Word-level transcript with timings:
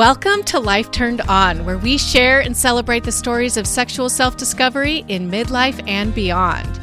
Welcome 0.00 0.44
to 0.44 0.58
Life 0.58 0.90
Turned 0.90 1.20
On, 1.20 1.62
where 1.66 1.76
we 1.76 1.98
share 1.98 2.40
and 2.40 2.56
celebrate 2.56 3.04
the 3.04 3.12
stories 3.12 3.58
of 3.58 3.66
sexual 3.66 4.08
self 4.08 4.34
discovery 4.34 5.04
in 5.08 5.30
midlife 5.30 5.86
and 5.86 6.14
beyond. 6.14 6.80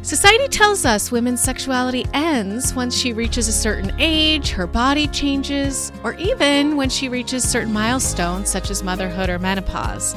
Society 0.00 0.48
tells 0.48 0.86
us 0.86 1.12
women's 1.12 1.42
sexuality 1.42 2.06
ends 2.14 2.72
once 2.72 2.96
she 2.96 3.12
reaches 3.12 3.46
a 3.46 3.52
certain 3.52 3.92
age, 3.98 4.48
her 4.52 4.66
body 4.66 5.06
changes, 5.08 5.92
or 6.02 6.14
even 6.14 6.78
when 6.78 6.88
she 6.88 7.10
reaches 7.10 7.46
certain 7.46 7.74
milestones 7.74 8.48
such 8.48 8.70
as 8.70 8.82
motherhood 8.82 9.28
or 9.28 9.38
menopause. 9.38 10.16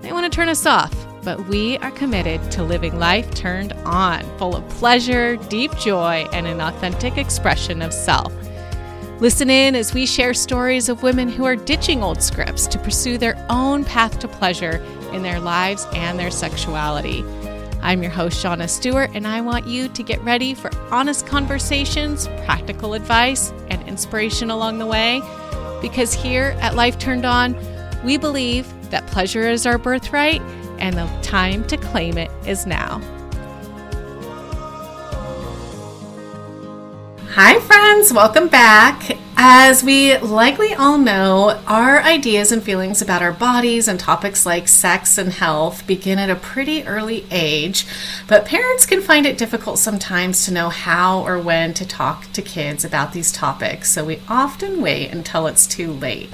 They 0.00 0.10
want 0.10 0.24
to 0.24 0.34
turn 0.34 0.48
us 0.48 0.64
off, 0.64 0.94
but 1.22 1.48
we 1.48 1.76
are 1.80 1.90
committed 1.90 2.50
to 2.52 2.62
living 2.62 2.98
life 2.98 3.30
turned 3.34 3.74
on, 3.84 4.22
full 4.38 4.56
of 4.56 4.66
pleasure, 4.70 5.36
deep 5.36 5.76
joy, 5.76 6.26
and 6.32 6.46
an 6.46 6.62
authentic 6.62 7.18
expression 7.18 7.82
of 7.82 7.92
self. 7.92 8.32
Listen 9.20 9.50
in 9.50 9.74
as 9.74 9.92
we 9.92 10.06
share 10.06 10.32
stories 10.32 10.88
of 10.88 11.02
women 11.02 11.28
who 11.28 11.44
are 11.44 11.56
ditching 11.56 12.04
old 12.04 12.22
scripts 12.22 12.68
to 12.68 12.78
pursue 12.78 13.18
their 13.18 13.36
own 13.50 13.84
path 13.84 14.20
to 14.20 14.28
pleasure 14.28 14.76
in 15.12 15.22
their 15.22 15.40
lives 15.40 15.88
and 15.92 16.16
their 16.16 16.30
sexuality. 16.30 17.24
I'm 17.82 18.00
your 18.00 18.12
host, 18.12 18.44
Shauna 18.44 18.68
Stewart, 18.68 19.10
and 19.14 19.26
I 19.26 19.40
want 19.40 19.66
you 19.66 19.88
to 19.88 20.02
get 20.04 20.22
ready 20.22 20.54
for 20.54 20.70
honest 20.92 21.26
conversations, 21.26 22.28
practical 22.44 22.94
advice, 22.94 23.50
and 23.70 23.82
inspiration 23.88 24.50
along 24.52 24.78
the 24.78 24.86
way. 24.86 25.20
Because 25.82 26.14
here 26.14 26.56
at 26.60 26.76
Life 26.76 26.96
Turned 27.00 27.24
On, 27.24 27.56
we 28.04 28.18
believe 28.18 28.72
that 28.90 29.04
pleasure 29.08 29.48
is 29.50 29.66
our 29.66 29.78
birthright 29.78 30.40
and 30.78 30.96
the 30.96 31.06
time 31.22 31.66
to 31.66 31.76
claim 31.76 32.18
it 32.18 32.30
is 32.46 32.66
now. 32.66 33.00
Hi, 37.40 37.60
friends, 37.60 38.12
welcome 38.12 38.48
back. 38.48 39.16
As 39.36 39.84
we 39.84 40.18
likely 40.18 40.74
all 40.74 40.98
know, 40.98 41.62
our 41.68 42.02
ideas 42.02 42.50
and 42.50 42.60
feelings 42.60 43.00
about 43.00 43.22
our 43.22 43.30
bodies 43.30 43.86
and 43.86 44.00
topics 44.00 44.44
like 44.44 44.66
sex 44.66 45.18
and 45.18 45.32
health 45.32 45.86
begin 45.86 46.18
at 46.18 46.30
a 46.30 46.34
pretty 46.34 46.82
early 46.82 47.26
age, 47.30 47.86
but 48.26 48.44
parents 48.44 48.86
can 48.86 49.00
find 49.00 49.24
it 49.24 49.38
difficult 49.38 49.78
sometimes 49.78 50.44
to 50.46 50.52
know 50.52 50.68
how 50.68 51.24
or 51.24 51.38
when 51.38 51.74
to 51.74 51.86
talk 51.86 52.24
to 52.32 52.42
kids 52.42 52.84
about 52.84 53.12
these 53.12 53.30
topics, 53.30 53.88
so 53.88 54.04
we 54.04 54.18
often 54.28 54.80
wait 54.80 55.12
until 55.12 55.46
it's 55.46 55.68
too 55.68 55.92
late. 55.92 56.30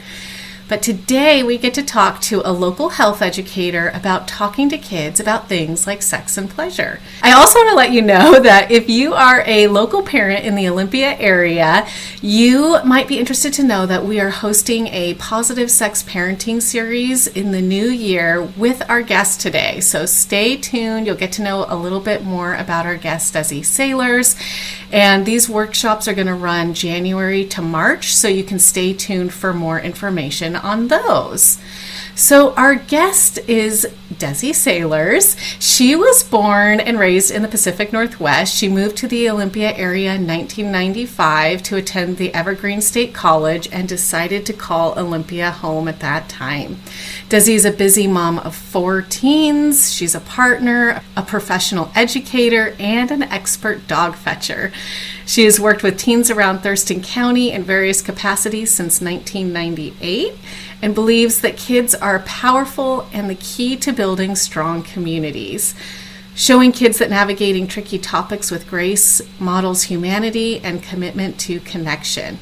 But 0.66 0.82
today 0.82 1.42
we 1.42 1.58
get 1.58 1.74
to 1.74 1.82
talk 1.82 2.22
to 2.22 2.40
a 2.42 2.50
local 2.50 2.90
health 2.90 3.20
educator 3.20 3.90
about 3.90 4.26
talking 4.26 4.70
to 4.70 4.78
kids 4.78 5.20
about 5.20 5.46
things 5.46 5.86
like 5.86 6.00
sex 6.00 6.38
and 6.38 6.48
pleasure. 6.48 7.00
I 7.22 7.32
also 7.32 7.58
want 7.58 7.70
to 7.70 7.76
let 7.76 7.92
you 7.92 8.00
know 8.00 8.40
that 8.42 8.70
if 8.70 8.88
you 8.88 9.12
are 9.12 9.44
a 9.46 9.68
local 9.68 10.02
parent 10.02 10.46
in 10.46 10.54
the 10.54 10.66
Olympia 10.66 11.18
area, 11.18 11.86
you 12.22 12.82
might 12.82 13.08
be 13.08 13.18
interested 13.18 13.52
to 13.54 13.62
know 13.62 13.84
that 13.84 14.06
we 14.06 14.18
are 14.20 14.30
hosting 14.30 14.86
a 14.86 15.14
positive 15.14 15.70
sex 15.70 16.02
parenting 16.02 16.62
series 16.62 17.26
in 17.26 17.52
the 17.52 17.60
new 17.60 17.88
year 17.88 18.42
with 18.56 18.82
our 18.88 19.02
guest 19.02 19.42
today. 19.42 19.80
So 19.80 20.06
stay 20.06 20.56
tuned. 20.56 21.06
You'll 21.06 21.16
get 21.16 21.32
to 21.32 21.42
know 21.42 21.66
a 21.68 21.76
little 21.76 22.00
bit 22.00 22.24
more 22.24 22.54
about 22.54 22.86
our 22.86 22.96
guest, 22.96 23.34
Desi 23.34 23.60
Saylors. 23.60 24.34
And 24.90 25.26
these 25.26 25.50
workshops 25.50 26.08
are 26.08 26.14
going 26.14 26.28
to 26.28 26.34
run 26.34 26.72
January 26.72 27.44
to 27.46 27.60
March, 27.60 28.14
so 28.14 28.28
you 28.28 28.44
can 28.44 28.58
stay 28.58 28.94
tuned 28.94 29.34
for 29.34 29.52
more 29.52 29.80
information 29.80 30.53
on 30.56 30.88
those. 30.88 31.58
So, 32.16 32.55
our 32.55 32.77
guest 32.77 33.41
is 33.48 33.88
Desi 34.12 34.50
Saylors. 34.50 35.36
She 35.61 35.96
was 35.96 36.22
born 36.22 36.78
and 36.78 36.96
raised 36.96 37.33
in 37.33 37.42
the 37.42 37.48
Pacific 37.48 37.92
Northwest. 37.92 38.55
She 38.55 38.69
moved 38.69 38.96
to 38.98 39.08
the 39.08 39.28
Olympia 39.28 39.72
area 39.72 40.14
in 40.14 40.24
1995 40.24 41.64
to 41.64 41.77
attend 41.77 42.16
the 42.16 42.33
Evergreen 42.33 42.80
State 42.80 43.12
College 43.12 43.69
and 43.72 43.88
decided 43.88 44.46
to 44.46 44.52
call 44.52 44.96
Olympia 44.96 45.50
home 45.50 45.88
at 45.88 45.98
that 46.00 46.28
time. 46.28 46.77
Desi 47.28 47.55
is 47.55 47.64
a 47.64 47.73
busy 47.73 48.07
mom 48.07 48.39
of 48.39 48.55
four 48.55 49.02
teens. 49.02 49.92
She's 49.92 50.14
a 50.14 50.20
partner, 50.20 51.02
a 51.17 51.23
professional 51.23 51.90
educator, 51.96 52.77
and 52.78 53.11
an 53.11 53.24
expert 53.24 53.89
dog 53.89 54.14
fetcher. 54.14 54.70
She 55.27 55.45
has 55.45 55.58
worked 55.58 55.83
with 55.83 55.98
teens 55.98 56.30
around 56.30 56.61
Thurston 56.61 57.02
County 57.02 57.51
in 57.51 57.62
various 57.62 58.02
capacities 58.02 58.70
since 58.70 59.01
1998 59.01 60.35
and 60.83 60.95
believes 60.95 61.40
that 61.40 61.57
kids 61.57 61.95
are 61.95 62.18
powerful 62.20 63.08
and 63.12 63.30
the 63.30 63.34
key 63.34 63.77
to 63.77 63.92
building 63.92 64.36
strong 64.36 64.83
communities. 64.83 65.74
Showing 66.34 66.73
kids 66.73 66.98
that 66.98 67.11
navigating 67.11 67.67
tricky 67.67 67.98
topics 67.98 68.51
with 68.51 68.68
grace 68.68 69.23
models 69.39 69.84
humanity 69.84 70.61
and 70.61 70.83
commitment 70.83 71.39
to 71.40 71.61
connection 71.61 72.39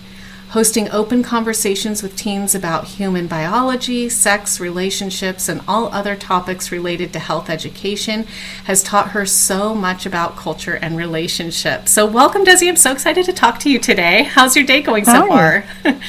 hosting 0.53 0.91
open 0.91 1.23
conversations 1.23 2.03
with 2.03 2.15
teens 2.15 2.55
about 2.55 2.85
human 2.85 3.27
biology, 3.27 4.07
sex, 4.07 4.61
relationships, 4.61 5.49
and 5.49 5.63
all 5.67 5.87
other 5.87 6.15
topics 6.15 6.71
related 6.71 7.11
to 7.11 7.19
health 7.19 7.49
education 7.49 8.23
has 8.65 8.83
taught 8.83 9.13
her 9.13 9.25
so 9.25 9.75
much 9.75 10.05
about 10.05 10.37
culture 10.37 10.75
and 10.75 10.95
relationships. 10.95 11.91
So, 11.91 12.05
welcome, 12.05 12.45
Desi. 12.45 12.69
I'm 12.69 12.77
so 12.77 12.93
excited 12.93 13.25
to 13.25 13.33
talk 13.33 13.61
to 13.61 13.71
you 13.71 13.79
today. 13.79 14.25
How's 14.25 14.55
your 14.55 14.67
day 14.67 14.83
going 14.83 15.07
so 15.07 15.27
Hi. 15.27 15.29
far? 15.29 15.65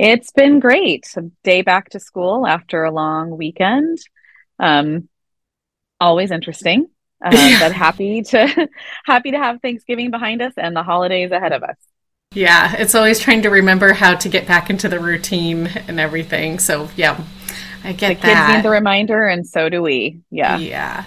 it's 0.00 0.32
been 0.32 0.58
great. 0.58 1.06
A 1.16 1.22
day 1.44 1.62
back 1.62 1.90
to 1.90 2.00
school 2.00 2.44
after 2.44 2.82
a 2.82 2.90
long 2.90 3.36
weekend. 3.36 3.98
Um, 4.58 5.08
always 6.00 6.30
interesting. 6.30 6.88
Uh, 7.24 7.30
yeah. 7.32 7.58
but 7.58 7.72
happy 7.72 8.20
to 8.20 8.68
happy 9.06 9.30
to 9.30 9.38
have 9.38 9.62
Thanksgiving 9.62 10.10
behind 10.10 10.42
us 10.42 10.52
and 10.58 10.76
the 10.76 10.82
holidays 10.82 11.32
ahead 11.32 11.52
of 11.52 11.62
us. 11.62 11.76
Yeah, 12.36 12.76
it's 12.76 12.94
always 12.94 13.18
trying 13.18 13.42
to 13.42 13.48
remember 13.48 13.94
how 13.94 14.14
to 14.14 14.28
get 14.28 14.46
back 14.46 14.68
into 14.68 14.90
the 14.90 15.00
routine 15.00 15.68
and 15.88 15.98
everything. 15.98 16.58
So, 16.58 16.90
yeah, 16.94 17.18
I 17.82 17.92
get 17.92 18.20
the 18.20 18.26
that. 18.26 18.46
kids 18.46 18.56
need 18.56 18.62
the 18.62 18.70
reminder, 18.70 19.26
and 19.26 19.46
so 19.46 19.70
do 19.70 19.82
we. 19.82 20.20
Yeah. 20.30 20.58
Yeah. 20.58 21.04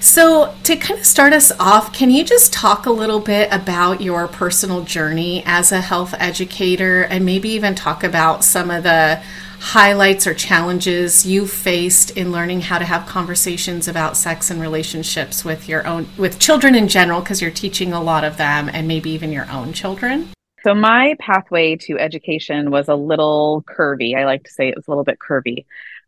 So, 0.00 0.52
to 0.64 0.74
kind 0.74 0.98
of 0.98 1.06
start 1.06 1.32
us 1.32 1.52
off, 1.60 1.92
can 1.92 2.10
you 2.10 2.24
just 2.24 2.52
talk 2.52 2.86
a 2.86 2.90
little 2.90 3.20
bit 3.20 3.48
about 3.52 4.00
your 4.00 4.26
personal 4.26 4.82
journey 4.82 5.44
as 5.46 5.70
a 5.70 5.80
health 5.80 6.14
educator 6.18 7.02
and 7.02 7.24
maybe 7.24 7.50
even 7.50 7.76
talk 7.76 8.02
about 8.02 8.42
some 8.42 8.72
of 8.72 8.82
the 8.82 9.22
highlights 9.60 10.26
or 10.26 10.34
challenges 10.34 11.24
you 11.24 11.46
faced 11.46 12.10
in 12.16 12.32
learning 12.32 12.62
how 12.62 12.78
to 12.78 12.84
have 12.84 13.06
conversations 13.06 13.86
about 13.86 14.16
sex 14.16 14.50
and 14.50 14.60
relationships 14.60 15.44
with 15.44 15.68
your 15.68 15.86
own 15.86 16.08
with 16.16 16.38
children 16.38 16.74
in 16.74 16.88
general 16.88 17.20
because 17.20 17.42
you're 17.42 17.50
teaching 17.50 17.92
a 17.92 18.02
lot 18.02 18.24
of 18.24 18.38
them 18.38 18.70
and 18.72 18.88
maybe 18.88 19.10
even 19.10 19.30
your 19.30 19.48
own 19.50 19.70
children 19.74 20.26
so 20.62 20.74
my 20.74 21.14
pathway 21.18 21.76
to 21.76 21.98
education 21.98 22.70
was 22.70 22.88
a 22.88 22.94
little 22.94 23.64
curvy 23.68 24.16
i 24.16 24.24
like 24.24 24.44
to 24.44 24.50
say 24.50 24.68
it 24.68 24.76
was 24.76 24.86
a 24.86 24.90
little 24.90 25.04
bit 25.04 25.18
curvy 25.18 25.66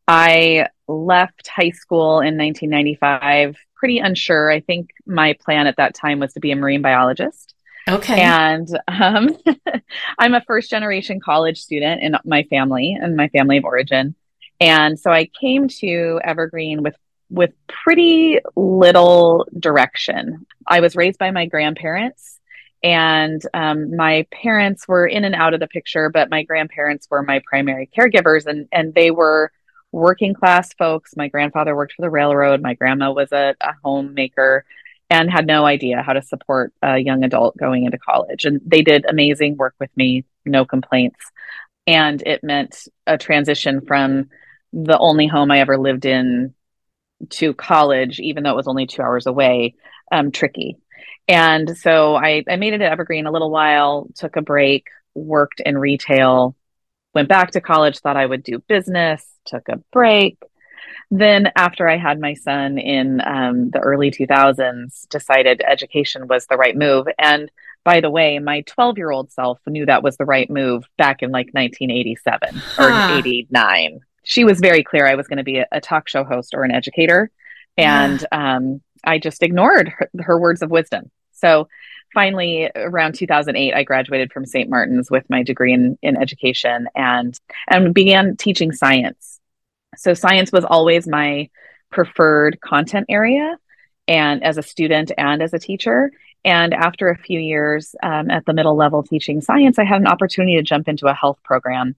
i 0.08 0.66
left 0.88 1.48
high 1.48 1.70
school 1.70 2.20
in 2.20 2.36
1995 2.36 3.56
pretty 3.74 3.98
unsure 3.98 4.50
i 4.50 4.60
think 4.60 4.90
my 5.06 5.34
plan 5.34 5.66
at 5.66 5.76
that 5.76 5.94
time 5.94 6.18
was 6.18 6.32
to 6.32 6.40
be 6.40 6.50
a 6.50 6.56
marine 6.56 6.82
biologist 6.82 7.54
Okay. 7.88 8.20
And 8.20 8.68
um, 8.86 9.36
I'm 10.18 10.34
a 10.34 10.42
first 10.42 10.70
generation 10.70 11.20
college 11.20 11.60
student 11.60 12.02
in 12.02 12.16
my 12.24 12.44
family 12.44 12.96
and 13.00 13.16
my 13.16 13.28
family 13.28 13.56
of 13.56 13.64
origin. 13.64 14.14
And 14.60 14.98
so 14.98 15.10
I 15.10 15.28
came 15.40 15.69
to 15.80 16.20
Evergreen 16.22 16.82
with 16.82 16.94
with 17.28 17.52
pretty 17.66 18.38
little 18.56 19.46
direction. 19.58 20.46
I 20.69 20.80
was 20.80 20.94
raised 20.94 21.19
by 21.19 21.30
my 21.30 21.46
grandparents, 21.46 22.31
and 22.82 23.41
um, 23.54 23.97
my 23.97 24.26
parents 24.31 24.88
were 24.88 25.06
in 25.06 25.25
and 25.25 25.34
out 25.34 25.54
of 25.54 25.60
the 25.60 25.69
picture, 25.69 26.10
but 26.10 26.31
my 26.31 26.43
grandparents 26.43 27.06
were 27.10 27.22
my 27.22 27.41
primary 27.47 27.88
caregivers, 27.97 28.47
and 28.47 28.69
and 28.72 28.94
they 28.94 29.10
were 29.10 29.53
working 29.93 30.34
class 30.34 30.72
folks. 30.75 31.16
My 31.16 31.28
grandfather 31.28 31.76
worked 31.76 31.93
for 31.93 32.03
the 32.03 32.10
railroad. 32.10 32.62
My 32.62 32.75
grandma 32.75 33.12
was 33.12 33.31
a, 33.31 33.54
a 33.60 33.75
homemaker 33.84 34.65
and 35.10 35.31
had 35.31 35.47
no 35.47 35.66
idea 35.66 36.03
how 36.03 36.15
to 36.15 36.22
support 36.22 36.72
a 36.81 36.98
young 36.98 37.22
adult 37.22 37.56
going 37.59 37.84
into 37.84 37.98
college. 37.98 38.46
And 38.46 38.62
they 38.64 38.81
did 38.81 39.05
amazing 39.06 39.58
work 39.58 39.75
with 39.79 39.90
me, 39.94 40.25
no 40.46 40.64
complaints. 40.64 41.20
And 41.87 42.23
it 42.23 42.43
meant 42.43 42.88
a 43.06 43.19
transition 43.19 43.82
from 43.87 44.31
the 44.73 44.96
only 44.99 45.26
home 45.26 45.50
I 45.50 45.58
ever 45.58 45.76
lived 45.76 46.06
in 46.06 46.55
to 47.29 47.52
college, 47.52 48.20
even 48.20 48.43
though 48.43 48.52
it 48.52 48.56
was 48.56 48.69
only 48.69 48.87
two 48.87 49.02
hours 49.02 49.26
away, 49.26 49.75
um, 50.11 50.32
tricky. 50.32 50.79
And 51.28 51.76
so 51.76 52.16
I, 52.16 52.44
I 52.49 52.56
made 52.56 52.75
it 52.75 52.81
at 52.81 52.93
Evergreen 52.93 53.26
a 53.26 53.32
little 53.32 53.50
while, 53.50 54.08
took 54.14 54.37
a 54.37 54.43
break, 54.43 54.88
worked 55.14 55.60
in 55.60 55.78
retail, 55.78 56.56
went 57.14 57.28
back 57.28 57.52
to 57.52 57.60
college, 57.60 57.99
thought 57.99 58.16
I 58.16 58.26
would 58.26 58.43
do 58.43 58.58
business, 58.58 59.25
took 59.44 59.69
a 59.69 59.76
break, 59.93 60.38
then 61.12 61.52
after 61.56 61.88
i 61.88 61.96
had 61.99 62.19
my 62.19 62.32
son 62.32 62.78
in 62.78 63.20
um, 63.20 63.70
the 63.70 63.78
early 63.78 64.10
2000s 64.10 65.06
decided 65.08 65.62
education 65.64 66.26
was 66.26 66.46
the 66.46 66.56
right 66.56 66.76
move 66.76 67.06
and 67.19 67.50
by 67.84 68.00
the 68.00 68.10
way 68.10 68.38
my 68.38 68.62
12 68.62 68.96
year 68.96 69.10
old 69.10 69.31
self 69.31 69.60
knew 69.66 69.84
that 69.84 70.02
was 70.02 70.16
the 70.16 70.25
right 70.25 70.50
move 70.50 70.84
back 70.96 71.22
in 71.22 71.31
like 71.31 71.48
1987 71.52 72.48
huh. 72.55 72.82
or 73.12 73.19
89 73.19 74.00
she 74.25 74.44
was 74.44 74.58
very 74.58 74.82
clear 74.82 75.06
i 75.06 75.14
was 75.14 75.28
going 75.28 75.37
to 75.37 75.44
be 75.44 75.58
a, 75.58 75.66
a, 75.70 75.81
talk 75.81 76.08
show 76.08 76.25
host 76.25 76.55
or 76.55 76.64
an 76.64 76.72
educator 76.72 77.31
and 77.76 78.25
yeah. 78.32 78.56
um, 78.56 78.81
i 79.04 79.19
just 79.19 79.43
ignored 79.43 79.88
her, 79.88 80.10
her, 80.20 80.38
words 80.38 80.62
of 80.62 80.70
wisdom 80.70 81.10
So 81.32 81.69
finally, 82.12 82.70
around 82.76 83.14
2008, 83.14 83.75
I 83.75 83.82
graduated 83.84 84.32
from 84.32 84.46
St. 84.46 84.69
Martin's 84.69 85.10
with 85.10 85.28
my 85.28 85.43
degree 85.43 85.72
in, 85.72 85.99
in 86.02 86.16
education 86.16 86.88
and, 86.94 87.38
and 87.69 87.94
began 87.94 88.37
teaching 88.37 88.72
science. 88.72 89.40
So 89.96 90.14
science 90.14 90.52
was 90.52 90.64
always 90.64 91.06
my 91.06 91.50
preferred 91.90 92.60
content 92.60 93.06
area 93.08 93.58
and 94.08 94.43
as 94.43 94.58
a 94.58 94.62
student 94.62 95.12
and 95.16 95.43
as 95.43 95.52
a 95.52 95.58
teacher. 95.58 96.10
And 96.44 96.75
after 96.75 97.08
a 97.08 97.16
few 97.16 97.38
years 97.38 97.94
um, 98.02 98.31
at 98.31 98.44
the 98.46 98.52
middle 98.52 98.76
level 98.76 99.02
teaching 99.02 99.40
science, 99.40 99.78
I 99.78 99.84
had 99.84 100.00
an 100.00 100.08
opportunity 100.08 100.56
to 100.56 100.62
jump 100.62 100.88
into 100.88 101.06
a 101.06 101.14
health 101.14 101.38
program 101.44 101.94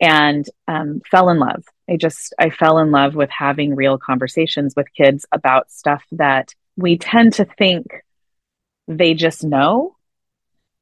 and 0.00 0.44
um, 0.68 1.00
fell 1.10 1.28
in 1.28 1.38
love. 1.38 1.64
I 1.88 1.96
just, 1.96 2.34
I 2.38 2.50
fell 2.50 2.78
in 2.78 2.90
love 2.90 3.14
with 3.14 3.30
having 3.30 3.74
real 3.74 3.98
conversations 3.98 4.74
with 4.76 4.92
kids 4.94 5.26
about 5.32 5.70
stuff 5.70 6.02
that 6.12 6.54
we 6.76 6.98
tend 6.98 7.34
to 7.34 7.44
think 7.44 7.86
they 8.88 9.14
just 9.14 9.44
know. 9.44 9.96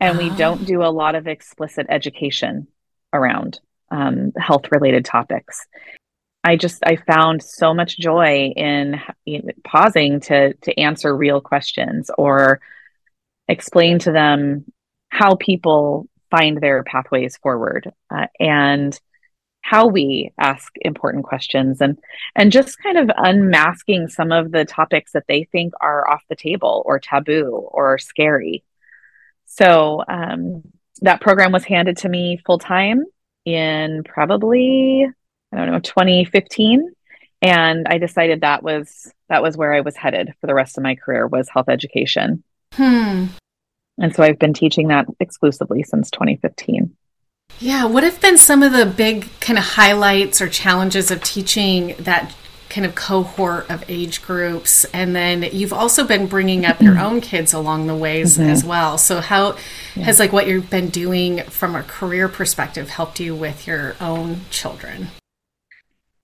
And 0.01 0.19
we 0.19 0.31
don't 0.31 0.67
do 0.67 0.83
a 0.83 0.91
lot 0.91 1.15
of 1.15 1.29
explicit 1.29 1.87
education 1.89 2.67
around 3.13 3.61
um, 3.91 4.33
health 4.37 4.73
related 4.73 5.05
topics. 5.05 5.65
I 6.45 6.57
just 6.57 6.83
I 6.85 6.97
found 6.97 7.43
so 7.43 7.73
much 7.73 7.99
joy 7.99 8.53
in, 8.57 9.01
in, 9.27 9.51
pausing 9.65 10.21
to 10.23 10.55
to 10.55 10.81
answer 10.81 11.17
real 11.17 11.41
questions 11.41 12.11
or 12.19 12.61
explain 13.47 14.01
to 14.01 14.13
them 14.13 14.65
how 15.09 15.37
people 15.37 16.09
find 16.33 16.59
their 16.59 16.83
pathways 16.83 17.37
forward 17.37 17.93
uh, 18.11 18.27
and 18.41 18.99
how 19.61 19.87
we 19.87 20.33
ask 20.39 20.73
important 20.81 21.25
questions 21.25 21.81
and 21.81 21.99
and 22.35 22.51
just 22.51 22.83
kind 22.83 22.99
of 22.99 23.09
unmasking 23.17 24.09
some 24.09 24.33
of 24.33 24.51
the 24.51 24.65
topics 24.65 25.13
that 25.13 25.25
they 25.29 25.45
think 25.53 25.73
are 25.81 26.09
off 26.11 26.23
the 26.29 26.35
table 26.35 26.83
or 26.85 26.99
taboo 26.99 27.69
or 27.71 27.99
scary. 27.99 28.65
So 29.47 30.03
um, 30.09 30.63
that 31.03 31.21
program 31.21 31.53
was 31.53 31.65
handed 31.65 31.99
to 31.99 32.09
me 32.09 32.41
full 32.45 32.59
time 32.59 33.05
in 33.45 34.05
probably 34.05 35.05
i 35.53 35.57
don't 35.57 35.73
know 35.73 35.81
2015 35.81 36.89
and 37.43 37.89
i 37.89 37.99
decided 37.99 38.41
that 38.41 38.63
was 38.63 39.13
that 39.29 39.43
was 39.43 39.57
where 39.57 39.75
i 39.75 39.81
was 39.81 39.97
headed 39.97 40.33
for 40.41 40.47
the 40.47 40.55
rest 40.55 40.79
of 40.79 40.85
my 40.85 40.95
career 40.95 41.27
was 41.27 41.49
health 41.49 41.69
education. 41.69 42.45
Hmm 42.75 43.27
and 43.99 44.15
so 44.15 44.23
I've 44.23 44.39
been 44.39 44.55
teaching 44.55 44.89
that 44.89 45.07
exclusively 45.21 45.83
since 45.83 46.11
2015. 46.11 46.97
Yeah. 47.61 47.85
What 47.85 48.03
have 48.03 48.21
been 48.21 48.39
some 48.39 48.63
of 48.63 48.73
the 48.73 48.87
big 48.87 49.29
kind 49.41 49.59
of 49.59 49.65
highlights 49.65 50.41
or 50.41 50.49
challenges 50.49 51.11
of 51.11 51.23
teaching 51.23 51.95
that 51.99 52.35
kind 52.71 52.87
of 52.87 52.95
cohort 52.95 53.71
of 53.71 53.85
age 53.89 54.23
groups? 54.23 54.85
And 54.87 55.15
then 55.15 55.43
you've 55.43 55.73
also 55.73 56.07
been 56.07 56.27
bringing 56.27 56.65
up 56.65 56.81
your 56.81 56.99
own 56.99 57.21
kids 57.21 57.53
along 57.53 57.87
the 57.87 57.95
ways 57.95 58.39
mm-hmm. 58.39 58.49
as 58.49 58.65
well. 58.65 58.99
So, 58.99 59.21
how 59.21 59.57
yeah. 59.95 60.05
has 60.05 60.19
like 60.19 60.33
what 60.33 60.47
you've 60.49 60.71
been 60.71 60.89
doing 60.89 61.43
from 61.45 61.77
a 61.77 61.83
career 61.83 62.29
perspective 62.29 62.89
helped 62.89 63.21
you 63.21 63.35
with 63.35 63.67
your 63.67 63.95
own 64.01 64.41
children? 64.51 65.09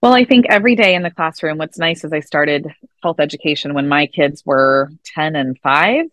Well, 0.01 0.15
I 0.15 0.25
think 0.25 0.47
every 0.49 0.77
day 0.77 0.95
in 0.95 1.03
the 1.03 1.11
classroom, 1.11 1.59
what's 1.59 1.79
nice 1.79 2.05
is 2.05 2.13
I 2.13 2.21
started 2.21 2.73
health 3.03 3.19
education 3.19 3.75
when 3.75 3.89
my 3.89 4.07
kids 4.07 4.45
were 4.47 4.91
10 5.05 5.35
and 5.35 5.59
5, 5.59 6.07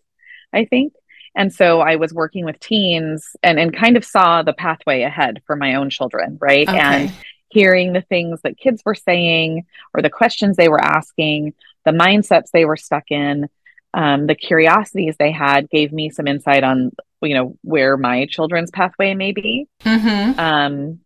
I 0.52 0.64
think. 0.64 0.92
And 1.36 1.52
so 1.52 1.80
I 1.80 1.96
was 1.96 2.14
working 2.14 2.46
with 2.46 2.58
teens 2.58 3.36
and, 3.42 3.60
and 3.60 3.76
kind 3.76 3.96
of 3.96 4.04
saw 4.04 4.42
the 4.42 4.54
pathway 4.54 5.02
ahead 5.02 5.42
for 5.46 5.54
my 5.54 5.74
own 5.74 5.90
children, 5.90 6.38
right? 6.40 6.66
Okay. 6.66 6.78
And 6.78 7.12
hearing 7.50 7.92
the 7.92 8.00
things 8.00 8.40
that 8.42 8.56
kids 8.56 8.82
were 8.84 8.94
saying 8.94 9.66
or 9.94 10.02
the 10.02 10.10
questions 10.10 10.56
they 10.56 10.68
were 10.68 10.82
asking, 10.82 11.52
the 11.84 11.92
mindsets 11.92 12.50
they 12.52 12.64
were 12.64 12.76
stuck 12.76 13.10
in, 13.10 13.48
um, 13.92 14.26
the 14.26 14.34
curiosities 14.34 15.16
they 15.18 15.30
had 15.30 15.68
gave 15.70 15.92
me 15.92 16.08
some 16.08 16.26
insight 16.26 16.64
on, 16.64 16.90
you 17.22 17.34
know, 17.34 17.56
where 17.62 17.96
my 17.96 18.26
children's 18.26 18.70
pathway 18.70 19.14
may 19.14 19.32
be. 19.32 19.68
Mm-hmm. 19.84 20.40
Um, 20.40 21.00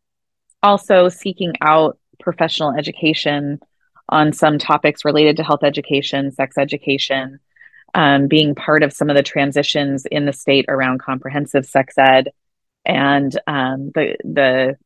also, 0.62 1.09
seeking 1.09 1.55
out 1.61 1.99
professional 2.21 2.73
education 2.76 3.61
on 4.09 4.33
some 4.33 4.59
topics 4.59 5.05
related 5.05 5.37
to 5.37 5.43
health 5.43 5.65
education, 5.65 6.31
sex 6.31 6.59
education, 6.59 7.41
um, 7.95 8.29
being 8.29 8.55
part 8.55 8.83
of 8.83 8.93
some 8.93 9.11
of 9.11 9.17
the 9.17 9.23
transitions 9.23 10.07
in 10.07 10.27
the 10.27 10.33
state 10.33 10.67
around 10.69 11.01
comprehensive 11.01 11.67
sex 11.67 11.95
ed 11.99 12.29
and 12.85 13.39
um, 13.47 13.91
the 13.95 14.17
the 14.25 14.77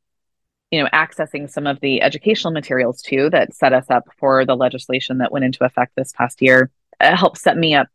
you 0.71 0.83
know 0.83 0.89
accessing 0.93 1.49
some 1.49 1.67
of 1.67 1.81
the 1.81 2.03
educational 2.03 2.53
materials 2.53 3.03
too 3.03 3.31
that 3.31 3.55
set 3.55 3.73
us 3.73 3.87
up 3.91 4.05
for 4.19 4.45
the 4.45 4.57
legislation 4.57 5.19
that 5.19 5.33
went 5.33 5.45
into 5.45 5.65
effect 5.65 5.93
this 5.97 6.13
past 6.13 6.43
year 6.43 6.71
uh, 7.01 7.17
helped 7.17 7.39
set 7.39 7.57
me 7.57 7.75
up 7.75 7.89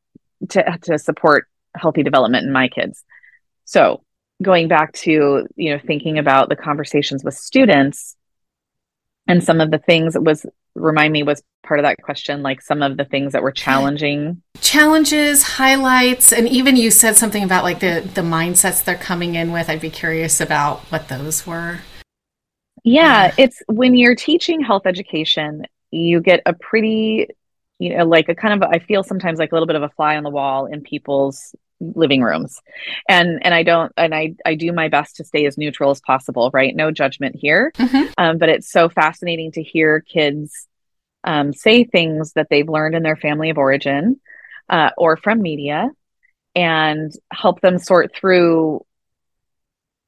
to 0.50 0.78
to 0.82 0.98
support 0.98 1.48
healthy 1.76 2.04
development 2.04 2.46
in 2.46 2.52
my 2.52 2.68
kids. 2.68 3.04
So 3.66 4.04
going 4.42 4.68
back 4.68 4.94
to 4.94 5.48
you 5.56 5.74
know 5.74 5.80
thinking 5.86 6.18
about 6.18 6.50
the 6.50 6.56
conversations 6.56 7.24
with 7.24 7.34
students 7.34 8.16
and 9.30 9.44
some 9.44 9.62
of 9.62 9.70
the 9.72 9.78
things 9.78 10.14
that 10.14 10.22
was 10.22 10.46
remind 10.76 11.14
me 11.14 11.24
was 11.24 11.42
part 11.64 11.80
of 11.80 11.84
that 11.84 12.02
question 12.02 12.42
like 12.42 12.62
some 12.62 12.82
of 12.82 12.98
the 12.98 13.06
things 13.06 13.32
that 13.34 13.44
were 13.44 13.52
challenging. 13.52 14.42
Challenges 14.60 15.44
highlights 15.44 16.34
and 16.34 16.50
even 16.50 16.76
you 16.76 16.92
said 16.92 17.16
something 17.16 17.44
about 17.44 17.64
like 17.64 17.80
the 17.80 18.10
the 18.16 18.22
mindsets 18.22 18.84
they're 18.84 18.96
coming 18.96 19.36
in 19.36 19.52
with. 19.52 19.70
I'd 19.70 19.80
be 19.80 19.92
curious 19.92 20.42
about 20.42 20.80
what 20.92 21.08
those 21.08 21.46
were. 21.48 21.80
Yeah 22.84 23.34
it's 23.38 23.62
when 23.68 23.96
you're 23.96 24.16
teaching 24.16 24.62
health 24.62 24.86
education 24.86 25.66
you 25.92 26.22
get 26.22 26.42
a 26.46 26.54
pretty 26.54 27.28
you 27.78 27.98
know 27.98 28.06
like 28.06 28.30
a 28.30 28.36
kind 28.36 28.62
of 28.62 28.70
i 28.72 28.80
feel 28.80 29.04
sometimes 29.04 29.40
like 29.40 29.52
a 29.52 29.56
little 29.56 29.68
bit 29.68 29.76
of 29.76 29.84
a 29.84 29.90
fly 29.90 30.18
on 30.18 30.24
the 30.24 30.30
wall 30.30 30.66
in 30.66 30.82
people's 30.82 31.56
living 31.80 32.22
rooms 32.22 32.62
and 33.08 33.40
and 33.44 33.54
i 33.54 33.64
don't 33.64 33.92
and 33.96 34.14
i 34.14 34.36
i 34.46 34.56
do 34.56 34.72
my 34.74 34.90
best 34.90 35.16
to 35.16 35.24
stay 35.24 35.46
as 35.46 35.58
neutral 35.58 35.92
as 35.92 36.02
possible 36.02 36.50
right 36.54 36.76
no 36.76 36.92
judgment 36.92 37.36
here 37.36 37.72
mm-hmm. 37.78 38.12
um, 38.18 38.38
but 38.38 38.50
it's 38.50 38.70
so 38.70 38.90
fascinating 38.90 39.52
to 39.52 39.64
hear 39.64 40.02
kids 40.02 40.68
um, 41.24 41.54
say 41.54 41.84
things 41.84 42.34
that 42.34 42.48
they've 42.50 42.70
learned 42.70 42.96
in 42.96 43.04
their 43.04 43.16
family 43.16 43.50
of 43.50 43.58
origin 43.58 44.20
uh, 44.70 44.90
or 44.98 45.16
from 45.18 45.42
media 45.42 45.90
and 46.56 47.14
help 47.32 47.62
them 47.62 47.78
sort 47.78 48.14
through 48.14 48.86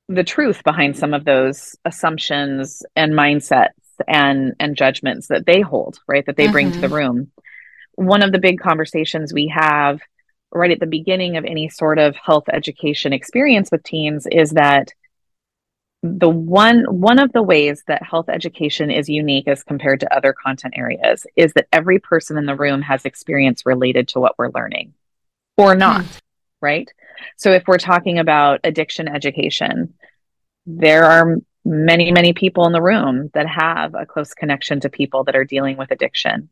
the 0.09 0.23
truth 0.23 0.63
behind 0.63 0.97
some 0.97 1.13
of 1.13 1.23
those 1.23 1.75
assumptions 1.85 2.83
and 2.95 3.13
mindsets 3.13 3.69
and 4.07 4.53
and 4.59 4.75
judgments 4.75 5.27
that 5.27 5.45
they 5.45 5.61
hold 5.61 5.99
right 6.07 6.25
that 6.25 6.35
they 6.35 6.45
mm-hmm. 6.45 6.51
bring 6.53 6.71
to 6.71 6.79
the 6.79 6.87
mm-hmm. 6.87 6.95
room 6.95 7.31
one 7.95 8.23
of 8.23 8.31
the 8.31 8.39
big 8.39 8.59
conversations 8.59 9.33
we 9.33 9.47
have 9.47 10.01
right 10.51 10.71
at 10.71 10.79
the 10.79 10.87
beginning 10.87 11.37
of 11.37 11.45
any 11.45 11.69
sort 11.69 11.99
of 11.99 12.15
health 12.15 12.45
education 12.51 13.13
experience 13.13 13.69
with 13.71 13.83
teens 13.83 14.27
is 14.31 14.51
that 14.51 14.93
the 16.03 16.29
one 16.29 16.83
one 16.85 17.19
of 17.19 17.31
the 17.31 17.43
ways 17.43 17.83
that 17.87 18.01
health 18.01 18.27
education 18.27 18.89
is 18.89 19.07
unique 19.07 19.47
as 19.47 19.63
compared 19.63 19.99
to 19.99 20.15
other 20.15 20.33
content 20.33 20.73
areas 20.75 21.27
is 21.35 21.53
that 21.53 21.67
every 21.71 21.99
person 21.99 22.37
in 22.37 22.45
the 22.45 22.55
room 22.55 22.81
has 22.81 23.05
experience 23.05 23.65
related 23.65 24.07
to 24.07 24.19
what 24.19 24.37
we're 24.37 24.49
learning 24.49 24.93
or 25.57 25.75
not 25.75 26.03
hmm. 26.03 26.11
right 26.59 26.91
so 27.37 27.51
if 27.51 27.63
we're 27.67 27.77
talking 27.77 28.17
about 28.17 28.59
addiction 28.63 29.07
education 29.07 29.93
there 30.65 31.03
are 31.03 31.37
many 31.63 32.11
many 32.11 32.33
people 32.33 32.65
in 32.65 32.73
the 32.73 32.81
room 32.81 33.29
that 33.35 33.45
have 33.45 33.93
a 33.93 34.05
close 34.05 34.33
connection 34.33 34.79
to 34.79 34.89
people 34.89 35.23
that 35.23 35.35
are 35.35 35.45
dealing 35.45 35.77
with 35.77 35.91
addiction 35.91 36.49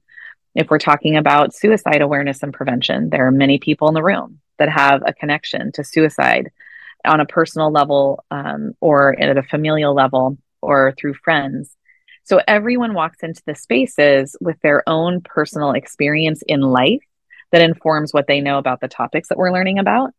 if 0.55 0.69
we're 0.69 0.79
talking 0.79 1.15
about 1.15 1.53
suicide 1.53 2.01
awareness 2.01 2.43
and 2.43 2.53
prevention 2.53 3.09
there 3.09 3.27
are 3.27 3.31
many 3.31 3.59
people 3.59 3.87
in 3.87 3.93
the 3.93 4.03
room 4.03 4.39
that 4.59 4.69
have 4.69 5.01
a 5.05 5.13
connection 5.13 5.71
to 5.71 5.83
suicide 5.83 6.51
on 7.05 7.19
a 7.19 7.25
personal 7.25 7.71
level 7.71 8.23
um, 8.29 8.73
or 8.81 9.19
at 9.19 9.37
a 9.37 9.43
familial 9.43 9.95
level 9.95 10.37
or 10.61 10.93
through 10.97 11.13
friends. 11.15 11.75
So 12.23 12.41
everyone 12.47 12.93
walks 12.93 13.23
into 13.23 13.41
the 13.45 13.55
spaces 13.55 14.35
with 14.39 14.59
their 14.61 14.83
own 14.87 15.21
personal 15.21 15.71
experience 15.71 16.43
in 16.45 16.61
life 16.61 17.01
that 17.51 17.61
informs 17.61 18.13
what 18.13 18.27
they 18.27 18.41
know 18.41 18.59
about 18.59 18.81
the 18.81 18.87
topics 18.87 19.29
that 19.29 19.37
we're 19.37 19.53
learning 19.53 19.79
about. 19.79 20.11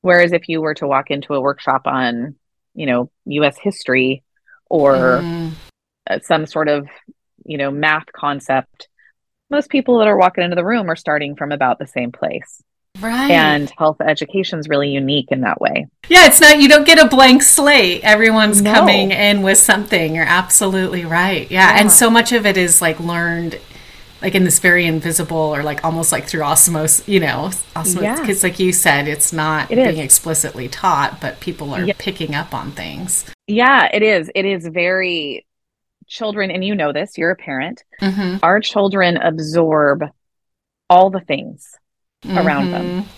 Whereas 0.00 0.32
if 0.32 0.48
you 0.48 0.60
were 0.60 0.74
to 0.74 0.86
walk 0.86 1.10
into 1.10 1.34
a 1.34 1.40
workshop 1.40 1.82
on, 1.86 2.34
you 2.74 2.86
know, 2.86 3.10
US 3.26 3.56
history 3.56 4.24
or 4.68 4.94
mm. 4.94 5.52
some 6.22 6.46
sort 6.46 6.68
of, 6.68 6.88
you 7.44 7.58
know, 7.58 7.70
math 7.70 8.10
concept, 8.12 8.88
most 9.50 9.70
people 9.70 9.98
that 9.98 10.08
are 10.08 10.16
walking 10.16 10.44
into 10.44 10.56
the 10.56 10.64
room 10.64 10.90
are 10.90 10.96
starting 10.96 11.36
from 11.36 11.52
about 11.52 11.78
the 11.78 11.86
same 11.86 12.12
place. 12.12 12.62
Right. 13.00 13.30
And 13.30 13.72
health 13.76 14.00
education 14.00 14.60
is 14.60 14.68
really 14.68 14.90
unique 14.90 15.32
in 15.32 15.40
that 15.40 15.60
way. 15.60 15.88
Yeah, 16.08 16.26
it's 16.26 16.40
not, 16.40 16.60
you 16.60 16.68
don't 16.68 16.86
get 16.86 17.04
a 17.04 17.08
blank 17.08 17.42
slate. 17.42 18.04
Everyone's 18.04 18.62
no. 18.62 18.72
coming 18.72 19.10
in 19.10 19.42
with 19.42 19.58
something. 19.58 20.14
You're 20.14 20.24
absolutely 20.24 21.04
right. 21.04 21.50
Yeah. 21.50 21.74
yeah. 21.74 21.80
And 21.80 21.90
so 21.90 22.08
much 22.08 22.32
of 22.32 22.46
it 22.46 22.56
is 22.56 22.80
like 22.80 23.00
learned 23.00 23.58
like 24.22 24.34
in 24.34 24.44
this 24.44 24.58
very 24.58 24.86
invisible 24.86 25.36
or 25.36 25.62
like 25.62 25.84
almost 25.84 26.10
like 26.10 26.26
through 26.26 26.42
osmosis, 26.42 27.06
you 27.06 27.20
know, 27.20 27.50
osmosis. 27.76 28.20
Because, 28.20 28.42
yeah. 28.42 28.48
like 28.48 28.58
you 28.58 28.72
said, 28.72 29.06
it's 29.06 29.32
not 29.32 29.70
it 29.70 29.76
being 29.76 29.98
is. 29.98 30.04
explicitly 30.04 30.68
taught, 30.68 31.20
but 31.20 31.40
people 31.40 31.74
are 31.74 31.84
yeah. 31.84 31.92
picking 31.98 32.34
up 32.34 32.54
on 32.54 32.72
things. 32.72 33.26
Yeah, 33.46 33.88
it 33.92 34.02
is. 34.02 34.30
It 34.34 34.46
is 34.46 34.66
very 34.66 35.44
children, 36.06 36.50
and 36.50 36.64
you 36.64 36.74
know 36.74 36.92
this, 36.92 37.16
you're 37.18 37.30
a 37.30 37.36
parent. 37.36 37.82
Mm-hmm. 38.00 38.38
Our 38.42 38.60
children 38.60 39.16
absorb 39.16 40.04
all 40.90 41.10
the 41.10 41.20
things 41.20 41.78
mm-hmm. 42.24 42.38
around 42.38 42.70
them. 42.70 42.84
Mm-hmm. 42.84 43.08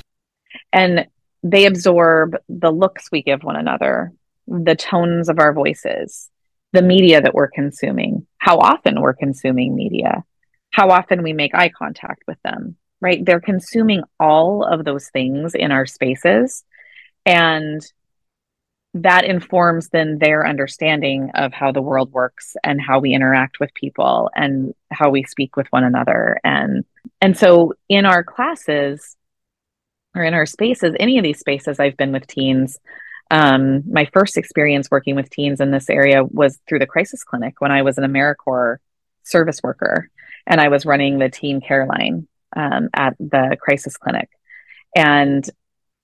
And 0.72 1.06
they 1.42 1.66
absorb 1.66 2.36
the 2.48 2.70
looks 2.70 3.08
we 3.10 3.22
give 3.22 3.42
one 3.42 3.56
another, 3.56 4.12
the 4.46 4.74
tones 4.74 5.28
of 5.28 5.38
our 5.38 5.52
voices, 5.52 6.30
the 6.72 6.82
media 6.82 7.20
that 7.20 7.34
we're 7.34 7.48
consuming, 7.48 8.26
how 8.38 8.58
often 8.58 9.00
we're 9.00 9.14
consuming 9.14 9.74
media, 9.74 10.24
how 10.70 10.90
often 10.90 11.22
we 11.22 11.32
make 11.32 11.54
eye 11.54 11.70
contact 11.70 12.22
with 12.26 12.38
them, 12.42 12.76
right? 13.00 13.24
They're 13.24 13.40
consuming 13.40 14.02
all 14.18 14.64
of 14.64 14.84
those 14.84 15.08
things 15.08 15.54
in 15.54 15.72
our 15.72 15.86
spaces. 15.86 16.64
And 17.24 17.80
that 19.02 19.24
informs 19.24 19.88
then 19.88 20.18
their 20.18 20.46
understanding 20.46 21.30
of 21.34 21.52
how 21.52 21.72
the 21.72 21.82
world 21.82 22.12
works 22.12 22.56
and 22.64 22.80
how 22.80 22.98
we 22.98 23.14
interact 23.14 23.60
with 23.60 23.72
people 23.74 24.30
and 24.34 24.74
how 24.90 25.10
we 25.10 25.22
speak 25.24 25.56
with 25.56 25.66
one 25.68 25.84
another. 25.84 26.38
And 26.44 26.84
and 27.20 27.36
so 27.36 27.74
in 27.88 28.06
our 28.06 28.24
classes 28.24 29.16
or 30.14 30.22
in 30.24 30.34
our 30.34 30.46
spaces 30.46 30.94
any 30.98 31.18
of 31.18 31.24
these 31.24 31.38
spaces 31.38 31.78
i've 31.80 31.96
been 31.96 32.12
with 32.12 32.26
teens. 32.26 32.78
Um, 33.28 33.82
my 33.90 34.08
first 34.12 34.36
experience 34.36 34.88
working 34.88 35.16
with 35.16 35.30
teens 35.30 35.60
in 35.60 35.72
this 35.72 35.90
area 35.90 36.22
was 36.24 36.60
through 36.68 36.78
the 36.78 36.86
crisis 36.86 37.24
clinic 37.24 37.60
when 37.60 37.72
i 37.72 37.82
was 37.82 37.98
an 37.98 38.04
americorps 38.04 38.78
service 39.24 39.60
worker 39.64 40.08
and 40.46 40.60
i 40.60 40.68
was 40.68 40.86
running 40.86 41.18
the 41.18 41.28
teen 41.28 41.60
care 41.60 41.86
line 41.86 42.28
um, 42.56 42.88
at 42.94 43.16
the 43.18 43.56
crisis 43.60 43.96
clinic. 43.96 44.30
And 44.96 45.48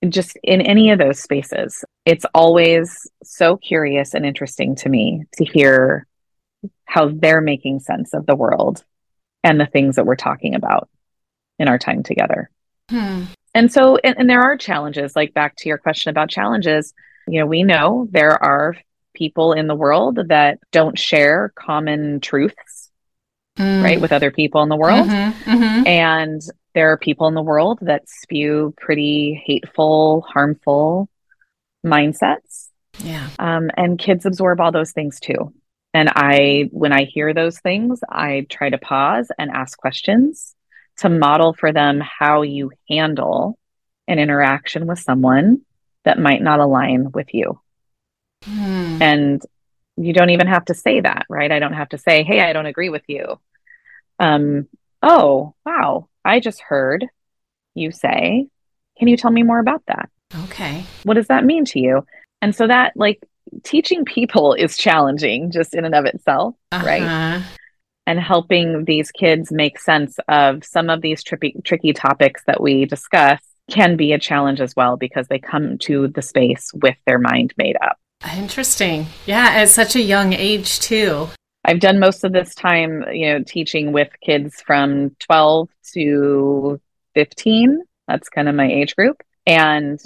just 0.07 0.37
in 0.43 0.61
any 0.61 0.91
of 0.91 0.99
those 0.99 1.19
spaces, 1.19 1.83
it's 2.05 2.25
always 2.33 3.09
so 3.23 3.57
curious 3.57 4.13
and 4.13 4.25
interesting 4.25 4.75
to 4.75 4.89
me 4.89 5.23
to 5.33 5.45
hear 5.45 6.05
how 6.85 7.09
they're 7.09 7.41
making 7.41 7.79
sense 7.79 8.13
of 8.13 8.25
the 8.25 8.35
world 8.35 8.83
and 9.43 9.59
the 9.59 9.65
things 9.65 9.95
that 9.95 10.05
we're 10.05 10.15
talking 10.15 10.55
about 10.55 10.89
in 11.59 11.67
our 11.67 11.77
time 11.77 12.03
together. 12.03 12.49
Hmm. 12.89 13.23
And 13.55 13.71
so, 13.71 13.97
and, 13.97 14.15
and 14.17 14.29
there 14.29 14.41
are 14.41 14.57
challenges, 14.57 15.15
like 15.15 15.33
back 15.33 15.55
to 15.57 15.69
your 15.69 15.77
question 15.77 16.09
about 16.09 16.29
challenges, 16.29 16.93
you 17.27 17.39
know, 17.39 17.45
we 17.45 17.63
know 17.63 18.07
there 18.11 18.41
are 18.43 18.75
people 19.13 19.53
in 19.53 19.67
the 19.67 19.75
world 19.75 20.19
that 20.27 20.59
don't 20.71 20.97
share 20.97 21.53
common 21.55 22.19
truths, 22.19 22.89
mm. 23.57 23.83
right, 23.83 24.01
with 24.01 24.11
other 24.11 24.31
people 24.31 24.63
in 24.63 24.69
the 24.69 24.75
world. 24.75 25.07
Mm-hmm, 25.07 25.51
mm-hmm. 25.51 25.87
And 25.87 26.41
there 26.73 26.91
are 26.91 26.97
people 26.97 27.27
in 27.27 27.35
the 27.35 27.41
world 27.41 27.79
that 27.81 28.09
spew 28.09 28.73
pretty 28.77 29.41
hateful, 29.45 30.21
harmful 30.21 31.07
mindsets. 31.85 32.69
Yeah. 32.99 33.29
Um, 33.39 33.69
and 33.75 33.99
kids 33.99 34.25
absorb 34.25 34.61
all 34.61 34.71
those 34.71 34.91
things 34.91 35.19
too. 35.19 35.53
And 35.93 36.09
I, 36.09 36.69
when 36.71 36.91
I 36.91 37.03
hear 37.03 37.33
those 37.33 37.59
things, 37.59 37.99
I 38.07 38.47
try 38.49 38.69
to 38.69 38.77
pause 38.77 39.29
and 39.37 39.51
ask 39.51 39.77
questions 39.77 40.55
to 40.97 41.09
model 41.09 41.53
for 41.53 41.71
them 41.71 42.01
how 42.01 42.41
you 42.41 42.71
handle 42.89 43.57
an 44.07 44.19
interaction 44.19 44.87
with 44.87 44.99
someone 44.99 45.61
that 46.03 46.19
might 46.19 46.41
not 46.41 46.59
align 46.59 47.11
with 47.11 47.33
you. 47.33 47.59
Hmm. 48.43 49.01
And 49.01 49.41
you 49.95 50.13
don't 50.13 50.31
even 50.31 50.47
have 50.47 50.65
to 50.65 50.73
say 50.73 50.99
that, 50.99 51.25
right? 51.29 51.51
I 51.51 51.59
don't 51.59 51.73
have 51.73 51.89
to 51.89 51.97
say, 51.97 52.23
Hey, 52.23 52.41
I 52.41 52.53
don't 52.53 52.65
agree 52.65 52.89
with 52.89 53.03
you. 53.07 53.39
Um, 54.19 54.67
oh, 55.01 55.53
wow, 55.65 56.09
I 56.25 56.39
just 56.39 56.61
heard 56.61 57.05
you 57.75 57.91
say, 57.91 58.47
can 58.97 59.07
you 59.07 59.17
tell 59.17 59.31
me 59.31 59.43
more 59.43 59.59
about 59.59 59.83
that? 59.87 60.09
Okay. 60.45 60.83
What 61.03 61.15
does 61.15 61.27
that 61.27 61.45
mean 61.45 61.65
to 61.65 61.79
you? 61.79 62.05
And 62.41 62.55
so 62.55 62.67
that 62.67 62.93
like 62.95 63.23
teaching 63.63 64.05
people 64.05 64.53
is 64.53 64.77
challenging 64.77 65.51
just 65.51 65.73
in 65.73 65.85
and 65.85 65.95
of 65.95 66.05
itself, 66.05 66.55
uh-huh. 66.71 66.85
right? 66.85 67.43
And 68.05 68.19
helping 68.19 68.85
these 68.85 69.11
kids 69.11 69.51
make 69.51 69.79
sense 69.79 70.17
of 70.27 70.65
some 70.65 70.89
of 70.89 71.01
these 71.01 71.23
tricky 71.23 71.55
tricky 71.63 71.93
topics 71.93 72.43
that 72.47 72.61
we 72.61 72.85
discuss 72.85 73.39
can 73.71 73.95
be 73.95 74.11
a 74.11 74.19
challenge 74.19 74.59
as 74.59 74.75
well 74.75 74.97
because 74.97 75.27
they 75.27 75.39
come 75.39 75.77
to 75.79 76.09
the 76.09 76.21
space 76.21 76.71
with 76.73 76.97
their 77.05 77.19
mind 77.19 77.53
made 77.57 77.77
up. 77.81 77.97
Interesting. 78.35 79.07
Yeah, 79.25 79.51
at 79.53 79.69
such 79.69 79.95
a 79.95 80.01
young 80.01 80.33
age 80.33 80.79
too. 80.79 81.29
I've 81.65 81.79
done 81.79 81.99
most 81.99 82.23
of 82.25 82.33
this 82.33 82.55
time, 82.55 83.05
you 83.11 83.27
know, 83.27 83.43
teaching 83.43 83.93
with 83.93 84.09
kids 84.21 84.61
from 84.65 85.15
12 85.19 85.69
to 85.93 86.81
15. 87.15 87.81
That's 88.07 88.29
kind 88.29 88.49
of 88.49 88.55
my 88.55 88.69
age 88.69 88.95
group. 88.95 89.21
And 89.45 90.01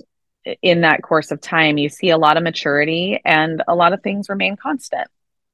in 0.61 0.81
that 0.81 1.01
course 1.01 1.31
of 1.31 1.41
time, 1.41 1.77
you 1.77 1.89
see 1.89 2.09
a 2.09 2.17
lot 2.17 2.37
of 2.37 2.43
maturity 2.43 3.21
and 3.25 3.63
a 3.67 3.75
lot 3.75 3.93
of 3.93 4.01
things 4.01 4.29
remain 4.29 4.55
constant. 4.55 5.07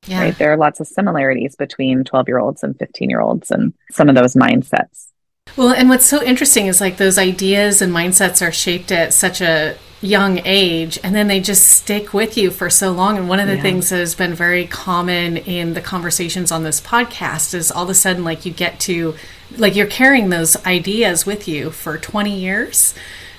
Yeah. 0.06 0.22
Right. 0.22 0.38
There 0.38 0.52
are 0.52 0.58
lots 0.58 0.80
of 0.80 0.88
similarities 0.88 1.56
between 1.56 2.04
12 2.04 2.28
year 2.28 2.40
olds 2.40 2.64
and 2.64 2.78
15 2.78 3.10
year 3.10 3.22
olds 3.22 3.52
and 3.52 3.74
some 3.92 4.10
of 4.10 4.16
those 4.16 4.36
mindsets. 4.36 5.08
Well, 5.56 5.74
and 5.74 5.88
what's 5.88 6.06
so 6.06 6.22
interesting 6.24 6.68
is 6.68 6.82
like 6.82 6.98
those 6.98 7.18
ideas 7.18 7.82
and 7.82 7.94
mindsets 7.94 8.46
are 8.46 8.52
shaped 8.52 8.92
at 8.92 9.14
such 9.14 9.40
a 9.40 9.78
young 10.02 10.42
age 10.44 11.00
and 11.02 11.16
then 11.16 11.28
they 11.28 11.40
just 11.40 11.66
stick 11.66 12.14
with 12.14 12.38
you 12.38 12.52
for 12.52 12.70
so 12.70 12.92
long 12.92 13.18
and 13.18 13.30
one 13.30 13.40
of 13.40 13.48
the 13.48 13.56
yeah. 13.56 13.62
things 13.62 13.90
that 13.90 14.00
has 14.00 14.14
been 14.14 14.34
very 14.34 14.68
common 14.68 15.38
in 15.38 15.76
the 15.76 15.82
conversations 15.82 16.52
on 16.52 16.64
this 16.64 16.82
podcast 16.82 17.54
is 17.54 17.72
all 17.72 17.84
of 17.84 17.90
a 17.90 17.94
sudden 17.94 18.22
like 18.22 18.46
you 18.46 18.52
get 18.52 18.78
to 18.82 19.16
like 19.58 19.78
you're 19.78 19.88
carrying 19.88 20.30
those 20.30 20.58
ideas 20.66 21.26
with 21.26 21.48
you 21.48 21.72
for 21.72 21.98
20 21.98 22.38
years 22.38 22.94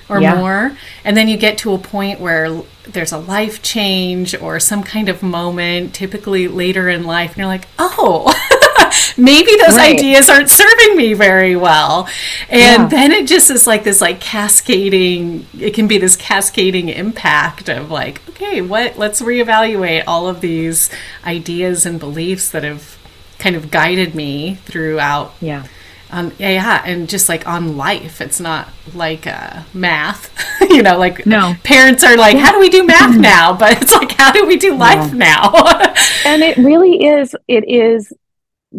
or 0.09 0.21
yeah. 0.21 0.35
more 0.35 0.77
and 1.03 1.17
then 1.17 1.27
you 1.27 1.37
get 1.37 1.57
to 1.57 1.73
a 1.73 1.77
point 1.77 2.19
where 2.19 2.61
there's 2.83 3.11
a 3.11 3.17
life 3.17 3.61
change 3.61 4.35
or 4.35 4.59
some 4.59 4.83
kind 4.83 5.09
of 5.09 5.23
moment 5.23 5.93
typically 5.93 6.47
later 6.47 6.87
in 6.89 7.03
life 7.03 7.31
and 7.31 7.37
you're 7.37 7.47
like 7.47 7.67
oh 7.79 8.31
maybe 9.17 9.51
those 9.65 9.75
right. 9.77 9.97
ideas 9.97 10.29
aren't 10.29 10.49
serving 10.49 10.95
me 10.95 11.13
very 11.13 11.55
well 11.55 12.07
and 12.49 12.83
yeah. 12.83 12.87
then 12.87 13.11
it 13.11 13.27
just 13.27 13.49
is 13.49 13.65
like 13.65 13.83
this 13.83 14.01
like 14.01 14.19
cascading 14.19 15.45
it 15.59 15.73
can 15.73 15.87
be 15.87 15.97
this 15.97 16.15
cascading 16.15 16.89
impact 16.89 17.69
of 17.69 17.89
like 17.89 18.21
okay 18.29 18.61
what 18.61 18.97
let's 18.97 19.21
reevaluate 19.21 20.03
all 20.05 20.27
of 20.27 20.41
these 20.41 20.89
ideas 21.25 21.85
and 21.85 21.99
beliefs 21.99 22.49
that 22.51 22.63
have 22.63 22.97
kind 23.39 23.55
of 23.55 23.71
guided 23.71 24.13
me 24.13 24.55
throughout 24.55 25.33
yeah 25.41 25.65
um, 26.11 26.31
yeah, 26.37 26.49
yeah, 26.49 26.83
and 26.85 27.09
just 27.09 27.29
like 27.29 27.47
on 27.47 27.77
life, 27.77 28.21
it's 28.21 28.39
not 28.39 28.69
like 28.93 29.27
uh, 29.27 29.63
math. 29.73 30.31
you 30.61 30.83
know, 30.83 30.97
like 30.97 31.25
no 31.25 31.55
parents 31.63 32.03
are 32.03 32.15
like, 32.15 32.37
how 32.37 32.51
do 32.51 32.59
we 32.59 32.69
do 32.69 32.85
math 32.85 33.15
now? 33.19 33.55
But 33.55 33.81
it's 33.81 33.93
like, 33.93 34.11
how 34.11 34.31
do 34.31 34.45
we 34.45 34.57
do 34.57 34.75
life 34.75 35.11
yeah. 35.11 35.17
now? 35.17 35.53
and 36.25 36.43
it 36.43 36.57
really 36.57 37.05
is. 37.05 37.35
It 37.47 37.65
is 37.67 38.13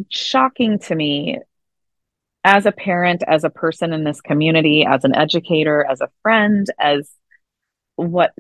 shocking 0.09 0.79
to 0.81 0.95
me 0.95 1.39
as 2.45 2.65
a 2.65 2.73
parent, 2.73 3.25
as 3.27 3.43
a 3.43 3.51
person 3.51 3.93
in 3.93 4.05
this 4.05 4.21
community, 4.21 4.87
as 4.89 5.05
an 5.05 5.15
educator, 5.15 5.85
as 5.85 6.01
a 6.01 6.11
friend, 6.23 6.67
as 6.79 7.11
what, 7.97 8.33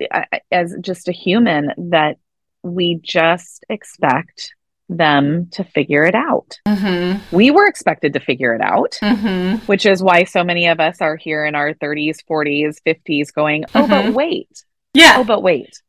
as 0.52 0.76
just 0.80 1.08
a 1.08 1.12
human, 1.12 1.72
that 1.90 2.18
we 2.62 3.00
just 3.02 3.64
expect 3.68 4.54
them 4.88 5.48
to 5.50 5.64
figure 5.64 6.04
it 6.04 6.14
out. 6.14 6.58
Mm-hmm. 6.66 7.34
We 7.34 7.50
were 7.50 7.66
expected 7.66 8.12
to 8.12 8.20
figure 8.20 8.54
it 8.54 8.60
out, 8.60 8.98
mm-hmm. 9.02 9.64
which 9.66 9.84
is 9.86 10.02
why 10.02 10.24
so 10.24 10.44
many 10.44 10.68
of 10.68 10.80
us 10.80 11.00
are 11.00 11.16
here 11.16 11.44
in 11.44 11.54
our 11.54 11.74
30s, 11.74 12.18
40s, 12.30 12.78
50s 12.86 13.32
going, 13.32 13.64
oh, 13.74 13.82
mm-hmm. 13.82 13.90
but 13.90 14.14
wait. 14.14 14.64
Yeah. 14.94 15.16
Oh, 15.18 15.24
but 15.24 15.42
wait. 15.42 15.82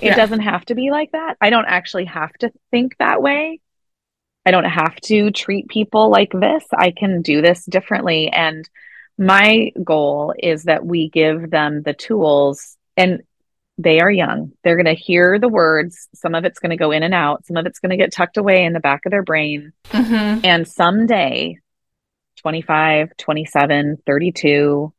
It 0.00 0.06
yeah. 0.06 0.16
doesn't 0.16 0.40
have 0.40 0.64
to 0.66 0.74
be 0.74 0.90
like 0.90 1.12
that. 1.12 1.36
I 1.40 1.50
don't 1.50 1.66
actually 1.66 2.06
have 2.06 2.32
to 2.34 2.52
think 2.70 2.96
that 2.98 3.22
way. 3.22 3.60
I 4.46 4.50
don't 4.50 4.64
have 4.64 4.96
to 5.02 5.30
treat 5.30 5.68
people 5.68 6.10
like 6.10 6.32
this. 6.32 6.64
I 6.76 6.90
can 6.90 7.22
do 7.22 7.42
this 7.42 7.64
differently. 7.66 8.28
And 8.30 8.68
my 9.18 9.70
goal 9.84 10.34
is 10.38 10.64
that 10.64 10.84
we 10.84 11.10
give 11.10 11.50
them 11.50 11.82
the 11.82 11.92
tools 11.92 12.76
and 12.96 13.20
they 13.82 14.00
are 14.00 14.10
young. 14.10 14.52
They're 14.62 14.76
going 14.76 14.94
to 14.94 15.00
hear 15.00 15.38
the 15.38 15.48
words. 15.48 16.08
Some 16.14 16.34
of 16.34 16.44
it's 16.44 16.58
going 16.58 16.70
to 16.70 16.76
go 16.76 16.90
in 16.90 17.02
and 17.02 17.14
out. 17.14 17.46
Some 17.46 17.56
of 17.56 17.66
it's 17.66 17.78
going 17.78 17.90
to 17.90 17.96
get 17.96 18.12
tucked 18.12 18.36
away 18.36 18.64
in 18.64 18.72
the 18.72 18.80
back 18.80 19.06
of 19.06 19.10
their 19.10 19.22
brain. 19.22 19.72
Mm-hmm. 19.90 20.44
And 20.44 20.68
someday, 20.68 21.58
25, 22.38 23.16
27, 23.16 23.98
32, 24.06 24.92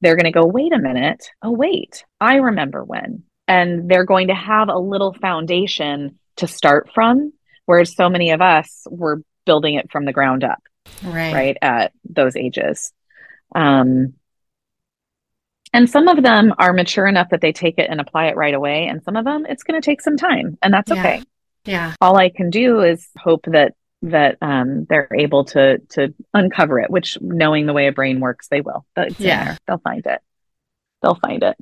they're 0.00 0.16
going 0.16 0.24
to 0.24 0.30
go, 0.30 0.46
wait 0.46 0.72
a 0.72 0.78
minute. 0.78 1.28
Oh, 1.42 1.52
wait, 1.52 2.04
I 2.20 2.36
remember 2.36 2.84
when. 2.84 3.24
And 3.46 3.90
they're 3.90 4.04
going 4.04 4.28
to 4.28 4.34
have 4.34 4.68
a 4.68 4.78
little 4.78 5.12
foundation 5.12 6.18
to 6.36 6.46
start 6.46 6.90
from 6.94 7.32
whereas 7.66 7.94
so 7.94 8.08
many 8.08 8.30
of 8.30 8.40
us 8.40 8.86
were 8.90 9.22
building 9.46 9.74
it 9.74 9.90
from 9.90 10.04
the 10.04 10.12
ground 10.12 10.44
up 10.44 10.62
right 11.02 11.34
right 11.34 11.58
at 11.62 11.92
those 12.08 12.36
ages 12.36 12.92
um, 13.54 14.14
and 15.74 15.90
some 15.90 16.06
of 16.06 16.22
them 16.22 16.54
are 16.58 16.72
mature 16.72 17.06
enough 17.06 17.28
that 17.30 17.40
they 17.40 17.52
take 17.52 17.78
it 17.78 17.90
and 17.90 18.00
apply 18.00 18.28
it 18.28 18.36
right 18.36 18.54
away. 18.54 18.86
And 18.86 19.02
some 19.02 19.16
of 19.16 19.24
them 19.24 19.44
it's 19.46 19.64
going 19.64 19.78
to 19.78 19.84
take 19.84 20.00
some 20.00 20.16
time 20.16 20.56
and 20.62 20.72
that's 20.72 20.90
yeah. 20.90 20.98
okay. 20.98 21.22
Yeah. 21.66 21.94
All 22.00 22.16
i 22.16 22.30
can 22.30 22.48
do 22.48 22.80
is 22.80 23.06
hope 23.18 23.44
that 23.46 23.74
that 24.02 24.36
um, 24.42 24.86
they're 24.88 25.08
able 25.18 25.44
to 25.46 25.78
to 25.90 26.14
uncover 26.32 26.78
it 26.78 26.90
which 26.90 27.18
knowing 27.20 27.66
the 27.66 27.72
way 27.72 27.88
a 27.88 27.92
brain 27.92 28.20
works 28.20 28.48
they 28.48 28.60
will. 28.60 28.86
Yeah. 29.18 29.56
they'll 29.66 29.78
find 29.78 30.06
it. 30.06 30.20
They'll 31.02 31.16
find 31.16 31.42
it. 31.42 31.56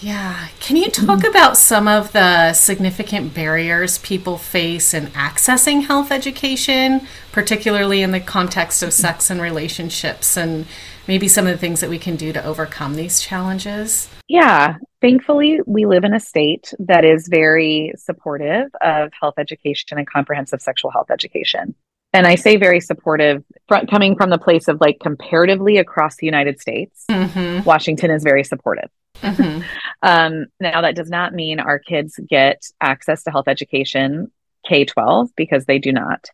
Yeah. 0.00 0.48
Can 0.60 0.76
you 0.76 0.90
talk 0.90 1.24
about 1.24 1.56
some 1.56 1.88
of 1.88 2.12
the 2.12 2.52
significant 2.52 3.32
barriers 3.32 3.96
people 3.98 4.36
face 4.36 4.92
in 4.92 5.06
accessing 5.06 5.86
health 5.86 6.12
education, 6.12 7.06
particularly 7.32 8.02
in 8.02 8.10
the 8.10 8.20
context 8.20 8.82
of 8.82 8.92
sex 8.92 9.30
and 9.30 9.40
relationships? 9.40 10.36
And 10.36 10.66
maybe 11.08 11.28
some 11.28 11.46
of 11.46 11.52
the 11.52 11.58
things 11.58 11.80
that 11.80 11.90
we 11.90 11.98
can 11.98 12.16
do 12.16 12.32
to 12.32 12.44
overcome 12.44 12.94
these 12.94 13.20
challenges? 13.20 14.08
Yeah, 14.28 14.76
thankfully, 15.00 15.60
we 15.66 15.86
live 15.86 16.04
in 16.04 16.14
a 16.14 16.20
state 16.20 16.72
that 16.80 17.04
is 17.04 17.28
very 17.28 17.92
supportive 17.96 18.68
of 18.80 19.12
health 19.20 19.34
education 19.38 19.98
and 19.98 20.08
comprehensive 20.08 20.60
sexual 20.60 20.90
health 20.90 21.10
education. 21.10 21.74
And 22.12 22.26
I 22.26 22.36
say 22.36 22.56
very 22.56 22.80
supportive, 22.80 23.44
coming 23.90 24.16
from 24.16 24.30
the 24.30 24.38
place 24.38 24.68
of 24.68 24.80
like 24.80 24.98
comparatively 25.00 25.76
across 25.76 26.16
the 26.16 26.24
United 26.24 26.60
States, 26.60 27.04
mm-hmm. 27.10 27.62
Washington 27.64 28.10
is 28.10 28.22
very 28.22 28.42
supportive. 28.42 28.88
Mm-hmm. 29.16 29.62
um, 30.02 30.46
now, 30.58 30.80
that 30.80 30.96
does 30.96 31.10
not 31.10 31.34
mean 31.34 31.60
our 31.60 31.78
kids 31.78 32.18
get 32.28 32.62
access 32.80 33.24
to 33.24 33.30
health 33.30 33.48
education 33.48 34.30
K 34.66 34.84
12 34.84 35.30
because 35.36 35.66
they 35.66 35.78
do 35.78 35.92
not. 35.92 36.30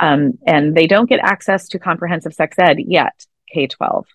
Um, 0.00 0.38
and 0.46 0.76
they 0.76 0.86
don't 0.86 1.08
get 1.08 1.20
access 1.20 1.68
to 1.68 1.78
comprehensive 1.78 2.34
sex 2.34 2.56
ed 2.58 2.78
yet, 2.78 3.26
K 3.52 3.66
12. 3.66 4.06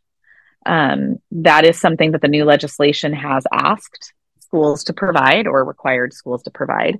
Um, 0.65 1.17
that 1.31 1.65
is 1.65 1.79
something 1.79 2.11
that 2.11 2.21
the 2.21 2.27
new 2.27 2.45
legislation 2.45 3.13
has 3.13 3.45
asked 3.51 4.13
schools 4.39 4.83
to 4.85 4.93
provide 4.93 5.47
or 5.47 5.65
required 5.65 6.13
schools 6.13 6.43
to 6.43 6.51
provide. 6.51 6.99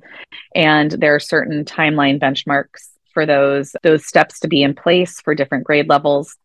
And 0.56 0.92
there 0.92 1.16
are 1.16 1.20
certain 1.20 1.66
timeline 1.66 2.20
benchmarks 2.20 2.90
for 3.14 3.26
those 3.26 3.76
those 3.84 4.06
steps 4.06 4.40
to 4.40 4.48
be 4.48 4.64
in 4.64 4.74
place 4.74 5.22
for 5.22 5.36
different 5.36 5.64
grade 5.64 5.88
levels. 5.88 6.36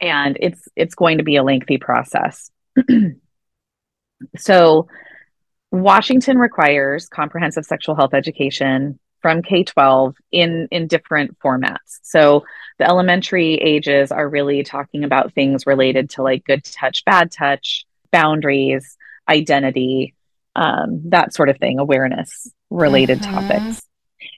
And 0.00 0.36
it's 0.40 0.68
it's 0.76 0.94
going 0.94 1.18
to 1.18 1.24
be 1.24 1.36
a 1.36 1.42
lengthy 1.42 1.78
process. 1.78 2.50
so 4.36 4.86
Washington 5.72 6.38
requires 6.38 7.08
comprehensive 7.08 7.64
sexual 7.64 7.94
health 7.94 8.12
education 8.12 8.98
from 9.20 9.42
K 9.42 9.64
12 9.64 10.16
in, 10.32 10.68
in 10.70 10.86
different 10.86 11.38
formats. 11.38 12.00
So 12.02 12.44
the 12.78 12.88
elementary 12.88 13.54
ages 13.54 14.10
are 14.10 14.28
really 14.28 14.62
talking 14.62 15.04
about 15.04 15.34
things 15.34 15.66
related 15.66 16.10
to 16.10 16.22
like 16.22 16.44
good 16.44 16.64
touch, 16.64 17.04
bad 17.04 17.30
touch, 17.30 17.84
boundaries, 18.10 18.96
identity, 19.28 20.14
um, 20.56 21.02
that 21.10 21.34
sort 21.34 21.48
of 21.48 21.58
thing, 21.58 21.78
awareness 21.78 22.50
related 22.70 23.20
mm-hmm. 23.20 23.34
topics. 23.34 23.82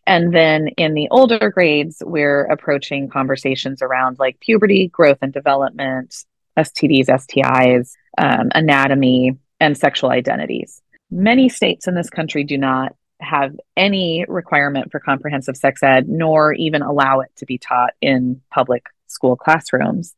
And 0.07 0.35
then 0.35 0.69
in 0.77 0.95
the 0.95 1.09
older 1.11 1.51
grades, 1.51 2.03
we're 2.05 2.45
approaching 2.45 3.09
conversations 3.09 3.83
around 3.83 4.19
like 4.19 4.41
puberty, 4.41 4.89
growth 4.89 5.19
and 5.23 5.33
development, 5.33 6.25
STDs, 6.59 7.07
STIs, 7.07 7.93
um, 8.19 8.51
anatomy, 8.55 9.39
and 9.61 9.77
sexual 9.77 10.11
identities. 10.11 10.83
Many 11.11 11.49
states 11.49 11.87
in 11.87 11.95
this 11.95 12.11
country 12.11 12.45
do 12.45 12.59
not 12.59 12.95
have 13.23 13.57
any 13.77 14.25
requirement 14.29 14.91
for 14.91 15.01
comprehensive 15.01 15.57
sex 15.57 15.83
ed, 15.83 16.09
nor 16.09 16.53
even 16.53 16.83
allow 16.83 17.21
it 17.21 17.31
to 17.37 17.47
be 17.47 17.59
taught 17.59 17.95
in 18.01 18.41
public 18.51 18.87
school 19.07 19.37
classrooms. 19.37 20.15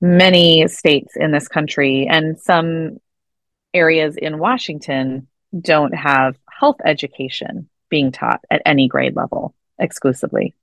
Many 0.00 0.66
states 0.68 1.16
in 1.16 1.32
this 1.32 1.48
country 1.48 2.06
and 2.08 2.38
some 2.38 2.98
areas 3.74 4.16
in 4.16 4.38
Washington 4.38 5.28
don't 5.58 5.94
have 5.94 6.36
health 6.50 6.78
education 6.84 7.68
being 7.88 8.12
taught 8.12 8.40
at 8.50 8.62
any 8.64 8.88
grade 8.88 9.16
level 9.16 9.54
exclusively. 9.78 10.54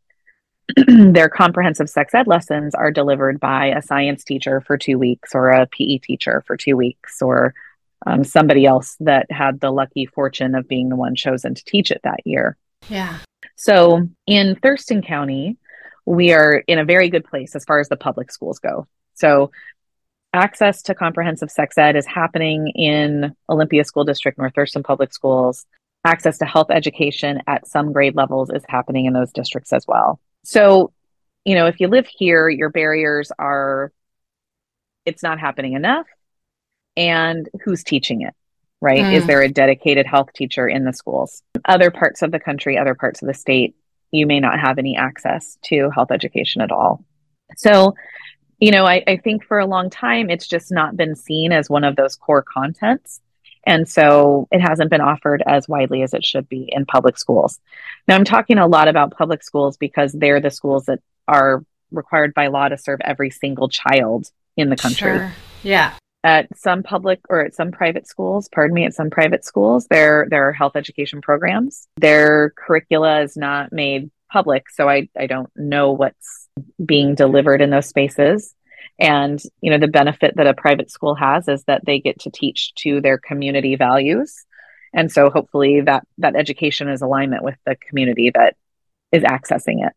Their 0.87 1.29
comprehensive 1.29 1.89
sex 1.89 2.13
ed 2.13 2.27
lessons 2.27 2.75
are 2.75 2.91
delivered 2.91 3.39
by 3.39 3.67
a 3.67 3.81
science 3.81 4.23
teacher 4.23 4.61
for 4.61 4.77
two 4.77 4.97
weeks 4.97 5.33
or 5.33 5.49
a 5.49 5.67
PE 5.67 5.99
teacher 5.99 6.43
for 6.45 6.57
two 6.57 6.75
weeks 6.75 7.21
or 7.21 7.53
um, 8.06 8.24
somebody 8.24 8.66
else 8.66 8.96
that 9.00 9.32
had 9.32 9.60
the 9.60 9.72
lucky 9.72 10.06
fortune 10.06 10.56
of 10.56 10.68
being 10.68 10.89
the 10.89 10.96
one 10.96 11.16
chosen 11.16 11.56
to 11.56 11.63
teach 11.66 11.92
it 11.92 12.01
that 12.04 12.20
year. 12.25 12.58
Yeah. 12.89 13.20
So 13.56 14.08
in 14.25 14.56
Thurston 14.56 15.01
County, 15.01 15.58
we 16.06 16.32
are 16.32 16.63
in 16.68 16.80
a 16.80 16.86
very 16.86 17.10
good 17.10 17.25
place 17.25 17.56
as 17.56 17.66
far 17.66 17.80
as 17.80 17.89
the 17.89 17.98
public 17.98 18.32
schools 18.32 18.60
go. 18.60 18.88
So 19.16 19.51
access 20.34 20.84
to 20.84 20.96
comprehensive 20.96 21.50
sex 21.50 21.77
ed 21.77 21.96
is 21.96 22.06
happening 22.06 22.68
in 22.70 23.36
Olympia 23.50 23.84
School 23.84 24.04
District, 24.04 24.38
North 24.38 24.54
Thurston 24.56 24.84
Public 24.84 25.13
Schools. 25.13 25.66
Access 26.06 26.38
to 26.38 26.46
health 26.46 26.68
education 26.70 27.42
at 27.48 27.68
some 27.68 27.92
grade 27.92 28.16
levels 28.16 28.50
is 28.50 28.63
happening 28.70 29.05
in 29.05 29.14
those 29.14 29.31
districts 29.33 29.74
as 29.74 29.86
well. 29.88 30.22
So, 30.44 30.94
you 31.44 31.55
know, 31.55 31.66
if 31.66 31.79
you 31.79 31.88
live 31.88 32.07
here, 32.07 32.48
your 32.48 32.70
barriers 32.70 33.31
are 33.38 33.92
it's 35.05 35.24
not 35.24 35.40
happening 35.40 35.74
enough 35.74 36.05
and 36.98 37.48
who's 37.64 37.83
teaching 37.83 38.22
it 38.22 38.33
right? 38.81 39.01
Mm. 39.01 39.14
is 39.14 39.25
there 39.25 39.42
a 39.42 39.50
dedicated 39.50 40.05
health 40.05 40.33
teacher 40.33 40.68
in 40.68 40.83
the 40.83 40.94
schools? 40.94 41.42
Other 41.66 41.92
parts 41.92 42.22
of 42.22 42.31
the 42.31 42.40
country 42.40 42.77
other 42.77 42.96
parts 42.96 43.22
of 43.22 43.27
the 43.27 43.33
state 43.33 43.75
you 44.12 44.25
may 44.25 44.40
not 44.40 44.60
have 44.60 44.77
any 44.77 44.96
access 44.96 45.57
to 45.64 45.90
health 45.90 46.12
education 46.12 46.62
at 46.62 46.72
all. 46.72 47.03
So 47.55 47.96
you 48.60 48.72
know 48.72 48.86
I, 48.86 49.03
I 49.07 49.18
think 49.18 49.44
for 49.44 49.60
a 49.60 49.66
long 49.66 49.90
time 49.90 50.29
it's 50.29 50.48
just 50.48 50.72
not 50.72 50.98
been 50.98 51.16
seen 51.16 51.51
as 51.51 51.70
one 51.70 51.83
of 51.83 51.96
those 51.96 52.16
core 52.16 52.44
contents. 52.44 53.22
And 53.66 53.88
so 53.90 54.48
it 54.50 54.62
hasn't 54.62 54.90
been 54.90 55.01
offered 55.01 55.44
as 55.46 55.68
widely 55.68 56.01
as 56.01 56.14
it 56.14 56.24
should 56.24 56.48
be 56.48 56.70
in 56.72 56.86
public 56.86 57.18
schools. 57.18 57.60
Now 58.07 58.16
i'm 58.16 58.25
talking 58.25 58.57
a 58.57 58.68
lot 58.68 58.88
about 58.88 59.18
public 59.18 59.44
schools 59.44 59.77
because 59.77 60.14
they're 60.14 60.42
the 60.42 60.51
schools 60.51 60.86
that 60.86 61.00
are 61.27 61.64
required 61.92 62.33
by 62.33 62.48
law 62.48 62.68
to 62.68 62.77
serve 62.77 63.00
every 63.01 63.29
single 63.29 63.70
child 63.70 64.29
in 64.55 64.70
the 64.70 64.75
country. 64.75 65.18
Sure. 65.18 65.33
yeah 65.64 65.94
at 66.24 66.48
some 66.58 66.84
public 66.84 67.20
or 67.30 67.42
at 67.42 67.56
some 67.56 67.72
private 67.72 68.08
schools 68.08 68.50
pardon 68.51 68.74
me 68.74 68.86
at 68.86 68.94
some 68.94 69.10
private 69.10 69.46
schools 69.46 69.88
there 69.90 70.27
there 70.30 70.48
are 70.48 70.53
health 70.53 70.75
education 70.75 71.22
programs. 71.22 71.88
Their 71.98 72.53
curricula 72.58 73.22
is 73.22 73.38
not 73.38 73.72
made 73.72 74.10
public 74.30 74.70
so 74.70 74.90
i 74.90 75.08
i 75.18 75.25
don't 75.25 75.50
know 75.56 75.94
what's 75.94 76.50
being 76.84 77.16
delivered 77.16 77.62
in 77.62 77.70
those 77.70 77.88
spaces. 77.88 78.53
And 79.00 79.42
you 79.62 79.70
know 79.72 79.77
the 79.77 79.88
benefit 79.88 80.36
that 80.38 80.48
a 80.48 80.53
private 80.53 80.90
school 80.90 81.16
has 81.16 81.48
is 81.48 81.64
that 81.66 81.86
they 81.86 82.00
get 82.00 82.20
to 82.22 82.32
teach 82.32 82.74
to 82.75 83.01
their 83.01 83.18
community 83.18 83.75
values. 83.75 84.46
And 84.94 85.12
so 85.12 85.30
hopefully 85.30 85.82
that 85.82 86.03
that 86.18 86.36
education 86.36 86.90
is 86.90 87.01
alignment 87.01 87.44
with 87.44 87.56
the 87.66 87.75
community 87.75 88.32
that 88.34 88.56
is 89.12 89.24
accessing 89.24 89.86
it. 89.86 89.94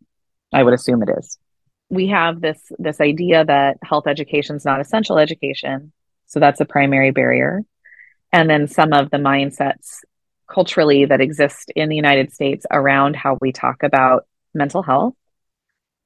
I 0.53 0.63
would 0.63 0.75
assume 0.75 1.03
it 1.03 1.11
is. 1.19 1.39
We 1.89 2.09
have 2.09 2.41
this 2.41 2.61
this 2.79 3.01
idea 3.01 3.45
that 3.45 3.79
health 3.83 4.07
education 4.07 4.57
is 4.57 4.65
not 4.65 4.81
essential 4.81 5.19
education 5.19 5.93
so 6.31 6.40
that's 6.40 6.61
a 6.61 6.64
primary 6.64 7.11
barrier. 7.11 7.62
And 8.33 8.49
then 8.49 8.69
some 8.69 8.93
of 8.93 9.11
the 9.11 9.19
mindsets 9.19 9.99
culturally 10.49 11.05
that 11.05 11.21
exist 11.21 11.73
in 11.75 11.88
the 11.88 11.97
United 11.97 12.33
States 12.33 12.64
around 12.71 13.16
how 13.16 13.37
we 13.40 13.53
talk 13.53 13.83
about 13.83 14.27
mental 14.55 14.83
health, 14.83 15.14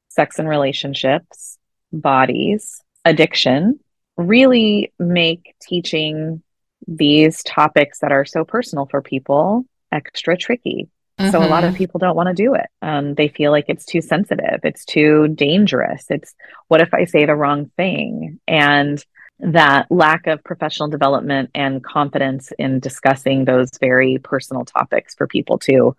sex 0.08 0.38
and 0.38 0.48
relationships, 0.48 1.58
bodies, 1.92 2.82
addiction 3.04 3.78
really 4.16 4.92
make 4.98 5.54
teaching 5.60 6.42
these 6.86 7.42
topics 7.42 7.98
that 8.00 8.12
are 8.12 8.24
so 8.24 8.44
personal 8.44 8.86
for 8.86 9.02
people 9.02 9.64
extra 9.92 10.36
tricky. 10.36 10.88
Mm-hmm. 11.18 11.30
So 11.30 11.38
a 11.38 11.46
lot 11.46 11.64
of 11.64 11.70
mm-hmm. 11.70 11.78
people 11.78 11.98
don't 11.98 12.16
want 12.16 12.28
to 12.28 12.42
do 12.42 12.54
it. 12.54 12.66
Um, 12.82 13.14
they 13.14 13.28
feel 13.28 13.50
like 13.50 13.66
it's 13.68 13.84
too 13.84 14.00
sensitive. 14.00 14.60
It's 14.62 14.84
too 14.84 15.28
dangerous. 15.28 16.06
It's 16.10 16.34
what 16.68 16.80
if 16.80 16.94
I 16.94 17.04
say 17.04 17.26
the 17.26 17.36
wrong 17.36 17.70
thing? 17.76 18.40
And 18.48 19.04
that 19.40 19.90
lack 19.90 20.26
of 20.26 20.42
professional 20.44 20.88
development 20.88 21.50
and 21.54 21.82
confidence 21.82 22.52
in 22.58 22.80
discussing 22.80 23.44
those 23.44 23.70
very 23.80 24.18
personal 24.18 24.64
topics 24.64 25.14
for 25.14 25.26
people 25.26 25.58
too, 25.58 25.96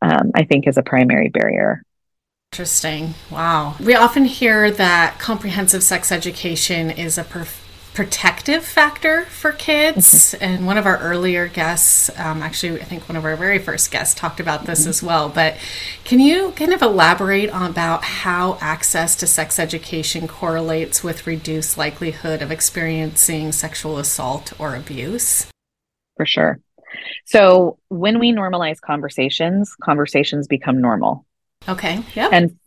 um, 0.00 0.32
I 0.34 0.44
think 0.44 0.66
is 0.66 0.78
a 0.78 0.82
primary 0.82 1.28
barrier. 1.28 1.82
Interesting. 2.52 3.14
Wow. 3.30 3.76
We 3.80 3.94
often 3.94 4.26
hear 4.26 4.70
that 4.72 5.18
comprehensive 5.18 5.82
sex 5.82 6.12
education 6.12 6.90
is 6.90 7.16
a 7.16 7.24
perf- 7.24 7.61
protective 7.94 8.64
factor 8.64 9.24
for 9.26 9.52
kids. 9.52 10.34
Mm-hmm. 10.34 10.44
And 10.44 10.66
one 10.66 10.78
of 10.78 10.86
our 10.86 10.98
earlier 10.98 11.46
guests, 11.46 12.10
um, 12.18 12.42
actually, 12.42 12.80
I 12.80 12.84
think 12.84 13.08
one 13.08 13.16
of 13.16 13.24
our 13.24 13.36
very 13.36 13.58
first 13.58 13.90
guests 13.90 14.14
talked 14.14 14.40
about 14.40 14.64
this 14.64 14.80
mm-hmm. 14.82 14.90
as 14.90 15.02
well. 15.02 15.28
But 15.28 15.56
can 16.04 16.18
you 16.18 16.52
kind 16.52 16.72
of 16.72 16.82
elaborate 16.82 17.50
on 17.50 17.70
about 17.70 18.04
how 18.04 18.58
access 18.60 19.14
to 19.16 19.26
sex 19.26 19.58
education 19.58 20.26
correlates 20.26 21.04
with 21.04 21.26
reduced 21.26 21.76
likelihood 21.76 22.42
of 22.42 22.50
experiencing 22.50 23.52
sexual 23.52 23.98
assault 23.98 24.52
or 24.58 24.74
abuse? 24.74 25.46
For 26.16 26.26
sure. 26.26 26.60
So 27.24 27.78
when 27.88 28.18
we 28.18 28.32
normalize 28.32 28.80
conversations, 28.80 29.74
conversations 29.82 30.46
become 30.46 30.80
normal. 30.80 31.26
Okay. 31.68 32.02
Yeah. 32.14 32.28
And 32.32 32.58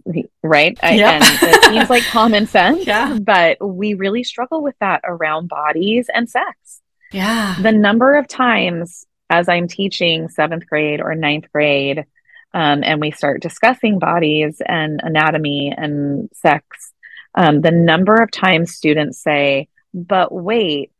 right. 0.43 0.77
I, 0.81 0.95
yep. 0.95 1.21
and 1.21 1.23
it 1.23 1.63
seems 1.63 1.89
like 1.89 2.03
common 2.09 2.47
sense. 2.47 2.85
Yeah. 2.85 3.17
But 3.19 3.57
we 3.65 3.93
really 3.93 4.23
struggle 4.23 4.61
with 4.63 4.75
that 4.79 5.01
around 5.03 5.47
bodies 5.47 6.07
and 6.13 6.29
sex. 6.29 6.81
Yeah. 7.11 7.55
The 7.61 7.71
number 7.71 8.15
of 8.15 8.27
times 8.27 9.05
as 9.29 9.49
I'm 9.49 9.67
teaching 9.67 10.29
seventh 10.29 10.67
grade 10.67 11.01
or 11.01 11.15
ninth 11.15 11.51
grade, 11.51 12.05
um, 12.53 12.83
and 12.83 13.01
we 13.01 13.11
start 13.11 13.41
discussing 13.41 13.99
bodies 13.99 14.61
and 14.65 15.01
anatomy 15.03 15.73
and 15.75 16.29
sex, 16.33 16.93
um, 17.33 17.61
the 17.61 17.71
number 17.71 18.15
of 18.15 18.31
times 18.31 18.75
students 18.75 19.21
say, 19.21 19.67
but 19.93 20.31
wait, 20.31 20.91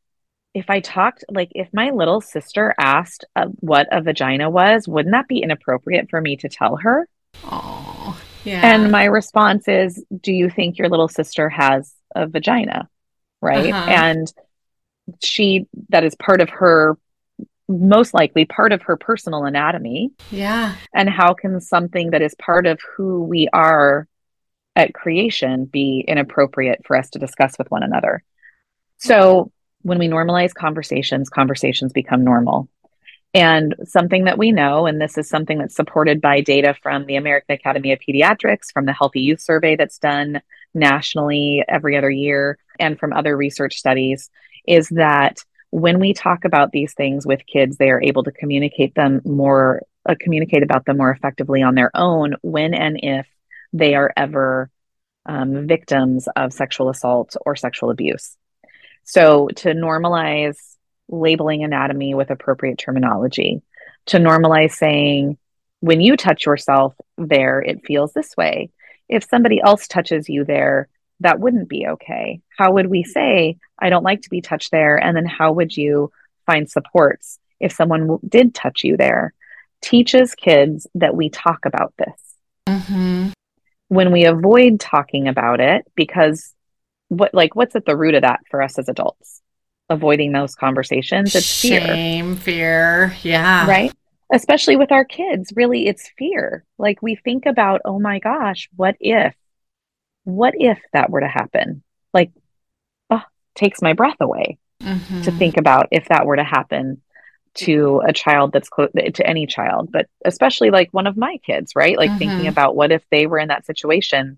if 0.53 0.69
I 0.69 0.79
talked, 0.79 1.25
like 1.29 1.51
if 1.53 1.69
my 1.73 1.91
little 1.91 2.21
sister 2.21 2.73
asked 2.79 3.25
uh, 3.35 3.47
what 3.59 3.87
a 3.91 4.01
vagina 4.01 4.49
was, 4.49 4.87
wouldn't 4.87 5.13
that 5.13 5.27
be 5.27 5.39
inappropriate 5.39 6.09
for 6.09 6.19
me 6.19 6.37
to 6.37 6.49
tell 6.49 6.77
her? 6.77 7.07
Oh, 7.43 8.19
yeah. 8.43 8.61
And 8.63 8.91
my 8.91 9.05
response 9.05 9.67
is, 9.67 10.03
Do 10.21 10.31
you 10.31 10.49
think 10.49 10.77
your 10.77 10.89
little 10.89 11.07
sister 11.07 11.49
has 11.49 11.93
a 12.15 12.27
vagina? 12.27 12.89
right? 13.45 13.71
Uh-huh. 13.71 13.89
And 13.89 14.33
she, 15.23 15.67
that 15.89 16.03
is 16.03 16.15
part 16.15 16.41
of 16.41 16.49
her, 16.49 16.97
most 17.67 18.13
likely 18.13 18.45
part 18.45 18.71
of 18.71 18.81
her 18.83 18.97
personal 18.97 19.45
anatomy. 19.45 20.11
Yeah. 20.31 20.75
And 20.93 21.09
how 21.09 21.33
can 21.33 21.61
something 21.61 22.11
that 22.11 22.21
is 22.21 22.35
part 22.35 22.65
of 22.65 22.79
who 22.95 23.23
we 23.23 23.47
are 23.53 24.07
at 24.75 24.93
creation 24.93 25.65
be 25.65 26.03
inappropriate 26.05 26.81
for 26.85 26.97
us 26.97 27.09
to 27.11 27.19
discuss 27.19 27.57
with 27.57 27.69
one 27.71 27.83
another? 27.83 28.23
So 28.97 29.51
when 29.81 29.99
we 29.99 30.07
normalize 30.07 30.53
conversations, 30.53 31.29
conversations 31.29 31.93
become 31.93 32.23
normal. 32.23 32.67
And 33.35 33.75
something 33.83 34.23
that 34.23 34.37
we 34.37 34.53
know, 34.53 34.85
and 34.87 34.99
this 34.99 35.17
is 35.17 35.27
something 35.27 35.57
that's 35.57 35.75
supported 35.75 36.21
by 36.21 36.39
data 36.39 36.73
from 36.81 37.05
the 37.05 37.17
American 37.17 37.53
Academy 37.53 37.91
of 37.91 37.99
Pediatrics, 37.99 38.71
from 38.73 38.85
the 38.85 38.93
Healthy 38.93 39.19
Youth 39.19 39.41
Survey 39.41 39.75
that's 39.75 39.99
done 39.99 40.41
nationally 40.73 41.61
every 41.67 41.97
other 41.97 42.09
year, 42.09 42.57
and 42.79 42.97
from 42.97 43.11
other 43.11 43.35
research 43.35 43.75
studies, 43.75 44.29
is 44.65 44.87
that 44.89 45.43
when 45.69 45.99
we 45.99 46.13
talk 46.13 46.45
about 46.45 46.71
these 46.71 46.93
things 46.93 47.27
with 47.27 47.45
kids, 47.45 47.75
they 47.75 47.89
are 47.89 48.01
able 48.01 48.23
to 48.23 48.31
communicate 48.31 48.95
them 48.95 49.21
more, 49.25 49.81
uh, 50.07 50.15
communicate 50.17 50.63
about 50.63 50.85
them 50.85 50.95
more 50.95 51.11
effectively 51.11 51.61
on 51.61 51.75
their 51.75 51.91
own 51.93 52.35
when 52.41 52.73
and 52.73 52.97
if 53.03 53.27
they 53.73 53.95
are 53.95 54.13
ever 54.15 54.69
um, 55.25 55.67
victims 55.67 56.29
of 56.37 56.53
sexual 56.53 56.87
assault 56.89 57.35
or 57.45 57.57
sexual 57.57 57.89
abuse. 57.89 58.37
So 59.03 59.49
to 59.57 59.73
normalize 59.73 60.74
labeling 61.07 61.63
anatomy 61.63 62.13
with 62.13 62.31
appropriate 62.31 62.77
terminology, 62.77 63.61
to 64.07 64.17
normalize 64.17 64.71
saying, 64.73 65.37
when 65.79 66.01
you 66.01 66.17
touch 66.17 66.45
yourself 66.45 66.95
there, 67.17 67.61
it 67.61 67.85
feels 67.85 68.13
this 68.13 68.35
way. 68.37 68.71
If 69.07 69.23
somebody 69.23 69.61
else 69.61 69.87
touches 69.87 70.29
you 70.29 70.45
there, 70.45 70.87
that 71.19 71.39
wouldn't 71.39 71.69
be 71.69 71.87
okay. 71.87 72.41
How 72.57 72.73
would 72.73 72.87
we 72.87 73.03
say, 73.03 73.57
I 73.79 73.89
don't 73.89 74.03
like 74.03 74.23
to 74.23 74.29
be 74.29 74.41
touched 74.41 74.71
there? 74.71 74.97
And 74.97 75.15
then 75.15 75.25
how 75.25 75.53
would 75.53 75.75
you 75.75 76.11
find 76.45 76.69
supports 76.69 77.39
if 77.59 77.71
someone 77.71 78.19
did 78.27 78.53
touch 78.53 78.83
you 78.83 78.97
there? 78.97 79.33
Teaches 79.81 80.33
kids 80.33 80.87
that 80.95 81.15
we 81.15 81.29
talk 81.29 81.65
about 81.65 81.93
this. 81.97 82.35
Mm-hmm. 82.67 83.29
When 83.89 84.11
we 84.11 84.25
avoid 84.25 84.79
talking 84.79 85.27
about 85.27 85.59
it, 85.59 85.85
because 85.95 86.53
what, 87.09 87.33
like, 87.33 87.55
what's 87.55 87.75
at 87.75 87.85
the 87.85 87.95
root 87.95 88.15
of 88.15 88.23
that 88.23 88.39
for 88.49 88.61
us 88.61 88.79
as 88.79 88.89
adults? 88.89 89.41
Avoiding 89.89 90.31
those 90.31 90.55
conversations. 90.55 91.35
It's 91.35 91.45
shame, 91.45 92.35
fear. 92.35 93.09
fear. 93.09 93.17
Yeah. 93.23 93.67
Right. 93.67 93.93
Especially 94.33 94.75
with 94.75 94.91
our 94.91 95.05
kids, 95.05 95.53
really, 95.55 95.87
it's 95.87 96.09
fear. 96.17 96.65
Like 96.77 97.01
we 97.01 97.15
think 97.15 97.45
about, 97.45 97.81
oh 97.85 97.99
my 97.99 98.19
gosh, 98.19 98.69
what 98.75 98.95
if? 98.99 99.35
What 100.23 100.55
if 100.57 100.79
that 100.93 101.11
were 101.11 101.21
to 101.21 101.27
happen? 101.27 101.83
Like, 102.13 102.31
oh, 103.11 103.21
takes 103.53 103.81
my 103.81 103.93
breath 103.93 104.17
away 104.19 104.57
mm-hmm. 104.81 105.21
to 105.21 105.31
think 105.31 105.57
about 105.57 105.87
if 105.91 106.07
that 106.07 106.25
were 106.25 106.37
to 106.37 106.43
happen 106.43 107.01
to 107.55 108.01
a 108.05 108.11
child 108.11 108.51
that's 108.51 108.67
close 108.67 108.89
to 108.91 109.27
any 109.27 109.45
child, 109.45 109.89
but 109.91 110.07
especially 110.25 110.71
like 110.71 110.89
one 110.91 111.07
of 111.07 111.15
my 111.15 111.37
kids, 111.45 111.73
right? 111.75 111.97
Like 111.97 112.09
mm-hmm. 112.09 112.19
thinking 112.19 112.47
about 112.47 112.75
what 112.75 112.91
if 112.91 113.03
they 113.11 113.27
were 113.27 113.39
in 113.39 113.47
that 113.47 113.65
situation. 113.65 114.37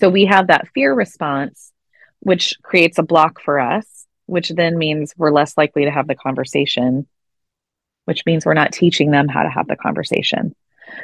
So 0.00 0.08
we 0.08 0.24
have 0.24 0.48
that 0.48 0.68
fear 0.74 0.92
response, 0.92 1.72
which 2.20 2.54
creates 2.62 2.98
a 2.98 3.04
block 3.04 3.40
for 3.40 3.60
us 3.60 3.95
which 4.26 4.50
then 4.50 4.76
means 4.76 5.14
we're 5.16 5.32
less 5.32 5.56
likely 5.56 5.84
to 5.84 5.90
have 5.90 6.06
the 6.06 6.14
conversation, 6.14 7.06
which 8.04 8.24
means 8.26 8.44
we're 8.44 8.54
not 8.54 8.72
teaching 8.72 9.10
them 9.10 9.28
how 9.28 9.42
to 9.42 9.50
have 9.50 9.66
the 9.68 9.76
conversation. 9.76 10.54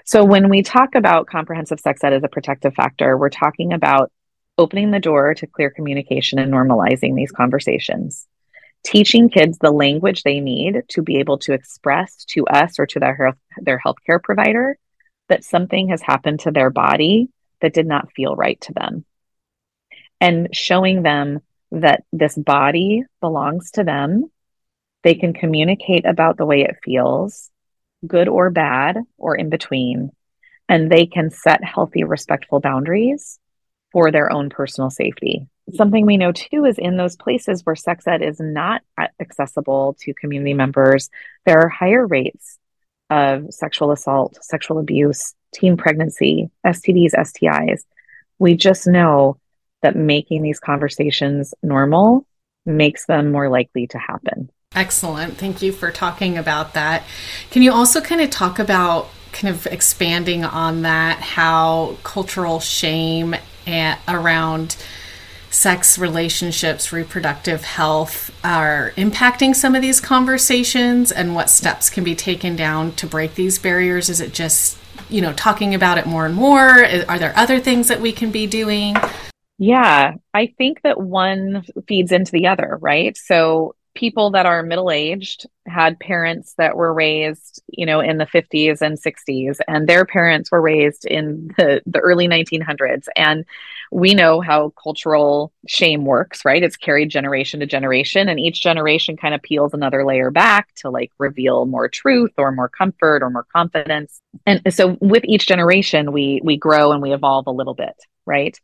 So 0.05 0.25
when 0.25 0.49
we 0.49 0.63
talk 0.63 0.95
about 0.95 1.27
comprehensive 1.27 1.81
sex 1.81 2.05
ed 2.05 2.13
as 2.13 2.23
a 2.23 2.29
protective 2.29 2.75
factor, 2.75 3.17
we're 3.17 3.31
talking 3.31 3.73
about 3.73 4.13
opening 4.59 4.91
the 4.91 5.01
door 5.01 5.35
to 5.35 5.47
clear 5.47 5.71
communication 5.71 6.39
and 6.39 6.53
normalizing 6.53 7.15
these 7.15 7.33
conversations. 7.33 8.27
Teaching 8.85 9.29
kids 9.29 9.59
the 9.59 9.71
language 9.71 10.23
they 10.23 10.41
need 10.41 10.83
to 10.89 11.03
be 11.03 11.19
able 11.19 11.39
to 11.39 11.53
express 11.53 12.25
to 12.27 12.45
us 12.47 12.79
or 12.79 12.87
to 12.87 12.99
their 12.99 13.37
their 13.59 13.81
healthcare 13.85 14.23
provider 14.23 14.77
that 15.29 15.45
something 15.45 15.89
has 15.89 16.03
happened 16.03 16.41
to 16.41 16.51
their 16.51 16.71
body 16.71 17.29
that 17.61 17.75
did 17.75 17.87
not 17.87 18.13
feel 18.13 18.35
right 18.35 18.61
to 18.63 18.73
them. 18.73 19.05
And 20.21 20.55
showing 20.55 21.03
them 21.03 21.41
that 21.73 22.05
this 22.13 22.37
body 22.37 23.05
belongs 23.21 23.73
to 23.73 23.85
them. 23.85 24.31
They 25.03 25.15
can 25.15 25.33
communicate 25.33 26.07
about 26.07 26.37
the 26.37 26.47
way 26.47 26.63
it 26.63 26.77
feels, 26.85 27.51
good 28.07 28.29
or 28.29 28.51
bad, 28.51 28.99
or 29.17 29.35
in 29.35 29.49
between. 29.49 30.11
And 30.69 30.91
they 30.91 31.07
can 31.07 31.31
set 31.31 31.65
healthy, 31.65 32.05
respectful 32.05 32.61
boundaries 32.61 33.39
for 33.91 34.11
their 34.11 34.31
own 34.31 34.49
personal 34.49 34.91
safety. 34.91 35.49
Something 35.75 36.07
we 36.07 36.17
know 36.17 36.33
too 36.33 36.65
is 36.65 36.79
in 36.79 36.97
those 36.97 37.17
places 37.17 37.65
where 37.65 37.77
sex 37.77 38.07
ed 38.07 38.23
is 38.23 38.39
not 38.41 38.83
accessible 39.21 39.97
to 40.01 40.15
community 40.15 40.55
members, 40.55 41.11
there 41.47 41.61
are 41.61 41.69
higher 41.69 42.07
rates 42.07 42.59
of 43.11 43.53
sexual 43.53 43.93
assault, 43.93 44.39
sexual 44.43 44.79
abuse, 44.79 45.35
teen 45.53 45.77
pregnancy, 45.77 46.51
STDs, 46.67 47.13
STIs. 47.15 47.83
We 48.39 48.57
just 48.57 48.87
know 48.87 49.39
that 49.83 49.97
making 49.97 50.43
these 50.43 50.61
conversations 50.61 51.55
normal 51.63 52.27
makes 52.65 53.07
them 53.07 53.33
more 53.33 53.49
likely 53.49 53.87
to 53.89 53.99
happen. 53.99 54.51
Excellent. 54.75 55.37
Thank 55.37 55.61
you 55.61 55.73
for 55.73 55.91
talking 55.91 56.39
about 56.39 56.75
that. 56.75 57.05
Can 57.51 57.63
you 57.63 57.73
also 57.73 58.01
kind 58.01 58.21
of 58.21 58.31
talk 58.31 58.59
about 58.59 59.11
kind 59.33 59.55
of 59.55 59.67
expanding 59.67 60.45
on 60.45 60.83
that 60.83 61.19
how 61.21 61.97
cultural 62.03 62.61
shame 62.61 63.35
and, 63.67 63.99
around 64.09 64.77
sex 65.51 65.99
relationships, 65.99 66.93
reproductive 66.93 67.63
health 67.63 68.31
are 68.43 68.93
impacting 68.97 69.55
some 69.55 69.75
of 69.75 69.83
these 69.83 70.01
conversations 70.01 71.13
and 71.13 71.35
what 71.35 71.51
steps 71.51 71.91
can 71.91 72.03
be 72.03 72.15
taken 72.15 72.57
down 72.57 72.93
to 72.93 73.07
break 73.07 73.35
these 73.35 73.59
barriers? 73.59 74.09
Is 74.09 74.21
it 74.21 74.33
just, 74.33 74.79
you 75.11 75.21
know, 75.21 75.35
talking 75.35 75.75
about 75.75 75.99
it 75.99 76.07
more 76.07 76.25
and 76.25 76.35
more? 76.35 76.85
Are 77.09 77.19
there 77.19 77.35
other 77.37 77.61
things 77.61 77.89
that 77.89 78.01
we 78.01 78.13
can 78.13 78.31
be 78.31 78.47
doing? 78.47 78.97
Yeah, 79.59 80.15
I 80.35 80.53
think 80.59 80.83
that 80.83 81.01
one 81.01 81.65
feeds 81.87 82.11
into 82.13 82.33
the 82.33 82.49
other, 82.49 82.79
right? 82.81 83.17
So 83.17 83.75
people 83.95 84.31
that 84.31 84.47
are 84.47 84.63
middle 84.63 84.91
aged 84.91 85.47
had 85.67 86.01
parents 86.01 86.55
that 86.57 86.77
were 86.77 86.93
raised, 86.93 87.63
you 87.69 87.85
know, 87.87 88.01
in 88.01 88.17
the 88.19 88.27
50s 88.27 88.81
and 88.83 88.99
60s, 88.99 89.61
and 89.69 89.87
their 89.89 90.05
parents 90.05 90.51
were 90.51 90.61
raised 90.63 91.05
in 91.05 91.49
the, 91.59 91.81
the 91.87 92.01
early 92.01 92.27
1900s. 92.27 93.07
And 93.15 93.45
we 93.93 94.15
know 94.15 94.41
how 94.41 94.71
cultural 94.83 95.53
shame 95.69 96.07
works, 96.07 96.45
right? 96.45 96.63
It's 96.63 96.77
carried 96.77 97.11
generation 97.11 97.61
to 97.61 97.67
generation, 97.67 98.29
and 98.29 98.41
each 98.41 98.63
generation 98.63 99.17
kind 99.17 99.35
of 99.35 99.43
peels 99.43 99.75
another 99.75 100.05
layer 100.05 100.31
back 100.33 100.75
to 100.77 100.91
like 100.91 101.13
reveal 101.19 101.67
more 101.67 101.89
truth 101.89 102.33
or 102.39 102.51
more 102.51 102.71
comfort 102.71 103.23
or 103.23 103.31
more 103.31 103.47
confidence. 103.53 104.23
And 104.47 104.63
so 104.75 104.97
with 105.01 105.23
each 105.27 105.47
generation, 105.47 106.11
we 106.11 106.41
we 106.43 106.57
grow 106.57 106.91
and 106.93 107.03
we 107.03 107.13
evolve 107.13 107.47
a 107.47 107.53
little 107.53 107.75
bit, 107.75 107.95
right? 108.27 108.59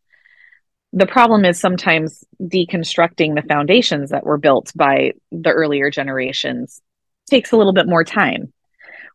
The 0.92 1.06
problem 1.06 1.44
is 1.44 1.60
sometimes 1.60 2.24
deconstructing 2.40 3.34
the 3.34 3.46
foundations 3.46 4.10
that 4.10 4.24
were 4.24 4.38
built 4.38 4.72
by 4.74 5.12
the 5.30 5.50
earlier 5.50 5.90
generations 5.90 6.80
takes 7.28 7.52
a 7.52 7.56
little 7.56 7.74
bit 7.74 7.86
more 7.86 8.04
time. 8.04 8.52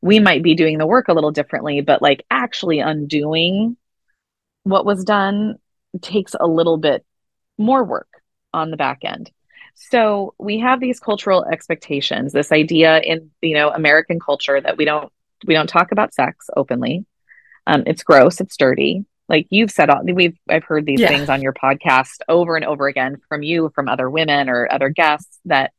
We 0.02 0.20
might 0.20 0.44
be 0.44 0.56
doing 0.56 0.78
the 0.78 0.86
work 0.86 1.08
a 1.08 1.14
little 1.14 1.32
differently, 1.32 1.82
but 1.82 2.02
like 2.02 2.26
actually 2.30 2.80
undoing 2.80 3.78
what 4.64 4.86
was 4.86 5.04
done 5.04 5.56
takes 6.02 6.36
a 6.40 6.46
little 6.46 6.78
bit 6.78 7.04
more 7.58 7.84
work 7.84 8.10
on 8.54 8.70
the 8.70 8.78
back 8.78 9.00
end. 9.04 9.32
So 9.74 10.36
we 10.38 10.60
have 10.60 10.80
these 10.80 11.00
cultural 11.00 11.46
expectations, 11.46 12.34
this 12.34 12.52
idea 12.52 13.00
in 13.00 13.32
you 13.42 13.56
know 13.56 13.72
American 13.72 14.20
culture 14.20 14.62
that 14.62 14.78
we 14.78 14.86
don't 14.86 15.12
we 15.46 15.56
don't 15.56 15.68
talk 15.68 15.92
about 15.92 16.14
sex 16.14 16.50
openly. 16.56 17.06
Um, 17.66 17.84
it's 17.88 18.04
gross, 18.04 18.40
it's 18.40 18.58
dirty 18.58 19.06
like 19.30 19.48
you've 19.50 19.72
said 19.72 19.90
we've 20.14 20.38
i've 20.50 20.64
heard 20.64 20.86
these 20.86 21.00
yeah. 21.00 21.08
things 21.08 21.30
on 21.30 21.42
your 21.42 21.54
podcast 21.54 22.20
over 22.28 22.56
and 22.56 22.66
over 22.66 22.88
again 22.88 23.18
from 23.30 23.44
you 23.44 23.72
from 23.74 23.88
other 23.88 24.10
women 24.10 24.50
or 24.50 24.68
other 24.72 24.90
guests 24.90 25.40
that 25.46 25.72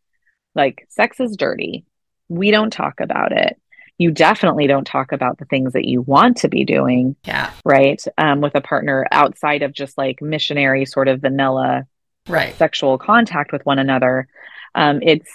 like 0.55 0.87
sex 0.89 1.21
is 1.21 1.37
dirty. 1.37 1.85
We 2.29 2.51
don't 2.51 2.73
talk 2.73 3.01
about 3.01 3.33
it. 3.33 3.61
You 3.99 4.11
definitely 4.11 4.67
don't 4.67 4.87
talk 4.87 5.13
about 5.13 5.39
the 5.39 5.45
things 5.45 5.75
that 5.75 5.85
you 5.85 6.03
want 6.03 6.39
to 6.39 6.49
be 6.49 6.65
doing. 6.65 7.17
Yeah. 7.25 7.53
Right? 7.65 8.03
Um, 8.19 8.41
with 8.41 8.55
a 8.55 8.61
partner 8.61 9.07
outside 9.11 9.63
of 9.63 9.73
just 9.73 9.97
like 9.97 10.21
missionary 10.21 10.85
sort 10.85 11.09
of 11.09 11.21
vanilla 11.21 11.87
right. 12.29 12.55
sexual 12.57 12.99
contact 12.99 13.53
with 13.53 13.65
one 13.65 13.79
another. 13.79 14.29
Um, 14.75 15.01
it's 15.03 15.31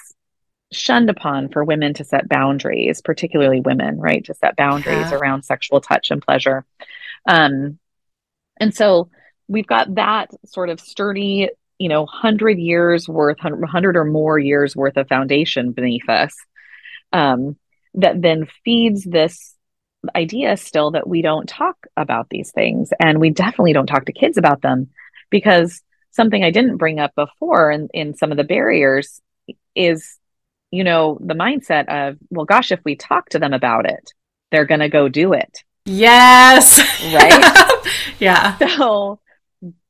shunned 0.71 1.09
upon 1.09 1.49
for 1.49 1.63
women 1.63 1.95
to 1.95 2.03
set 2.03 2.29
boundaries 2.29 3.01
particularly 3.01 3.59
women 3.59 3.97
right? 3.99 4.23
To 4.25 4.35
set 4.35 4.55
boundaries 4.55 5.09
yeah. 5.09 5.15
around 5.15 5.43
sexual 5.43 5.81
touch 5.81 6.11
and 6.11 6.21
pleasure. 6.21 6.65
Um, 7.27 7.79
and 8.59 8.73
so 8.73 9.09
we've 9.47 9.67
got 9.67 9.95
that 9.95 10.29
sort 10.45 10.69
of 10.69 10.79
sturdy, 10.79 11.49
you 11.77 11.89
know, 11.89 12.01
100 12.01 12.59
years 12.59 13.07
worth, 13.07 13.37
100 13.41 13.97
or 13.97 14.05
more 14.05 14.37
years 14.37 14.75
worth 14.75 14.97
of 14.97 15.07
foundation 15.07 15.71
beneath 15.71 16.07
us 16.07 16.35
um, 17.13 17.57
that 17.95 18.21
then 18.21 18.47
feeds 18.63 19.03
this 19.03 19.55
idea 20.15 20.55
still 20.55 20.91
that 20.91 21.07
we 21.07 21.21
don't 21.21 21.49
talk 21.49 21.75
about 21.97 22.29
these 22.29 22.51
things. 22.51 22.91
And 22.99 23.19
we 23.19 23.31
definitely 23.31 23.73
don't 23.73 23.87
talk 23.87 24.05
to 24.05 24.13
kids 24.13 24.37
about 24.37 24.61
them 24.61 24.89
because 25.29 25.81
something 26.11 26.43
I 26.43 26.51
didn't 26.51 26.77
bring 26.77 26.99
up 26.99 27.13
before 27.15 27.71
in, 27.71 27.89
in 27.93 28.15
some 28.15 28.31
of 28.31 28.37
the 28.37 28.43
barriers 28.43 29.21
is, 29.75 30.17
you 30.71 30.83
know, 30.83 31.17
the 31.19 31.33
mindset 31.33 31.87
of, 31.87 32.17
well, 32.29 32.45
gosh, 32.45 32.71
if 32.71 32.79
we 32.85 32.95
talk 32.95 33.29
to 33.29 33.39
them 33.39 33.53
about 33.53 33.89
it, 33.89 34.13
they're 34.51 34.65
going 34.65 34.79
to 34.79 34.89
go 34.89 35.09
do 35.09 35.33
it. 35.33 35.63
Yes. 35.85 36.79
Right. 37.13 37.85
yeah. 38.19 38.57
So, 38.57 39.19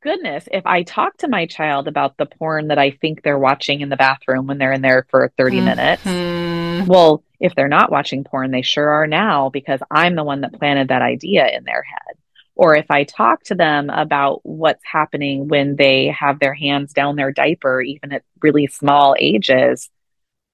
goodness, 0.01 0.47
if 0.51 0.65
I 0.65 0.83
talk 0.83 1.17
to 1.17 1.27
my 1.27 1.45
child 1.45 1.87
about 1.87 2.17
the 2.17 2.25
porn 2.25 2.69
that 2.69 2.79
I 2.79 2.91
think 2.91 3.23
they're 3.23 3.39
watching 3.39 3.81
in 3.81 3.89
the 3.89 3.97
bathroom 3.97 4.47
when 4.47 4.57
they're 4.57 4.73
in 4.73 4.81
there 4.81 5.05
for 5.09 5.31
30 5.37 5.57
mm-hmm. 5.57 5.65
minutes, 5.65 6.87
well, 6.87 7.23
if 7.39 7.55
they're 7.55 7.67
not 7.67 7.91
watching 7.91 8.23
porn, 8.23 8.51
they 8.51 8.61
sure 8.61 8.89
are 8.89 9.07
now 9.07 9.49
because 9.49 9.79
I'm 9.89 10.15
the 10.15 10.23
one 10.23 10.41
that 10.41 10.53
planted 10.53 10.89
that 10.89 11.01
idea 11.01 11.47
in 11.47 11.63
their 11.63 11.83
head. 11.83 12.17
Or 12.55 12.75
if 12.75 12.91
I 12.91 13.05
talk 13.05 13.43
to 13.45 13.55
them 13.55 13.89
about 13.89 14.41
what's 14.43 14.83
happening 14.83 15.47
when 15.47 15.77
they 15.77 16.07
have 16.07 16.39
their 16.39 16.53
hands 16.53 16.91
down 16.91 17.15
their 17.15 17.31
diaper, 17.31 17.81
even 17.81 18.11
at 18.11 18.23
really 18.41 18.67
small 18.67 19.15
ages, 19.17 19.89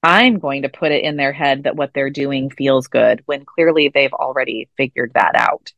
I'm 0.03 0.39
going 0.39 0.61
to 0.61 0.69
put 0.69 0.91
it 0.91 1.03
in 1.03 1.17
their 1.17 1.33
head 1.33 1.63
that 1.63 1.75
what 1.75 1.91
they're 1.93 2.09
doing 2.09 2.49
feels 2.49 2.87
good 2.87 3.23
when 3.25 3.43
clearly 3.45 3.89
they've 3.89 4.13
already 4.13 4.69
figured 4.77 5.11
that 5.15 5.35
out. 5.35 5.73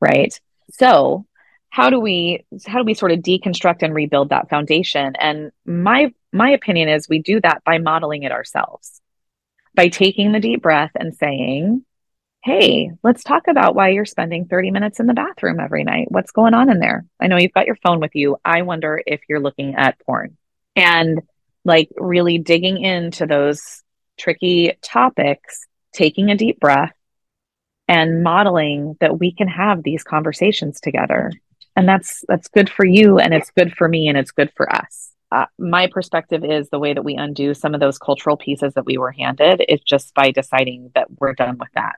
Right. 0.00 0.38
So, 0.72 1.26
how 1.74 1.90
do 1.90 1.98
we 1.98 2.46
how 2.66 2.78
do 2.78 2.84
we 2.84 2.94
sort 2.94 3.10
of 3.10 3.18
deconstruct 3.18 3.82
and 3.82 3.92
rebuild 3.92 4.28
that 4.28 4.48
foundation 4.48 5.16
and 5.18 5.50
my 5.66 6.14
my 6.32 6.50
opinion 6.50 6.88
is 6.88 7.08
we 7.08 7.18
do 7.18 7.40
that 7.40 7.64
by 7.64 7.78
modeling 7.78 8.22
it 8.22 8.30
ourselves 8.30 9.00
by 9.74 9.88
taking 9.88 10.30
the 10.30 10.38
deep 10.38 10.62
breath 10.62 10.92
and 10.94 11.16
saying 11.16 11.84
hey 12.44 12.92
let's 13.02 13.24
talk 13.24 13.48
about 13.48 13.74
why 13.74 13.88
you're 13.88 14.04
spending 14.04 14.46
30 14.46 14.70
minutes 14.70 15.00
in 15.00 15.06
the 15.06 15.14
bathroom 15.14 15.58
every 15.58 15.82
night 15.82 16.06
what's 16.12 16.30
going 16.30 16.54
on 16.54 16.70
in 16.70 16.78
there 16.78 17.04
i 17.18 17.26
know 17.26 17.36
you've 17.36 17.52
got 17.52 17.66
your 17.66 17.78
phone 17.82 17.98
with 17.98 18.14
you 18.14 18.36
i 18.44 18.62
wonder 18.62 19.02
if 19.04 19.22
you're 19.28 19.40
looking 19.40 19.74
at 19.74 19.98
porn 20.06 20.36
and 20.76 21.22
like 21.64 21.88
really 21.96 22.38
digging 22.38 22.82
into 22.82 23.26
those 23.26 23.82
tricky 24.18 24.76
topics 24.82 25.66
taking 25.94 26.30
a 26.30 26.36
deep 26.36 26.60
breath 26.60 26.92
and 27.88 28.22
modeling 28.22 28.96
that 29.00 29.18
we 29.18 29.32
can 29.32 29.48
have 29.48 29.82
these 29.82 30.02
conversations 30.02 30.80
together. 30.80 31.30
And 31.76 31.88
that's 31.88 32.22
that's 32.28 32.48
good 32.48 32.68
for 32.68 32.84
you 32.84 33.18
and 33.18 33.32
it's 33.32 33.50
good 33.50 33.72
for 33.74 33.88
me 33.88 34.08
and 34.08 34.18
it's 34.18 34.30
good 34.30 34.52
for 34.56 34.72
us. 34.74 35.12
Uh, 35.32 35.46
my 35.58 35.88
perspective 35.88 36.44
is 36.44 36.68
the 36.68 36.78
way 36.78 36.94
that 36.94 37.04
we 37.04 37.14
undo 37.16 37.54
some 37.54 37.74
of 37.74 37.80
those 37.80 37.98
cultural 37.98 38.36
pieces 38.36 38.74
that 38.74 38.86
we 38.86 38.98
were 38.98 39.10
handed 39.10 39.64
is 39.68 39.80
just 39.80 40.14
by 40.14 40.30
deciding 40.30 40.92
that 40.94 41.08
we're 41.18 41.32
done 41.32 41.58
with 41.58 41.70
that. 41.74 41.96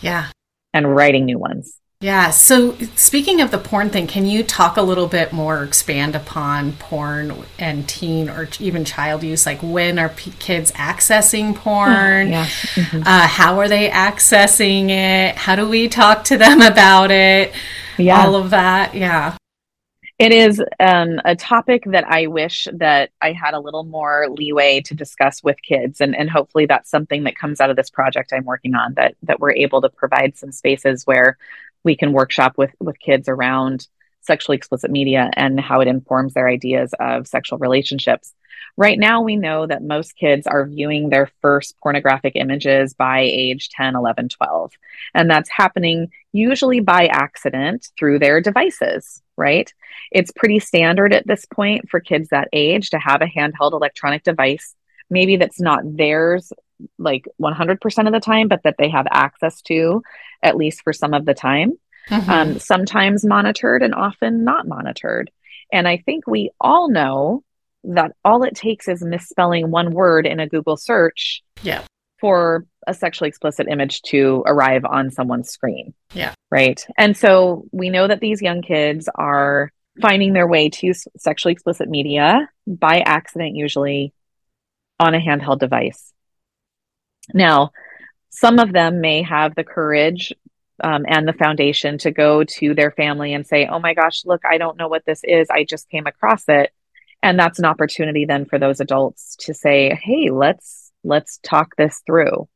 Yeah. 0.00 0.28
And 0.72 0.94
writing 0.94 1.24
new 1.24 1.38
ones 1.38 1.78
yeah. 2.00 2.30
So, 2.30 2.76
speaking 2.94 3.40
of 3.40 3.50
the 3.50 3.58
porn 3.58 3.90
thing, 3.90 4.06
can 4.06 4.26
you 4.26 4.42
talk 4.42 4.76
a 4.76 4.82
little 4.82 5.06
bit 5.06 5.32
more, 5.32 5.62
expand 5.64 6.14
upon 6.14 6.72
porn 6.74 7.32
and 7.58 7.88
teen 7.88 8.28
or 8.28 8.48
even 8.60 8.84
child 8.84 9.22
use? 9.22 9.46
Like, 9.46 9.60
when 9.62 9.98
are 9.98 10.10
p- 10.10 10.32
kids 10.38 10.72
accessing 10.72 11.54
porn? 11.54 12.28
Yeah. 12.28 12.46
Mm-hmm. 12.46 13.02
Uh, 13.04 13.26
how 13.26 13.58
are 13.58 13.68
they 13.68 13.88
accessing 13.88 14.90
it? 14.90 15.36
How 15.36 15.56
do 15.56 15.66
we 15.68 15.88
talk 15.88 16.24
to 16.24 16.36
them 16.36 16.60
about 16.72 17.10
it? 17.10 17.52
yeah. 17.98 18.24
all 18.24 18.34
of 18.34 18.50
that. 18.50 18.94
Yeah. 18.94 19.36
It 20.18 20.32
is 20.32 20.62
um, 20.80 21.20
a 21.26 21.36
topic 21.36 21.84
that 21.86 22.04
I 22.06 22.26
wish 22.26 22.66
that 22.72 23.10
I 23.20 23.32
had 23.32 23.52
a 23.52 23.60
little 23.60 23.84
more 23.84 24.28
leeway 24.30 24.80
to 24.82 24.94
discuss 24.94 25.44
with 25.44 25.60
kids, 25.60 26.00
and 26.00 26.16
and 26.16 26.30
hopefully 26.30 26.64
that's 26.64 26.88
something 26.88 27.24
that 27.24 27.36
comes 27.36 27.60
out 27.60 27.68
of 27.68 27.76
this 27.76 27.90
project 27.90 28.32
I'm 28.32 28.46
working 28.46 28.74
on. 28.74 28.94
That 28.94 29.14
that 29.24 29.40
we're 29.40 29.52
able 29.52 29.82
to 29.82 29.90
provide 29.90 30.38
some 30.38 30.52
spaces 30.52 31.06
where 31.06 31.36
we 31.86 31.96
can 31.96 32.12
workshop 32.12 32.58
with 32.58 32.72
with 32.80 32.98
kids 32.98 33.28
around 33.28 33.86
sexually 34.20 34.56
explicit 34.56 34.90
media 34.90 35.30
and 35.34 35.58
how 35.58 35.80
it 35.80 35.88
informs 35.88 36.34
their 36.34 36.48
ideas 36.48 36.92
of 36.98 37.28
sexual 37.28 37.58
relationships. 37.58 38.34
Right 38.76 38.98
now, 38.98 39.22
we 39.22 39.36
know 39.36 39.66
that 39.66 39.84
most 39.84 40.16
kids 40.16 40.46
are 40.48 40.66
viewing 40.66 41.08
their 41.08 41.30
first 41.40 41.78
pornographic 41.80 42.32
images 42.34 42.92
by 42.92 43.20
age 43.20 43.70
10, 43.70 43.94
11, 43.94 44.28
12. 44.30 44.72
And 45.14 45.30
that's 45.30 45.48
happening 45.48 46.10
usually 46.32 46.80
by 46.80 47.06
accident 47.06 47.88
through 47.96 48.18
their 48.18 48.40
devices, 48.40 49.22
right? 49.36 49.72
It's 50.10 50.32
pretty 50.32 50.58
standard 50.58 51.14
at 51.14 51.26
this 51.26 51.46
point 51.46 51.88
for 51.88 52.00
kids 52.00 52.28
that 52.30 52.48
age 52.52 52.90
to 52.90 52.98
have 52.98 53.22
a 53.22 53.26
handheld 53.26 53.72
electronic 53.72 54.24
device, 54.24 54.74
maybe 55.08 55.36
that's 55.36 55.60
not 55.60 55.84
theirs 55.84 56.52
like 56.98 57.26
100% 57.40 58.06
of 58.06 58.12
the 58.12 58.20
time, 58.20 58.48
but 58.48 58.62
that 58.64 58.76
they 58.78 58.88
have 58.90 59.06
access 59.10 59.62
to 59.62 60.02
at 60.42 60.56
least 60.56 60.82
for 60.82 60.92
some 60.92 61.14
of 61.14 61.24
the 61.24 61.34
time. 61.34 61.72
Mm-hmm. 62.10 62.30
Um, 62.30 62.58
sometimes 62.58 63.24
monitored 63.24 63.82
and 63.82 63.94
often 63.94 64.44
not 64.44 64.68
monitored. 64.68 65.30
And 65.72 65.88
I 65.88 65.96
think 65.96 66.26
we 66.26 66.50
all 66.60 66.88
know 66.88 67.42
that 67.82 68.12
all 68.24 68.42
it 68.44 68.54
takes 68.54 68.88
is 68.88 69.02
misspelling 69.02 69.70
one 69.70 69.92
word 69.92 70.26
in 70.26 70.40
a 70.40 70.48
Google 70.48 70.76
search 70.76 71.42
yeah. 71.62 71.82
for 72.20 72.64
a 72.86 72.94
sexually 72.94 73.28
explicit 73.28 73.66
image 73.68 74.02
to 74.02 74.44
arrive 74.46 74.84
on 74.84 75.10
someone's 75.10 75.50
screen. 75.50 75.94
Yeah. 76.14 76.34
Right. 76.50 76.84
And 76.96 77.16
so 77.16 77.64
we 77.72 77.90
know 77.90 78.06
that 78.06 78.20
these 78.20 78.42
young 78.42 78.62
kids 78.62 79.08
are 79.14 79.72
finding 80.00 80.32
their 80.32 80.46
way 80.46 80.68
to 80.68 80.92
sexually 81.16 81.52
explicit 81.52 81.88
media 81.88 82.48
by 82.66 83.00
accident, 83.00 83.56
usually 83.56 84.12
on 85.00 85.14
a 85.14 85.20
handheld 85.20 85.58
device. 85.58 86.12
Now, 87.34 87.72
some 88.30 88.58
of 88.58 88.72
them 88.72 89.00
may 89.00 89.22
have 89.22 89.54
the 89.54 89.64
courage 89.64 90.32
um, 90.82 91.04
and 91.08 91.26
the 91.26 91.32
foundation 91.32 91.98
to 91.98 92.10
go 92.10 92.44
to 92.44 92.74
their 92.74 92.90
family 92.90 93.32
and 93.32 93.46
say, 93.46 93.66
Oh 93.66 93.78
my 93.78 93.94
gosh, 93.94 94.24
look, 94.24 94.42
I 94.44 94.58
don't 94.58 94.76
know 94.76 94.88
what 94.88 95.04
this 95.06 95.20
is. 95.24 95.48
I 95.50 95.64
just 95.64 95.88
came 95.88 96.06
across 96.06 96.44
it 96.48 96.70
and 97.22 97.38
that's 97.38 97.58
an 97.58 97.64
opportunity 97.64 98.24
then 98.24 98.44
for 98.44 98.58
those 98.58 98.80
adults 98.80 99.36
to 99.40 99.54
say 99.54 99.98
hey 100.02 100.30
let's 100.30 100.92
let's 101.04 101.38
talk 101.42 101.76
this 101.76 102.02
through 102.06 102.48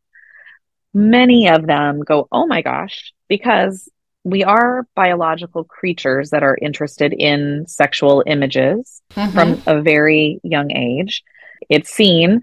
many 0.94 1.48
of 1.48 1.66
them 1.66 2.00
go 2.00 2.28
oh 2.33 2.46
my 2.46 2.62
gosh 2.62 3.12
because 3.28 3.88
we 4.22 4.44
are 4.44 4.87
biological 4.94 5.64
creatures 5.64 6.30
that 6.30 6.42
are 6.42 6.59
interested 6.61 7.12
in 7.12 7.66
sexual 7.66 8.22
images 8.26 9.00
mm-hmm. 9.12 9.33
from 9.33 9.62
a 9.66 9.83
very 9.83 10.40
young 10.42 10.70
age 10.70 11.22
it's 11.68 11.90
seen 11.90 12.42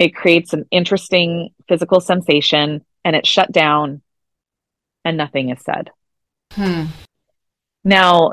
it 0.00 0.16
creates 0.16 0.52
an 0.52 0.64
interesting 0.72 1.50
physical 1.68 2.00
sensation 2.00 2.84
and 3.04 3.14
it's 3.14 3.28
shut 3.28 3.52
down 3.52 4.02
and 5.04 5.16
nothing 5.16 5.50
is 5.50 5.62
said 5.64 5.90
hmm. 6.54 6.86
now 7.84 8.32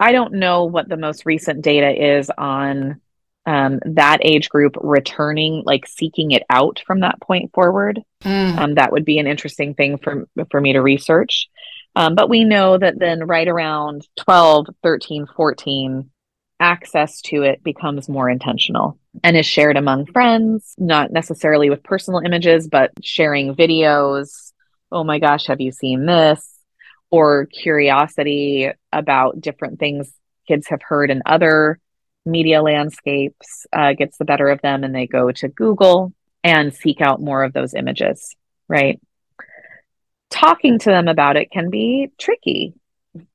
I 0.00 0.12
don't 0.12 0.34
know 0.34 0.64
what 0.64 0.88
the 0.88 0.96
most 0.96 1.24
recent 1.24 1.62
data 1.62 2.18
is 2.18 2.30
on 2.36 3.00
um, 3.46 3.80
that 3.84 4.18
age 4.22 4.48
group 4.48 4.76
returning, 4.80 5.62
like 5.64 5.86
seeking 5.86 6.30
it 6.32 6.42
out 6.50 6.82
from 6.86 7.00
that 7.00 7.20
point 7.20 7.52
forward. 7.52 8.00
Mm. 8.22 8.58
Um, 8.58 8.74
that 8.74 8.92
would 8.92 9.04
be 9.04 9.18
an 9.18 9.26
interesting 9.26 9.74
thing 9.74 9.98
for, 9.98 10.26
for 10.50 10.60
me 10.60 10.72
to 10.72 10.80
research. 10.80 11.48
Um, 11.96 12.14
but 12.14 12.28
we 12.28 12.44
know 12.44 12.76
that 12.76 12.98
then 12.98 13.26
right 13.26 13.46
around 13.46 14.06
12, 14.16 14.68
13, 14.82 15.26
14, 15.36 16.10
access 16.60 17.20
to 17.22 17.42
it 17.42 17.62
becomes 17.62 18.08
more 18.08 18.30
intentional 18.30 18.98
and 19.22 19.36
is 19.36 19.46
shared 19.46 19.76
among 19.76 20.06
friends, 20.06 20.74
not 20.78 21.12
necessarily 21.12 21.70
with 21.70 21.82
personal 21.82 22.20
images, 22.20 22.68
but 22.68 22.92
sharing 23.02 23.54
videos. 23.54 24.52
Oh 24.90 25.04
my 25.04 25.18
gosh, 25.18 25.46
have 25.46 25.60
you 25.60 25.72
seen 25.72 26.06
this? 26.06 26.54
or 27.14 27.46
curiosity 27.46 28.72
about 28.92 29.40
different 29.40 29.78
things 29.78 30.12
kids 30.48 30.66
have 30.66 30.82
heard 30.82 31.12
in 31.12 31.22
other 31.24 31.78
media 32.26 32.60
landscapes 32.60 33.68
uh, 33.72 33.92
gets 33.92 34.18
the 34.18 34.24
better 34.24 34.48
of 34.48 34.60
them 34.62 34.82
and 34.82 34.92
they 34.92 35.06
go 35.06 35.30
to 35.30 35.46
Google 35.46 36.12
and 36.42 36.74
seek 36.74 37.00
out 37.00 37.20
more 37.20 37.44
of 37.44 37.52
those 37.52 37.72
images, 37.72 38.34
right? 38.66 39.00
Talking 40.28 40.80
to 40.80 40.90
them 40.90 41.06
about 41.06 41.36
it 41.36 41.52
can 41.52 41.70
be 41.70 42.10
tricky 42.18 42.74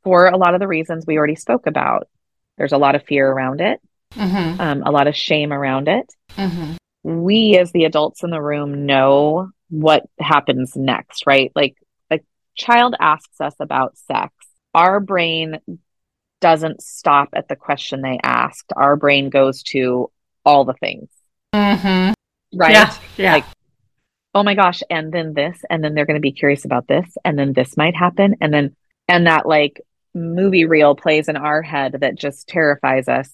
for 0.04 0.28
a 0.28 0.38
lot 0.38 0.56
of 0.56 0.60
the 0.60 0.68
reasons 0.68 1.06
we 1.08 1.18
already 1.18 1.36
spoke 1.36 1.66
about. 1.66 2.10
There's 2.60 2.74
a 2.74 2.78
lot 2.78 2.94
of 2.94 3.04
fear 3.04 3.28
around 3.28 3.62
it, 3.62 3.80
mm-hmm. 4.14 4.62
um, 4.62 4.84
a 4.86 4.92
lot 4.92 5.08
of 5.08 5.16
shame 5.16 5.52
around 5.52 5.88
it. 5.88 6.14
Mm-hmm. 6.38 6.76
We, 7.24 7.58
as 7.58 7.72
the 7.72 7.86
adults 7.86 8.22
in 8.24 8.30
the 8.30 8.42
room, 8.42 8.86
know 8.86 9.50
what 9.70 10.04
happens 10.20 10.76
next, 10.76 11.26
right? 11.26 11.52
Like 11.56 11.76
a 12.12 12.20
child 12.56 12.96
asks 13.00 13.40
us 13.40 13.56
about 13.60 13.98
sex, 13.98 14.34
our 14.76 15.00
brain 15.00 15.60
doesn't 16.42 16.82
stop 16.82 17.30
at 17.34 17.48
the 17.48 17.56
question 17.56 18.02
they 18.02 18.20
asked. 18.24 18.72
Our 18.76 18.96
brain 18.96 19.30
goes 19.30 19.64
to 19.64 20.12
all 20.46 20.66
the 20.66 20.74
things. 20.74 21.10
Mm-hmm. 21.54 22.14
Right? 22.58 22.72
Yeah. 22.72 22.96
yeah. 23.18 23.34
Like, 23.34 23.46
oh 24.36 24.44
my 24.44 24.56
gosh, 24.56 24.82
and 24.90 25.12
then 25.12 25.34
this, 25.34 25.60
and 25.70 25.84
then 25.84 25.94
they're 25.94 26.06
going 26.06 26.16
to 26.16 26.22
be 26.22 26.32
curious 26.32 26.66
about 26.66 26.88
this, 26.88 27.08
and 27.24 27.38
then 27.38 27.54
this 27.54 27.78
might 27.78 27.96
happen. 27.96 28.36
And 28.42 28.54
then, 28.54 28.76
and 29.08 29.28
that 29.28 29.46
like 29.46 29.82
movie 30.14 30.66
reel 30.66 30.96
plays 30.96 31.28
in 31.28 31.38
our 31.38 31.62
head 31.62 31.98
that 32.02 32.16
just 32.16 32.48
terrifies 32.48 33.08
us 33.08 33.30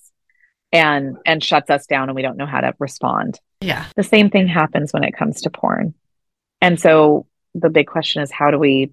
and 0.71 1.17
and 1.25 1.43
shuts 1.43 1.69
us 1.69 1.85
down 1.85 2.09
and 2.09 2.15
we 2.15 2.21
don't 2.21 2.37
know 2.37 2.45
how 2.45 2.61
to 2.61 2.73
respond. 2.79 3.39
Yeah. 3.61 3.85
The 3.95 4.03
same 4.03 4.29
thing 4.29 4.47
happens 4.47 4.91
when 4.91 5.03
it 5.03 5.15
comes 5.15 5.41
to 5.41 5.49
porn. 5.49 5.93
And 6.61 6.79
so 6.79 7.27
the 7.53 7.69
big 7.69 7.87
question 7.87 8.21
is 8.21 8.31
how 8.31 8.51
do 8.51 8.59
we 8.59 8.91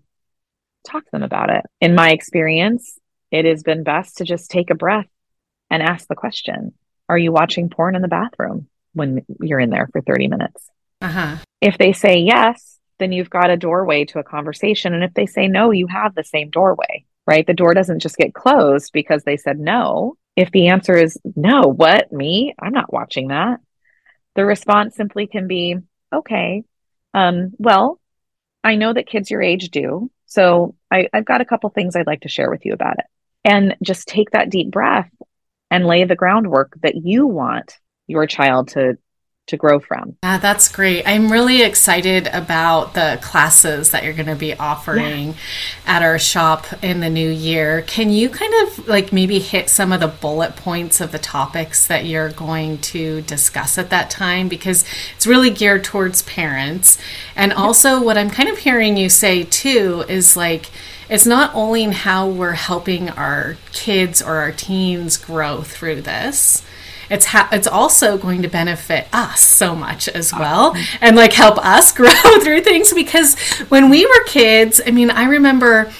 talk 0.84 1.04
to 1.04 1.10
them 1.10 1.22
about 1.22 1.50
it. 1.50 1.64
In 1.80 1.94
my 1.94 2.10
experience, 2.10 2.98
it 3.30 3.44
has 3.44 3.62
been 3.62 3.82
best 3.82 4.18
to 4.18 4.24
just 4.24 4.50
take 4.50 4.70
a 4.70 4.74
breath 4.74 5.08
and 5.70 5.82
ask 5.82 6.06
the 6.08 6.14
question 6.14 6.74
Are 7.08 7.18
you 7.18 7.32
watching 7.32 7.70
porn 7.70 7.96
in 7.96 8.02
the 8.02 8.08
bathroom 8.08 8.68
when 8.92 9.24
you're 9.40 9.60
in 9.60 9.70
there 9.70 9.88
for 9.92 10.00
30 10.02 10.28
minutes? 10.28 10.70
Uh-huh. 11.00 11.36
If 11.60 11.78
they 11.78 11.92
say 11.92 12.18
yes, 12.18 12.78
then 12.98 13.12
you've 13.12 13.30
got 13.30 13.50
a 13.50 13.56
doorway 13.56 14.04
to 14.06 14.18
a 14.18 14.24
conversation. 14.24 14.94
And 14.94 15.02
if 15.02 15.14
they 15.14 15.26
say 15.26 15.48
no, 15.48 15.70
you 15.70 15.88
have 15.88 16.14
the 16.14 16.24
same 16.24 16.50
doorway, 16.50 17.04
right? 17.26 17.46
The 17.46 17.54
door 17.54 17.74
doesn't 17.74 18.00
just 18.00 18.16
get 18.16 18.35
closed 18.35 18.92
because 18.92 19.24
they 19.24 19.37
said 19.37 19.58
no. 19.58 20.16
If 20.37 20.50
the 20.50 20.68
answer 20.68 20.96
is 20.96 21.18
no, 21.37 21.62
what, 21.62 22.12
me? 22.12 22.54
I'm 22.61 22.72
not 22.72 22.92
watching 22.92 23.28
that. 23.28 23.61
The 24.35 24.44
response 24.44 24.96
simply 24.96 25.26
can 25.26 25.46
be, 25.46 25.76
okay, 26.12 26.64
um, 27.14 27.52
well, 27.58 28.00
I 28.64 28.76
know 28.76 28.92
that 28.92 29.06
kids 29.06 29.30
your 29.30 29.42
age 29.42 29.70
do. 29.70 30.11
So 30.26 30.74
I, 30.90 31.08
I've 31.12 31.26
got 31.26 31.42
a 31.42 31.44
couple 31.44 31.68
things 31.70 31.94
I'd 31.94 32.06
like 32.06 32.22
to 32.22 32.28
share 32.28 32.50
with 32.50 32.64
you 32.64 32.72
about 32.72 32.98
it. 32.98 33.04
And 33.44 33.76
just 33.82 34.08
take 34.08 34.30
that 34.30 34.50
deep 34.50 34.70
breath 34.70 35.11
and 35.70 35.87
lay 35.87 36.04
the 36.04 36.16
groundwork 36.16 36.74
that 36.82 36.94
you 36.96 37.26
want 37.26 37.76
your 38.06 38.26
child 38.26 38.68
to 38.68 38.96
to 39.48 39.57
grow 39.57 39.81
from. 39.81 40.16
Yeah, 40.22 40.38
that's 40.38 40.68
great. 40.68 41.07
I'm 41.07 41.31
really 41.31 41.62
excited 41.62 42.28
about 42.28 42.94
the 42.94 43.18
classes 43.22 43.90
that 43.90 44.05
you're 44.05 44.12
going 44.12 44.26
to 44.26 44.37
be 44.37 44.55
offering 44.55 45.28
yeah. 45.28 45.35
at 45.87 46.02
our 46.02 46.18
shop 46.18 46.66
in 46.83 47.00
the 47.00 47.11
new 47.11 47.28
year. 47.28 47.83
Can 47.83 48.11
you 48.11 48.28
kind 48.28 48.52
of 48.62 48.87
like 48.87 49.12
maybe 49.12 49.40
hit 49.40 49.68
some 49.68 49.92
of 49.92 50.00
the 50.00 50.09
bullet 50.09 50.55
points 50.55 51.00
of 51.00 51.11
the 51.11 51.18
topics 51.18 51.87
that 51.88 52.05
you're 52.05 52.31
going 52.31 52.78
to 52.78 53.22
discuss 53.22 53.78
at 53.78 53.90
that 53.90 54.11
time? 54.11 54.48
Because 54.48 54.85
it's 55.16 55.26
really 55.26 55.50
geared 55.50 55.83
towards 55.83 56.22
parents. 56.22 56.98
And 57.35 57.52
also, 57.52 58.02
what 58.02 58.16
I'm 58.16 58.31
kind 58.31 58.48
of 58.48 58.59
hearing 58.59 58.96
you 58.96 59.09
say 59.09 59.42
too 59.42 60.05
is 60.09 60.37
like, 60.37 60.70
it's 61.09 61.26
not 61.26 61.52
only 61.55 61.83
in 61.83 61.92
how 61.92 62.28
we're 62.28 62.52
helping 62.52 63.11
our 63.11 63.57
kids 63.72 64.22
or 64.22 64.37
our 64.37 64.52
teens 64.52 65.16
grow 65.16 65.62
through 65.62 66.02
this 66.02 66.64
it's 67.10 67.26
ha- 67.26 67.48
it's 67.52 67.66
also 67.66 68.16
going 68.16 68.42
to 68.42 68.48
benefit 68.48 69.06
us 69.12 69.40
so 69.40 69.74
much 69.74 70.08
as 70.08 70.32
well 70.32 70.74
and 71.00 71.16
like 71.16 71.32
help 71.32 71.58
us 71.58 71.92
grow 71.96 72.12
through 72.42 72.60
things 72.60 72.92
because 72.92 73.38
when 73.68 73.90
we 73.90 74.04
were 74.06 74.24
kids 74.26 74.80
i 74.86 74.90
mean 74.90 75.10
i 75.10 75.24
remember 75.24 75.92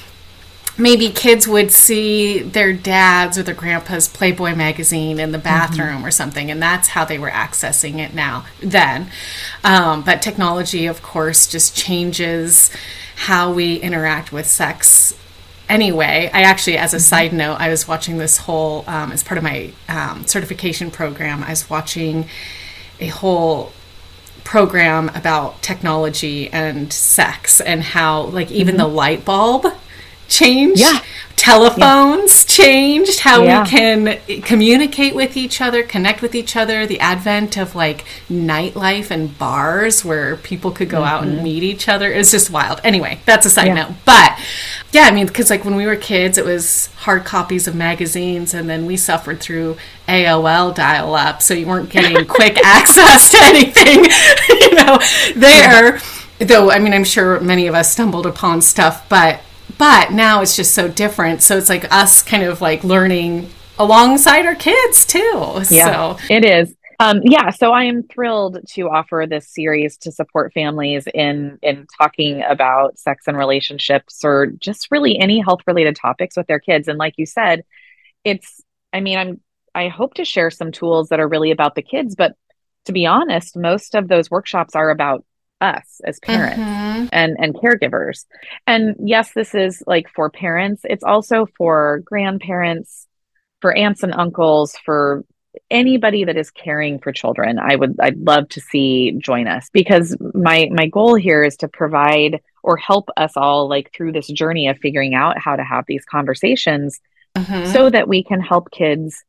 maybe 0.79 1.11
kids 1.11 1.47
would 1.47 1.71
see 1.71 2.39
their 2.41 2.73
dads 2.73 3.37
or 3.37 3.43
their 3.43 3.55
grandpa's 3.55 4.09
playboy 4.09 4.55
magazine 4.55 5.21
in 5.21 5.33
the 5.33 5.39
mm-hmm. 5.39 5.45
bathroom 5.45 5.97
mm-hmm. 5.97 6.07
or 6.07 6.11
something 6.11 6.51
and 6.51 6.63
that's 6.63 6.89
how 6.89 7.05
they 7.05 7.19
were 7.19 7.31
accessing 7.31 7.99
it 7.99 8.15
now 8.15 8.45
then 8.61 9.11
um, 9.65 10.03
but 10.03 10.23
technology 10.23 10.87
of 10.87 11.03
course 11.03 11.47
just 11.47 11.77
changes 11.77 12.71
how 13.17 13.53
we 13.53 13.77
interact 13.77 14.33
with 14.33 14.47
sex 14.47 15.15
anyway, 15.73 16.31
I 16.33 16.43
actually, 16.43 16.79
as 16.79 16.93
a 16.93 16.99
mm-hmm. 16.99 17.03
side 17.03 17.33
note, 17.33 17.57
I 17.59 17.69
was 17.69 17.89
watching 17.89 18.19
this 18.19 18.39
whole, 18.39 18.85
um, 18.87 19.13
as 19.13 19.23
part 19.23 19.39
of 19.39 19.45
my 19.45 19.73
um, 19.89 20.27
certification 20.27 20.91
program, 20.91 21.43
I 21.43 21.51
was 21.51 21.69
watching 21.69 22.29
a 23.01 23.09
whole 23.09 23.73
program 24.45 25.09
about 25.11 25.63
technology 25.63 26.51
and 26.51 26.93
sex 26.93 27.61
and 27.61 27.83
how, 27.83 28.23
like, 28.23 28.51
even 28.51 28.77
mm-hmm. 28.77 28.83
the 28.83 28.89
light 28.89 29.25
bulb 29.25 29.67
changed. 30.29 30.81
Yeah 30.81 31.01
telephones 31.43 32.45
yeah. 32.45 32.65
changed 32.65 33.19
how 33.21 33.43
yeah. 33.43 33.65
we 33.65 33.69
can 33.69 34.43
communicate 34.43 35.13
with 35.13 35.37
each 35.37 35.61
other 35.61 35.83
connect 35.83 36.23
with 36.23 36.37
each 36.37 36.55
other 36.55 36.87
the 36.87 37.01
advent 37.01 37.57
of 37.57 37.75
like 37.75 38.05
nightlife 38.31 39.11
and 39.11 39.37
bars 39.39 40.05
where 40.05 40.37
people 40.37 40.71
could 40.71 40.89
go 40.89 40.99
mm-hmm. 40.99 41.09
out 41.09 41.25
and 41.25 41.33
mm-hmm. 41.33 41.43
meet 41.43 41.65
each 41.65 41.89
other 41.89 42.13
it's 42.13 42.31
just 42.31 42.49
wild 42.49 42.81
anyway 42.85 43.19
that's 43.27 43.45
a 43.45 43.51
side 43.51 43.67
yeah. 43.67 43.75
note 43.75 43.91
but 44.05 44.39
yeah 44.93 45.03
i 45.03 45.11
mean 45.11 45.27
because 45.27 45.51
like 45.51 45.65
when 45.65 45.75
we 45.75 45.85
were 45.85 45.97
kids 45.97 46.39
it 46.39 46.45
was 46.45 46.87
hard 46.99 47.25
copies 47.25 47.67
of 47.67 47.75
magazines 47.75 48.55
and 48.55 48.71
then 48.71 48.87
we 48.87 48.97
suffered 48.97 49.41
through 49.41 49.77
aol 50.07 50.73
dial-up 50.73 51.43
so 51.43 51.55
you 51.55 51.67
weren't 51.67 51.91
getting 51.91 52.25
quick 52.29 52.57
access 52.65 53.33
to 53.33 53.39
anything 53.39 54.05
you 54.61 54.75
know 54.77 54.97
there 55.35 55.99
though 56.39 56.71
i 56.71 56.79
mean 56.79 56.93
i'm 56.95 57.03
sure 57.03 57.41
many 57.41 57.67
of 57.67 57.75
us 57.75 57.91
stumbled 57.91 58.27
upon 58.27 58.63
stuff 58.63 59.09
but 59.09 59.41
but 59.79 60.13
now 60.13 60.43
it's 60.43 60.57
just 60.57 60.75
so 60.75 60.89
different. 60.89 61.43
So 61.43 61.57
it's 61.57 61.69
like 61.69 61.93
us 61.93 62.23
kind 62.23 62.43
of 62.43 62.61
like 62.61 62.85
learning 62.85 63.51
alongside 63.79 64.47
our 64.47 64.55
kids 64.55 65.07
too. 65.07 65.63
Yeah, 65.71 66.17
so 66.17 66.25
it 66.31 66.45
is. 66.45 66.75
Um, 67.01 67.21
yeah, 67.25 67.51
so 67.51 67.73
I 67.73 67.85
am 67.85 68.05
thrilled 68.05 68.61
to 68.75 68.89
offer 68.89 69.27
this 69.29 69.53
series 69.53 69.97
to 69.99 70.13
support 70.13 70.53
families 70.53 71.09
in 71.13 71.59
in 71.61 71.87
talking 71.99 72.43
about 72.43 72.97
sex 72.99 73.25
and 73.27 73.37
relationships 73.37 74.25
or 74.25 74.47
just 74.47 74.89
really 74.91 75.19
any 75.19 75.41
health 75.41 75.61
related 75.67 75.97
topics 75.97 76.37
with 76.37 76.47
their 76.47 76.61
kids. 76.61 76.87
And 76.87 76.99
like 76.99 77.15
you 77.17 77.27
said, 77.27 77.65
it's 78.25 78.63
I 78.93 79.01
mean, 79.01 79.19
I'm 79.19 79.41
I 79.75 79.89
hope 79.89 80.15
to 80.15 80.25
share 80.25 80.51
some 80.51 80.71
tools 80.71 81.09
that 81.09 81.19
are 81.19 81.29
really 81.29 81.51
about 81.51 81.75
the 81.75 81.83
kids, 81.83 82.15
but 82.15 82.37
to 82.85 82.93
be 82.93 83.07
honest, 83.07 83.57
most 83.57 83.95
of 83.95 84.09
those 84.09 84.31
workshops 84.31 84.77
are 84.77 84.91
about 84.91 85.25
us 85.63 86.01
as 86.05 86.19
parents 86.21 86.59
mm-hmm. 86.59 87.07
and 87.13 87.37
and 87.39 87.55
caregivers. 87.55 88.27
And 88.67 88.97
yes, 88.99 89.33
this 89.33 89.55
is 89.55 89.83
like 89.87 90.09
for 90.15 90.31
parents, 90.31 90.83
it's 90.85 91.05
also 91.05 91.47
for 91.57 92.03
grandparents, 92.05 93.07
for 93.61 93.73
aunts 93.75 94.03
and 94.03 94.15
uncles, 94.15 94.77
for 94.85 95.25
anybody 95.71 96.25
that 96.25 96.37
is 96.37 96.51
caring 96.51 96.99
for 96.99 97.13
children. 97.13 97.59
I 97.59 97.77
would 97.77 97.97
I'd 98.01 98.19
love 98.19 98.49
to 98.51 98.61
see 98.61 99.13
join 99.19 99.47
us 99.47 99.69
because 99.73 100.17
my 100.35 100.69
my 100.73 100.87
goal 100.87 101.15
here 101.15 101.43
is 101.43 101.57
to 101.59 101.69
provide 101.69 102.41
or 102.63 102.77
help 102.77 103.09
us 103.17 103.33
all 103.37 103.69
like 103.69 103.93
through 103.93 104.13
this 104.13 104.29
journey 104.29 104.69
of 104.69 104.79
figuring 104.79 105.15
out 105.15 105.39
how 105.39 105.57
to 105.57 105.65
have 105.65 105.85
these 105.87 106.05
conversations 106.05 107.01
mm-hmm. 107.37 107.71
so 107.73 107.91
that 107.91 108.09
we 108.09 108.23
can 108.23 108.41
help 108.41 108.71
kids 108.71 109.25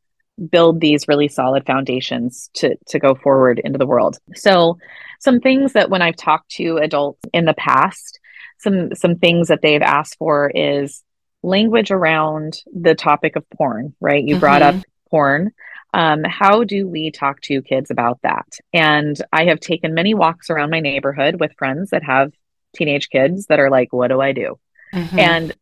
build 0.50 0.80
these 0.80 1.08
really 1.08 1.28
solid 1.28 1.64
foundations 1.66 2.50
to 2.54 2.76
to 2.86 2.98
go 2.98 3.14
forward 3.14 3.60
into 3.62 3.78
the 3.78 3.86
world. 3.86 4.18
So 4.34 4.78
some 5.20 5.40
things 5.40 5.74
that 5.74 5.90
when 5.90 6.02
I've 6.02 6.16
talked 6.16 6.50
to 6.52 6.78
adults 6.78 7.20
in 7.32 7.44
the 7.44 7.54
past, 7.54 8.18
some 8.58 8.94
some 8.94 9.16
things 9.16 9.48
that 9.48 9.62
they've 9.62 9.82
asked 9.82 10.16
for 10.18 10.50
is 10.54 11.02
language 11.42 11.90
around 11.90 12.62
the 12.74 12.94
topic 12.94 13.36
of 13.36 13.48
porn, 13.50 13.94
right? 14.00 14.22
You 14.22 14.34
mm-hmm. 14.34 14.40
brought 14.40 14.62
up 14.62 14.76
porn. 15.10 15.52
Um, 15.92 16.24
how 16.24 16.64
do 16.64 16.88
we 16.88 17.12
talk 17.12 17.40
to 17.42 17.62
kids 17.62 17.92
about 17.92 18.18
that? 18.22 18.48
And 18.72 19.16
I 19.32 19.44
have 19.44 19.60
taken 19.60 19.94
many 19.94 20.12
walks 20.12 20.50
around 20.50 20.70
my 20.70 20.80
neighborhood 20.80 21.38
with 21.38 21.54
friends 21.56 21.90
that 21.90 22.02
have 22.02 22.32
teenage 22.74 23.10
kids 23.10 23.46
that 23.46 23.60
are 23.60 23.70
like, 23.70 23.92
what 23.92 24.08
do 24.08 24.20
I 24.20 24.32
do? 24.32 24.58
Mm-hmm. 24.92 25.18
And 25.18 25.56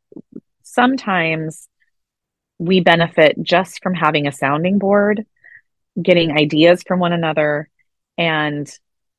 sometimes 0.63 1.69
we 2.59 2.81
benefit 2.81 3.37
just 3.43 3.83
from 3.83 3.95
having 3.95 4.27
a 4.27 4.33
sounding 4.33 4.79
board, 4.79 5.27
getting 6.01 6.37
ideas 6.37 6.83
from 6.87 7.01
one 7.01 7.12
another, 7.12 7.69
and 8.19 8.71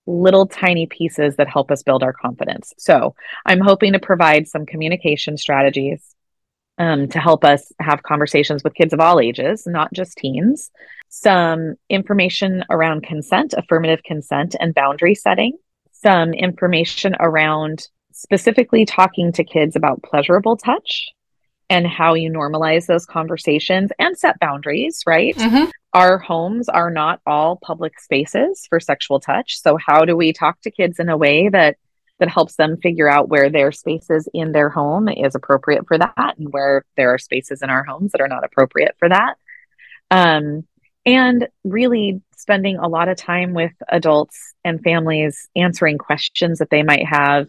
little 0.06 0.48
tiny 0.48 0.86
pieces 0.86 1.36
that 1.38 1.48
help 1.48 1.72
us 1.72 1.84
build 1.84 2.04
our 2.04 2.14
confidence. 2.14 2.74
So 2.78 3.16
I'm 3.46 3.60
hoping 3.60 3.94
to 3.94 4.00
provide 4.00 4.48
some 4.48 4.66
communication 4.66 5.38
strategies 5.38 6.14
um, 6.78 7.08
to 7.10 7.20
help 7.20 7.46
us 7.46 7.72
have 7.80 8.04
conversations 8.04 8.64
with 8.64 8.74
kids 8.74 8.94
of 8.94 9.00
all 9.00 9.20
ages, 9.20 9.66
not 9.66 9.94
just 9.94 10.18
teens. 10.18 10.72
Some 11.10 11.76
information 11.90 12.64
around 12.70 13.04
consent, 13.04 13.54
affirmative 13.56 14.04
consent, 14.04 14.56
and 14.60 14.74
boundary 14.74 15.16
setting. 15.16 15.58
Some 15.92 16.34
information 16.34 17.16
around 17.20 17.88
specifically 18.12 18.86
talking 18.86 19.32
to 19.34 19.44
kids 19.44 19.76
about 19.76 20.04
pleasurable 20.04 20.58
touch 20.58 21.12
and 21.74 21.88
how 21.88 22.14
you 22.14 22.30
normalize 22.30 22.86
those 22.86 23.08
conversations 23.08 23.90
and 23.98 24.16
set 24.16 24.40
boundaries, 24.40 25.02
right? 25.08 25.36
Mm-hmm. 25.36 25.72
Our 25.94 26.20
homes 26.20 26.70
are 26.70 26.92
not 26.92 27.20
all 27.26 27.56
public 27.56 28.00
spaces 28.00 28.68
for 28.70 28.80
sexual 28.80 29.20
touch. 29.20 29.60
So 29.60 29.80
how 29.84 30.06
do 30.06 30.16
we 30.16 30.34
talk 30.34 30.62
to 30.62 30.72
kids 30.72 31.00
in 31.00 31.10
a 31.10 31.18
way 31.18 31.50
that 31.50 31.78
that 32.20 32.30
helps 32.30 32.58
them 32.58 32.78
figure 32.78 33.10
out 33.10 33.28
where 33.28 33.50
their 33.50 33.72
spaces 33.72 34.30
in 34.36 34.52
their 34.52 34.70
home 34.70 35.10
is 35.10 35.34
appropriate 35.34 35.88
for 35.88 35.98
that 35.98 36.36
and 36.38 36.54
where 36.54 36.86
there 36.96 37.12
are 37.12 37.18
spaces 37.18 37.64
in 37.64 37.72
our 37.72 37.84
homes 37.84 38.12
that 38.12 38.22
are 38.22 38.28
not 38.28 38.44
appropriate 38.46 38.96
for 39.00 39.10
that. 39.10 39.34
Um, 40.12 40.68
and 41.08 41.48
really 41.64 42.22
spending 42.38 42.78
a 42.78 42.88
lot 42.88 43.10
of 43.10 43.18
time 43.18 43.56
with 43.56 43.74
adults 43.90 44.54
and 44.64 44.80
families 44.84 45.50
answering 45.56 45.98
questions 45.98 46.60
that 46.60 46.70
they 46.70 46.84
might 46.84 47.08
have, 47.08 47.48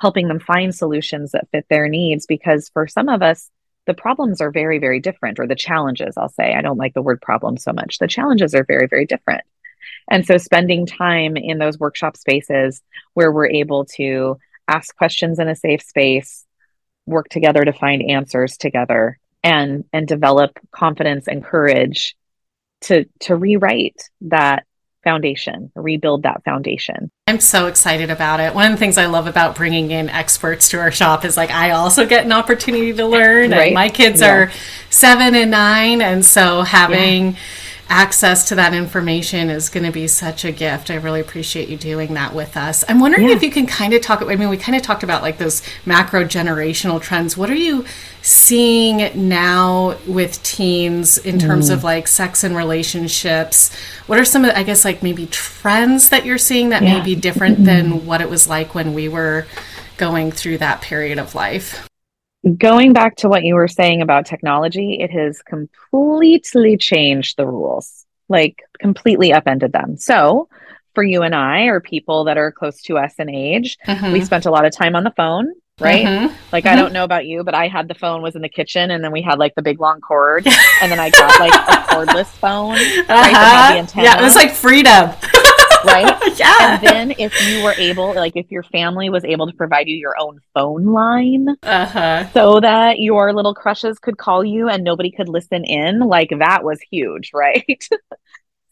helping 0.00 0.28
them 0.28 0.40
find 0.40 0.74
solutions 0.74 1.32
that 1.32 1.48
fit 1.52 1.66
their 1.68 1.88
needs. 1.88 2.24
Because 2.24 2.70
for 2.70 2.88
some 2.88 3.10
of 3.10 3.20
us, 3.20 3.50
the 3.86 3.94
problems 3.94 4.40
are 4.40 4.50
very, 4.50 4.78
very 4.78 5.00
different, 5.00 5.38
or 5.38 5.46
the 5.46 5.54
challenges, 5.54 6.16
I'll 6.16 6.28
say. 6.28 6.54
I 6.54 6.62
don't 6.62 6.78
like 6.78 6.94
the 6.94 7.02
word 7.02 7.20
problem 7.20 7.56
so 7.56 7.72
much. 7.72 7.98
The 7.98 8.08
challenges 8.08 8.54
are 8.54 8.64
very, 8.64 8.86
very 8.86 9.06
different. 9.06 9.42
And 10.10 10.26
so 10.26 10.38
spending 10.38 10.86
time 10.86 11.36
in 11.36 11.58
those 11.58 11.78
workshop 11.78 12.16
spaces 12.16 12.82
where 13.14 13.32
we're 13.32 13.48
able 13.48 13.84
to 13.96 14.38
ask 14.68 14.94
questions 14.96 15.38
in 15.38 15.48
a 15.48 15.56
safe 15.56 15.82
space, 15.82 16.44
work 17.06 17.28
together 17.28 17.64
to 17.64 17.72
find 17.72 18.02
answers 18.02 18.56
together 18.56 19.18
and 19.44 19.84
and 19.92 20.08
develop 20.08 20.58
confidence 20.72 21.28
and 21.28 21.44
courage 21.44 22.16
to 22.82 23.04
to 23.20 23.36
rewrite 23.36 24.10
that 24.22 24.66
foundation, 25.06 25.70
rebuild 25.76 26.24
that 26.24 26.42
foundation. 26.44 27.12
I'm 27.28 27.38
so 27.38 27.68
excited 27.68 28.10
about 28.10 28.40
it. 28.40 28.54
One 28.54 28.66
of 28.66 28.72
the 28.72 28.78
things 28.78 28.98
I 28.98 29.06
love 29.06 29.28
about 29.28 29.54
bringing 29.54 29.92
in 29.92 30.08
experts 30.08 30.68
to 30.70 30.78
our 30.80 30.90
shop 30.90 31.24
is 31.24 31.36
like 31.36 31.52
I 31.52 31.70
also 31.70 32.06
get 32.06 32.24
an 32.24 32.32
opportunity 32.32 32.92
to 32.92 33.06
learn. 33.06 33.52
Right. 33.52 33.72
my 33.72 33.88
kids 33.88 34.20
yeah. 34.20 34.32
are 34.32 34.52
seven 34.90 35.36
and 35.36 35.52
nine, 35.52 36.02
and 36.02 36.24
so 36.24 36.62
having 36.62 37.32
yeah 37.32 37.38
access 37.88 38.48
to 38.48 38.54
that 38.56 38.74
information 38.74 39.48
is 39.48 39.68
going 39.68 39.84
to 39.84 39.92
be 39.92 40.08
such 40.08 40.44
a 40.44 40.50
gift. 40.50 40.90
I 40.90 40.96
really 40.96 41.20
appreciate 41.20 41.68
you 41.68 41.76
doing 41.76 42.14
that 42.14 42.34
with 42.34 42.56
us. 42.56 42.84
I'm 42.88 42.98
wondering 42.98 43.28
yeah. 43.28 43.36
if 43.36 43.42
you 43.42 43.50
can 43.50 43.66
kind 43.66 43.92
of 43.94 44.02
talk. 44.02 44.22
I 44.22 44.34
mean, 44.34 44.48
we 44.48 44.56
kind 44.56 44.74
of 44.74 44.82
talked 44.82 45.02
about 45.02 45.22
like 45.22 45.38
those 45.38 45.62
macro 45.84 46.24
generational 46.24 47.00
trends. 47.00 47.36
What 47.36 47.48
are 47.48 47.54
you 47.54 47.84
seeing 48.22 49.28
now 49.28 49.96
with 50.06 50.42
teens 50.42 51.16
in 51.18 51.38
terms 51.38 51.70
mm. 51.70 51.74
of 51.74 51.84
like 51.84 52.08
sex 52.08 52.42
and 52.42 52.56
relationships? 52.56 53.72
What 54.06 54.18
are 54.18 54.24
some 54.24 54.44
of, 54.44 54.54
I 54.56 54.64
guess, 54.64 54.84
like 54.84 55.02
maybe 55.02 55.26
trends 55.26 56.08
that 56.08 56.26
you're 56.26 56.38
seeing 56.38 56.70
that 56.70 56.82
yeah. 56.82 56.98
may 56.98 57.04
be 57.04 57.14
different 57.14 57.64
than 57.64 58.04
what 58.04 58.20
it 58.20 58.28
was 58.28 58.48
like 58.48 58.74
when 58.74 58.94
we 58.94 59.08
were 59.08 59.46
going 59.96 60.32
through 60.32 60.58
that 60.58 60.80
period 60.80 61.18
of 61.18 61.34
life? 61.34 61.88
Going 62.54 62.92
back 62.92 63.16
to 63.16 63.28
what 63.28 63.44
you 63.44 63.54
were 63.54 63.68
saying 63.68 64.02
about 64.02 64.26
technology, 64.26 64.98
it 65.00 65.10
has 65.10 65.42
completely 65.42 66.76
changed 66.76 67.36
the 67.36 67.46
rules, 67.46 68.06
like 68.28 68.62
completely 68.78 69.32
upended 69.32 69.72
them. 69.72 69.96
So, 69.96 70.48
for 70.94 71.02
you 71.02 71.22
and 71.22 71.34
I, 71.34 71.64
or 71.64 71.80
people 71.80 72.24
that 72.24 72.38
are 72.38 72.50
close 72.50 72.80
to 72.82 72.96
us 72.96 73.14
in 73.18 73.28
age, 73.28 73.76
mm-hmm. 73.86 74.12
we 74.12 74.24
spent 74.24 74.46
a 74.46 74.50
lot 74.50 74.64
of 74.64 74.72
time 74.72 74.96
on 74.96 75.04
the 75.04 75.10
phone, 75.10 75.52
right? 75.78 76.06
Mm-hmm. 76.06 76.34
Like, 76.52 76.64
mm-hmm. 76.64 76.72
I 76.72 76.76
don't 76.76 76.92
know 76.92 77.04
about 77.04 77.26
you, 77.26 77.44
but 77.44 77.54
I 77.54 77.68
had 77.68 77.86
the 77.86 77.94
phone 77.94 78.22
was 78.22 78.34
in 78.34 78.42
the 78.42 78.48
kitchen, 78.48 78.90
and 78.90 79.04
then 79.04 79.12
we 79.12 79.20
had 79.20 79.38
like 79.38 79.54
the 79.54 79.62
big 79.62 79.78
long 79.78 80.00
cord, 80.00 80.46
and 80.82 80.90
then 80.90 80.98
I 80.98 81.10
got 81.10 81.38
like 81.38 81.52
a 81.52 81.82
cordless 81.92 82.28
phone, 82.28 82.76
uh-huh. 82.76 83.12
right? 83.12 83.94
Yeah, 83.94 84.18
it 84.18 84.22
was 84.22 84.36
like 84.36 84.52
freedom. 84.52 85.10
right? 85.86 86.16
yeah. 86.38 86.78
And 86.78 86.82
then 86.82 87.14
if 87.18 87.34
you 87.46 87.62
were 87.62 87.74
able, 87.78 88.14
like 88.14 88.36
if 88.36 88.50
your 88.50 88.62
family 88.64 89.08
was 89.08 89.24
able 89.24 89.46
to 89.46 89.56
provide 89.56 89.88
you 89.88 89.96
your 89.96 90.14
own 90.18 90.40
phone 90.54 90.86
line 90.86 91.48
uh-huh. 91.62 92.28
so 92.32 92.60
that 92.60 92.98
your 92.98 93.32
little 93.32 93.54
crushes 93.54 93.98
could 93.98 94.18
call 94.18 94.44
you 94.44 94.68
and 94.68 94.84
nobody 94.84 95.10
could 95.10 95.28
listen 95.28 95.64
in, 95.64 96.00
like 96.00 96.30
that 96.38 96.64
was 96.64 96.80
huge, 96.90 97.30
right? 97.34 97.88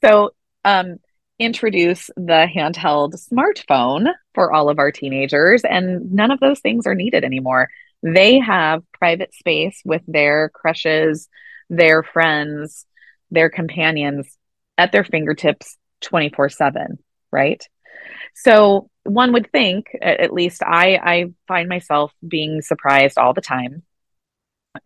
so, 0.04 0.30
um, 0.64 0.96
introduce 1.38 2.08
the 2.16 2.46
handheld 2.54 3.14
smartphone 3.28 4.06
for 4.34 4.52
all 4.52 4.68
of 4.68 4.78
our 4.78 4.92
teenagers, 4.92 5.62
and 5.64 6.12
none 6.12 6.30
of 6.30 6.38
those 6.40 6.60
things 6.60 6.86
are 6.86 6.94
needed 6.94 7.24
anymore. 7.24 7.68
They 8.02 8.38
have 8.38 8.82
private 8.92 9.34
space 9.34 9.80
with 9.84 10.02
their 10.06 10.50
crushes, 10.50 11.28
their 11.70 12.02
friends, 12.02 12.86
their 13.30 13.50
companions 13.50 14.36
at 14.78 14.92
their 14.92 15.04
fingertips 15.04 15.76
24 16.02 16.50
7 16.50 16.98
right? 17.35 17.62
So 18.35 18.89
one 19.05 19.32
would 19.35 19.51
think, 19.53 19.87
at 20.01 20.32
least 20.32 20.62
I, 20.62 20.97
I 20.97 21.24
find 21.47 21.68
myself 21.68 22.12
being 22.26 22.62
surprised 22.62 23.18
all 23.18 23.35
the 23.35 23.41
time 23.41 23.82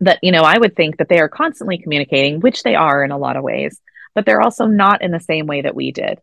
that, 0.01 0.19
you 0.21 0.31
know, 0.31 0.43
I 0.43 0.57
would 0.57 0.75
think 0.75 0.97
that 0.97 1.09
they 1.09 1.19
are 1.19 1.29
constantly 1.29 1.77
communicating, 1.77 2.41
which 2.41 2.63
they 2.63 2.75
are 2.75 3.03
in 3.03 3.11
a 3.11 3.17
lot 3.17 3.37
of 3.37 3.43
ways, 3.43 3.79
but 4.13 4.25
they're 4.25 4.41
also 4.41 4.65
not 4.65 5.01
in 5.01 5.11
the 5.11 5.19
same 5.19 5.47
way 5.47 5.61
that 5.61 5.75
we 5.75 5.91
did. 5.91 6.19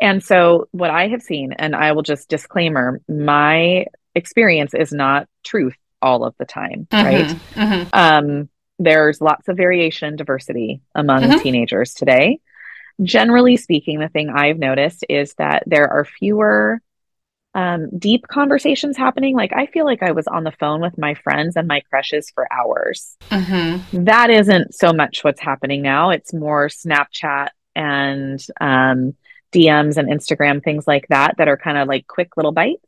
And 0.00 0.22
so 0.22 0.68
what 0.72 0.90
I 0.90 1.08
have 1.08 1.22
seen, 1.22 1.52
and 1.52 1.74
I 1.74 1.92
will 1.92 2.02
just 2.02 2.28
disclaimer, 2.28 3.00
my 3.08 3.86
experience 4.14 4.74
is 4.74 4.92
not 4.92 5.28
truth 5.44 5.76
all 6.02 6.24
of 6.24 6.34
the 6.38 6.44
time, 6.44 6.86
mm-hmm, 6.90 7.06
right? 7.06 7.36
Mm-hmm. 7.54 7.88
Um, 7.92 8.48
there's 8.78 9.20
lots 9.20 9.48
of 9.48 9.56
variation 9.56 10.08
and 10.08 10.18
diversity 10.18 10.82
among 10.94 11.22
mm-hmm. 11.22 11.38
teenagers 11.38 11.94
today 11.94 12.40
generally 13.02 13.56
speaking, 13.56 13.98
the 13.98 14.08
thing 14.08 14.30
I've 14.30 14.58
noticed 14.58 15.04
is 15.08 15.34
that 15.34 15.62
there 15.66 15.88
are 15.88 16.04
fewer 16.04 16.80
um, 17.54 17.88
deep 17.98 18.26
conversations 18.28 18.96
happening. 18.96 19.34
Like, 19.34 19.52
I 19.52 19.66
feel 19.66 19.84
like 19.84 20.02
I 20.02 20.12
was 20.12 20.26
on 20.26 20.44
the 20.44 20.52
phone 20.52 20.80
with 20.80 20.98
my 20.98 21.14
friends 21.14 21.56
and 21.56 21.66
my 21.66 21.80
crushes 21.88 22.30
for 22.30 22.46
hours. 22.52 23.16
Mm-hmm. 23.30 24.04
That 24.04 24.30
isn't 24.30 24.74
so 24.74 24.92
much 24.92 25.24
what's 25.24 25.40
happening 25.40 25.82
now. 25.82 26.10
It's 26.10 26.32
more 26.32 26.68
Snapchat 26.68 27.48
and 27.74 28.44
um, 28.60 29.14
DMs 29.52 29.96
and 29.96 30.08
Instagram, 30.08 30.62
things 30.62 30.86
like 30.86 31.08
that, 31.08 31.36
that 31.38 31.48
are 31.48 31.56
kind 31.56 31.78
of 31.78 31.88
like 31.88 32.06
quick 32.06 32.36
little 32.36 32.52
bites, 32.52 32.84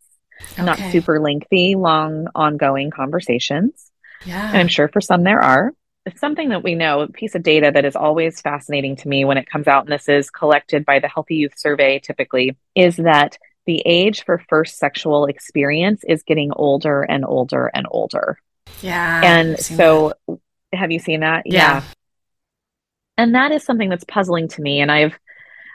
okay. 0.53 0.65
not 0.65 0.79
super 0.93 1.21
lengthy, 1.21 1.75
long, 1.75 2.29
ongoing 2.35 2.91
conversations. 2.91 3.91
Yeah. 4.25 4.49
And 4.49 4.59
I'm 4.59 4.69
sure 4.69 4.89
for 4.89 5.01
some 5.01 5.25
there 5.25 5.43
are 5.43 5.73
something 6.19 6.51
that 6.51 6.63
we 6.63 6.75
know, 6.75 7.01
a 7.01 7.09
piece 7.09 7.35
of 7.35 7.43
data 7.43 7.71
that 7.73 7.85
is 7.85 7.97
always 7.97 8.41
fascinating 8.41 8.97
to 8.97 9.09
me 9.09 9.25
when 9.25 9.37
it 9.37 9.49
comes 9.49 9.69
out, 9.69 9.85
and 9.85 9.93
this 9.93 10.09
is 10.09 10.31
collected 10.31 10.85
by 10.85 10.99
the 10.99 11.09
Healthy 11.09 11.37
Youth 11.37 11.55
Survey 11.57 11.99
typically, 11.99 12.57
is 12.75 12.97
that 12.97 13.39
the 13.67 13.83
age 13.85 14.25
for 14.25 14.43
first 14.49 14.79
sexual 14.79 15.27
experience 15.27 16.03
is 16.05 16.23
getting 16.23 16.53
older 16.53 17.03
and 17.03 17.25
older 17.25 17.71
and 17.75 17.87
older. 17.91 18.39
Yeah. 18.83 19.21
And 19.23 19.59
so, 19.59 20.15
that. 20.27 20.39
have 20.73 20.91
you 20.91 20.99
seen 20.99 21.21
that? 21.21 21.43
Yeah. 21.47 21.57
yeah. 21.57 21.83
And 23.19 23.35
that 23.35 23.53
is 23.53 23.65
something 23.65 23.91
that's 23.91 24.05
puzzling 24.05 24.49
to 24.49 24.63
me. 24.63 24.81
And 24.81 24.91
I've, 24.91 25.19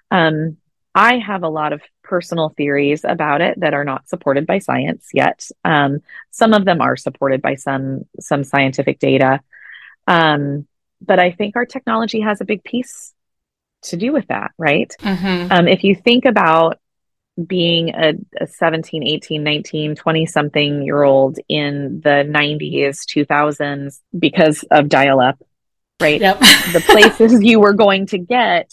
um, 0.09 0.57
I 0.95 1.17
have 1.17 1.43
a 1.43 1.49
lot 1.49 1.73
of 1.73 1.81
personal 2.03 2.53
theories 2.55 3.03
about 3.03 3.41
it 3.41 3.59
that 3.59 3.73
are 3.73 3.83
not 3.83 4.07
supported 4.07 4.47
by 4.47 4.59
science 4.59 5.09
yet. 5.13 5.47
Um, 5.65 5.99
some 6.31 6.53
of 6.53 6.63
them 6.63 6.79
are 6.79 6.95
supported 6.95 7.41
by 7.41 7.55
some 7.55 8.05
some 8.19 8.45
scientific 8.45 8.99
data. 8.99 9.41
Um, 10.07 10.67
but 11.01 11.19
I 11.19 11.31
think 11.31 11.55
our 11.55 11.65
technology 11.65 12.21
has 12.21 12.41
a 12.41 12.45
big 12.45 12.63
piece 12.63 13.13
to 13.83 13.97
do 13.97 14.11
with 14.11 14.27
that, 14.27 14.51
right? 14.57 14.91
Mm-hmm. 14.99 15.51
Um, 15.51 15.67
if 15.67 15.83
you 15.83 15.95
think 15.95 16.25
about 16.25 16.79
being 17.43 17.89
a, 17.89 18.13
a 18.39 18.47
17, 18.47 19.03
18, 19.05 19.43
19, 19.43 19.95
20 19.95 20.25
something 20.25 20.83
year 20.83 21.03
old 21.03 21.37
in 21.49 22.01
the 22.01 22.25
90s, 22.27 23.01
2000s, 23.05 23.99
because 24.17 24.63
of 24.71 24.89
dial 24.89 25.19
up, 25.19 25.37
right? 25.99 26.21
Yep. 26.21 26.39
the 26.73 26.83
places 26.85 27.43
you 27.43 27.59
were 27.59 27.73
going 27.73 28.07
to 28.07 28.17
get 28.17 28.71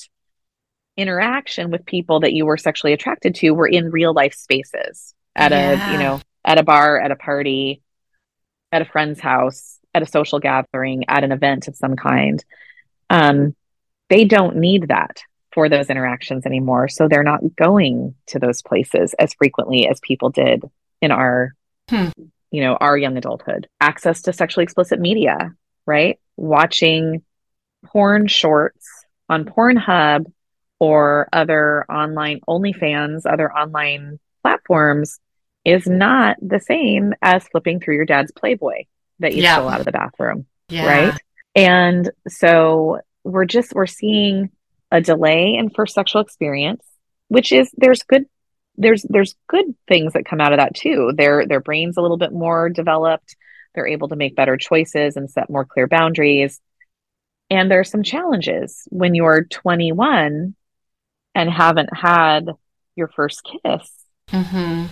interaction 0.96 1.70
with 1.70 1.84
people 1.86 2.20
that 2.20 2.32
you 2.32 2.46
were 2.46 2.56
sexually 2.56 2.92
attracted 2.92 3.34
to 3.36 3.50
were 3.50 3.66
in 3.66 3.90
real 3.90 4.12
life 4.12 4.34
spaces 4.34 5.14
at 5.34 5.50
yeah. 5.50 5.90
a, 5.90 5.92
you 5.92 5.98
know, 5.98 6.20
at 6.44 6.58
a 6.58 6.62
bar, 6.62 7.00
at 7.00 7.10
a 7.10 7.16
party, 7.16 7.82
at 8.70 8.82
a 8.82 8.84
friend's 8.84 9.20
house 9.20 9.78
at 9.94 10.02
a 10.02 10.06
social 10.06 10.38
gathering, 10.38 11.04
at 11.08 11.24
an 11.24 11.32
event 11.32 11.68
of 11.68 11.76
some 11.76 11.96
kind. 11.96 12.44
Um, 13.10 13.54
they 14.08 14.24
don't 14.24 14.56
need 14.56 14.88
that 14.88 15.22
for 15.52 15.68
those 15.68 15.90
interactions 15.90 16.46
anymore. 16.46 16.88
So 16.88 17.08
they're 17.08 17.22
not 17.22 17.56
going 17.56 18.14
to 18.28 18.38
those 18.38 18.62
places 18.62 19.14
as 19.18 19.34
frequently 19.34 19.86
as 19.86 20.00
people 20.00 20.30
did 20.30 20.64
in 21.00 21.10
our, 21.10 21.54
hmm. 21.88 22.08
you 22.50 22.62
know, 22.62 22.76
our 22.76 22.96
young 22.96 23.16
adulthood. 23.16 23.68
Access 23.80 24.22
to 24.22 24.32
sexually 24.32 24.64
explicit 24.64 24.98
media, 24.98 25.54
right? 25.86 26.18
Watching 26.36 27.22
porn 27.84 28.28
shorts 28.28 28.86
on 29.28 29.44
Pornhub 29.44 30.30
or 30.78 31.28
other 31.32 31.84
online 31.90 32.40
OnlyFans, 32.48 33.22
other 33.26 33.52
online 33.52 34.18
platforms 34.42 35.20
is 35.64 35.86
not 35.86 36.36
the 36.40 36.60
same 36.60 37.14
as 37.22 37.46
flipping 37.48 37.78
through 37.78 37.94
your 37.94 38.04
dad's 38.04 38.32
Playboy 38.32 38.84
that 39.22 39.34
you 39.34 39.42
yeah. 39.42 39.54
stole 39.54 39.68
out 39.68 39.80
of 39.80 39.86
the 39.86 39.92
bathroom. 39.92 40.46
Yeah. 40.68 40.86
Right. 40.86 41.20
And 41.54 42.10
so 42.28 43.00
we're 43.24 43.44
just, 43.44 43.74
we're 43.74 43.86
seeing 43.86 44.50
a 44.90 45.00
delay 45.00 45.54
in 45.54 45.70
first 45.70 45.94
sexual 45.94 46.22
experience, 46.22 46.84
which 47.28 47.52
is, 47.52 47.70
there's 47.76 48.02
good, 48.02 48.26
there's, 48.76 49.04
there's 49.08 49.34
good 49.48 49.74
things 49.88 50.12
that 50.12 50.24
come 50.24 50.40
out 50.40 50.52
of 50.52 50.58
that 50.58 50.74
too. 50.74 51.12
Their, 51.16 51.46
their 51.46 51.60
brain's 51.60 51.96
a 51.96 52.02
little 52.02 52.16
bit 52.16 52.32
more 52.32 52.68
developed. 52.68 53.36
They're 53.74 53.86
able 53.86 54.08
to 54.08 54.16
make 54.16 54.36
better 54.36 54.56
choices 54.56 55.16
and 55.16 55.30
set 55.30 55.50
more 55.50 55.64
clear 55.64 55.86
boundaries. 55.86 56.60
And 57.50 57.70
there 57.70 57.80
are 57.80 57.84
some 57.84 58.02
challenges 58.02 58.86
when 58.90 59.14
you're 59.14 59.44
21 59.44 60.54
and 61.34 61.50
haven't 61.50 61.90
had 61.94 62.50
your 62.96 63.08
first 63.08 63.42
kiss. 63.44 63.90
Mm-hmm. 64.30 64.86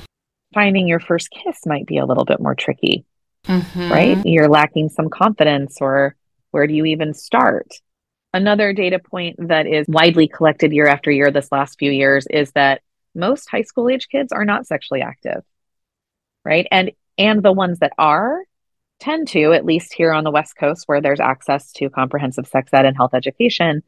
Finding 0.53 0.89
your 0.89 1.01
first 1.01 1.31
kiss 1.31 1.64
might 1.64 1.87
be 1.87 1.99
a 1.99 2.05
little 2.05 2.24
bit 2.24 2.41
more 2.41 2.55
tricky 2.55 3.05
mm-hmm. 3.47 3.93
right? 3.93 4.18
You're 4.24 4.49
lacking 4.49 4.88
some 4.91 5.09
confidence, 5.09 5.78
or 5.80 6.16
where 6.51 6.66
do 6.66 6.74
you 6.74 6.86
even 6.86 7.14
start? 7.14 7.68
Another 8.32 8.72
data 8.72 8.99
point 8.99 9.36
that 9.49 9.66
is 9.66 9.86
widely 9.88 10.28
collected 10.28 10.72
year 10.72 10.86
after 10.86 11.11
year 11.11 11.30
this 11.30 11.51
last 11.51 11.78
few 11.78 11.91
years 11.91 12.26
is 12.30 12.53
that 12.53 12.80
most 13.14 13.51
high 13.51 13.62
school 13.62 13.88
age 13.88 14.09
kids 14.09 14.32
are 14.32 14.45
not 14.45 14.66
sexually 14.66 15.03
active, 15.03 15.43
right? 16.45 16.66
And 16.70 16.93
and 17.18 17.43
the 17.43 17.53
ones 17.53 17.80
that 17.80 17.93
are 17.99 18.45
tend 19.01 19.28
to, 19.28 19.53
at 19.53 19.64
least 19.64 19.95
here 19.95 20.12
on 20.12 20.24
the 20.24 20.30
West 20.30 20.57
Coast, 20.57 20.84
where 20.86 21.01
there's 21.01 21.20
access 21.20 21.72
to 21.72 21.91
comprehensive 21.91 22.47
sex 22.47 22.70
ed 22.72 22.84
and 22.84 22.97
health 22.97 23.14
education, 23.14 23.82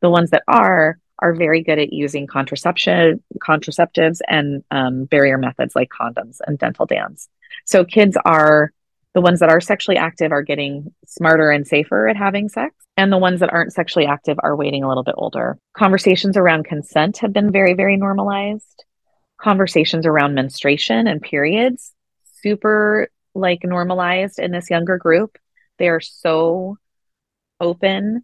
the 0.00 0.10
ones 0.10 0.30
that 0.30 0.44
are 0.46 0.98
are 1.20 1.34
very 1.34 1.62
good 1.62 1.80
at 1.80 1.92
using 1.92 2.28
contraception, 2.28 3.20
contraceptives, 3.40 4.20
and 4.28 4.62
um, 4.70 5.06
barrier 5.06 5.38
methods 5.38 5.74
like 5.74 5.88
condoms 5.88 6.38
and 6.46 6.58
dental 6.58 6.86
dams. 6.86 7.28
So 7.64 7.84
kids 7.84 8.16
are 8.24 8.72
The 9.14 9.20
ones 9.20 9.40
that 9.40 9.48
are 9.48 9.60
sexually 9.60 9.96
active 9.96 10.32
are 10.32 10.42
getting 10.42 10.94
smarter 11.06 11.50
and 11.50 11.66
safer 11.66 12.08
at 12.08 12.16
having 12.16 12.48
sex, 12.48 12.74
and 12.96 13.12
the 13.12 13.18
ones 13.18 13.40
that 13.40 13.52
aren't 13.52 13.72
sexually 13.72 14.06
active 14.06 14.36
are 14.42 14.54
waiting 14.54 14.84
a 14.84 14.88
little 14.88 15.02
bit 15.02 15.14
older. 15.18 15.58
Conversations 15.76 16.36
around 16.36 16.64
consent 16.64 17.18
have 17.18 17.32
been 17.32 17.50
very, 17.50 17.74
very 17.74 17.96
normalized. 17.96 18.84
Conversations 19.40 20.04
around 20.04 20.34
menstruation 20.34 21.06
and 21.06 21.22
periods, 21.22 21.92
super 22.42 23.08
like 23.34 23.60
normalized 23.64 24.38
in 24.38 24.50
this 24.50 24.68
younger 24.70 24.98
group. 24.98 25.38
They 25.78 25.88
are 25.88 26.00
so 26.00 26.76
open 27.60 28.22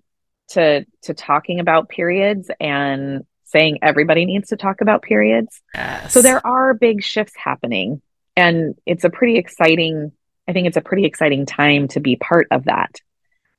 to 0.49 0.85
to 1.03 1.15
talking 1.15 1.61
about 1.61 1.89
periods 1.89 2.51
and 2.61 3.25
saying 3.45 3.79
everybody 3.83 4.25
needs 4.25 4.49
to 4.49 4.57
talk 4.57 4.81
about 4.81 5.03
periods. 5.03 5.61
Yes. 5.75 6.13
So 6.13 6.23
there 6.23 6.45
are 6.47 6.75
big 6.75 7.03
shifts 7.03 7.35
happening 7.37 8.03
and 8.37 8.75
it's 8.85 9.05
a 9.05 9.11
pretty 9.11 9.39
exciting 9.39 10.13
I 10.47 10.53
think 10.53 10.67
it's 10.67 10.77
a 10.77 10.83
pretty 10.83 11.05
exciting 11.05 11.47
time 11.47 11.89
to 11.89 12.01
be 12.01 12.17
part 12.17 12.49
of 12.51 12.65
that 12.65 13.01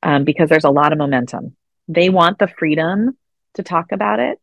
um, 0.02 0.24
because 0.24 0.48
there's 0.48 0.64
a 0.64 0.70
lot 0.70 0.92
of 0.92 0.98
momentum. 0.98 1.56
They 1.88 2.08
want 2.08 2.38
the 2.38 2.48
freedom 2.48 3.16
to 3.54 3.62
talk 3.62 3.92
about 3.92 4.20
it. 4.20 4.38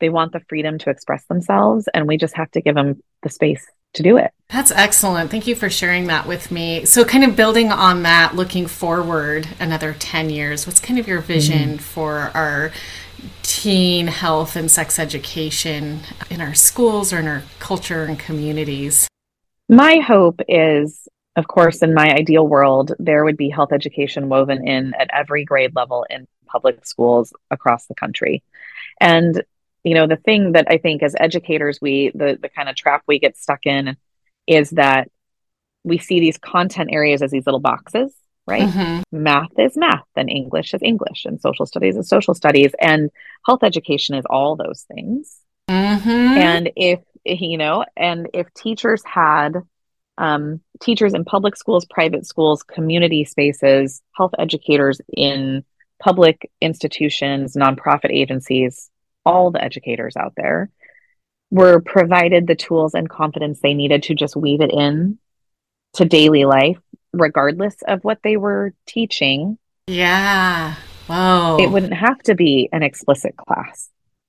They 0.00 0.08
want 0.08 0.32
the 0.32 0.40
freedom 0.48 0.78
to 0.78 0.90
express 0.90 1.24
themselves, 1.26 1.88
and 1.92 2.06
we 2.06 2.16
just 2.16 2.36
have 2.36 2.50
to 2.52 2.60
give 2.60 2.74
them 2.74 3.02
the 3.22 3.30
space 3.30 3.66
to 3.94 4.02
do 4.02 4.16
it. 4.16 4.30
That's 4.48 4.70
excellent. 4.70 5.30
Thank 5.30 5.46
you 5.46 5.54
for 5.54 5.68
sharing 5.68 6.06
that 6.06 6.26
with 6.26 6.50
me. 6.50 6.84
So, 6.84 7.04
kind 7.04 7.24
of 7.24 7.36
building 7.36 7.72
on 7.72 8.02
that, 8.04 8.36
looking 8.36 8.66
forward 8.66 9.48
another 9.58 9.94
10 9.98 10.30
years, 10.30 10.66
what's 10.66 10.80
kind 10.80 10.98
of 10.98 11.08
your 11.08 11.20
vision 11.20 11.70
mm-hmm. 11.70 11.76
for 11.78 12.30
our 12.34 12.70
teen 13.42 14.06
health 14.06 14.54
and 14.54 14.70
sex 14.70 14.98
education 14.98 16.00
in 16.30 16.40
our 16.40 16.54
schools 16.54 17.12
or 17.12 17.18
in 17.18 17.26
our 17.26 17.42
culture 17.58 18.04
and 18.04 18.18
communities? 18.18 19.08
My 19.68 19.96
hope 19.96 20.40
is, 20.48 21.08
of 21.38 21.46
course, 21.46 21.82
in 21.82 21.94
my 21.94 22.12
ideal 22.12 22.46
world, 22.46 22.92
there 22.98 23.24
would 23.24 23.36
be 23.36 23.48
health 23.48 23.72
education 23.72 24.28
woven 24.28 24.66
in 24.66 24.94
at 24.94 25.10
every 25.12 25.44
grade 25.44 25.74
level 25.74 26.04
in 26.10 26.26
public 26.46 26.84
schools 26.84 27.32
across 27.50 27.86
the 27.86 27.94
country. 27.94 28.42
And 29.00 29.42
you 29.84 29.94
know 29.94 30.06
the 30.06 30.16
thing 30.16 30.52
that 30.52 30.66
i 30.68 30.78
think 30.78 31.02
as 31.02 31.14
educators 31.18 31.78
we 31.80 32.10
the 32.14 32.38
the 32.40 32.48
kind 32.48 32.68
of 32.68 32.76
trap 32.76 33.02
we 33.06 33.18
get 33.18 33.36
stuck 33.36 33.64
in 33.64 33.96
is 34.46 34.70
that 34.70 35.10
we 35.84 35.98
see 35.98 36.20
these 36.20 36.38
content 36.38 36.90
areas 36.92 37.22
as 37.22 37.30
these 37.30 37.46
little 37.46 37.60
boxes 37.60 38.12
right 38.46 38.68
mm-hmm. 38.68 39.02
math 39.10 39.58
is 39.58 39.76
math 39.76 40.04
and 40.16 40.28
english 40.28 40.74
is 40.74 40.82
english 40.82 41.24
and 41.24 41.40
social 41.40 41.66
studies 41.66 41.96
is 41.96 42.08
social 42.08 42.34
studies 42.34 42.72
and 42.80 43.10
health 43.46 43.62
education 43.62 44.14
is 44.14 44.24
all 44.28 44.56
those 44.56 44.84
things 44.92 45.40
mm-hmm. 45.70 46.08
and 46.08 46.70
if 46.76 47.00
you 47.24 47.58
know 47.58 47.84
and 47.96 48.28
if 48.34 48.52
teachers 48.54 49.02
had 49.04 49.54
um, 50.18 50.60
teachers 50.80 51.14
in 51.14 51.24
public 51.24 51.56
schools 51.56 51.86
private 51.88 52.26
schools 52.26 52.62
community 52.62 53.24
spaces 53.24 54.02
health 54.12 54.32
educators 54.38 55.00
in 55.16 55.64
public 56.00 56.50
institutions 56.60 57.54
nonprofit 57.54 58.10
agencies 58.10 58.90
all 59.24 59.50
the 59.50 59.62
educators 59.62 60.16
out 60.16 60.34
there 60.36 60.70
were 61.50 61.80
provided 61.80 62.46
the 62.46 62.54
tools 62.54 62.94
and 62.94 63.08
confidence 63.08 63.60
they 63.60 63.74
needed 63.74 64.02
to 64.04 64.14
just 64.14 64.36
weave 64.36 64.60
it 64.60 64.70
in 64.72 65.18
to 65.94 66.04
daily 66.04 66.44
life, 66.44 66.78
regardless 67.12 67.76
of 67.86 68.04
what 68.04 68.18
they 68.22 68.36
were 68.36 68.74
teaching. 68.86 69.58
Yeah. 69.86 70.74
Whoa. 71.06 71.56
It 71.60 71.70
wouldn't 71.70 71.94
have 71.94 72.18
to 72.24 72.34
be 72.34 72.68
an 72.72 72.82
explicit 72.82 73.36
class. 73.36 73.88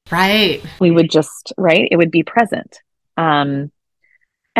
Right. 0.10 0.64
We 0.80 0.92
would 0.92 1.12
just, 1.12 1.54
right? 1.58 1.88
It 1.92 1.98
would 1.98 2.12
be 2.12 2.24
present. 2.24 2.80
Um, 3.18 3.72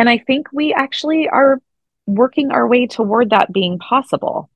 and 0.00 0.08
I 0.08 0.16
think 0.16 0.46
we 0.50 0.72
actually 0.72 1.28
are 1.28 1.60
working 2.06 2.52
our 2.52 2.66
way 2.66 2.86
toward 2.86 3.30
that 3.30 3.52
being 3.52 3.78
possible. 3.78 4.48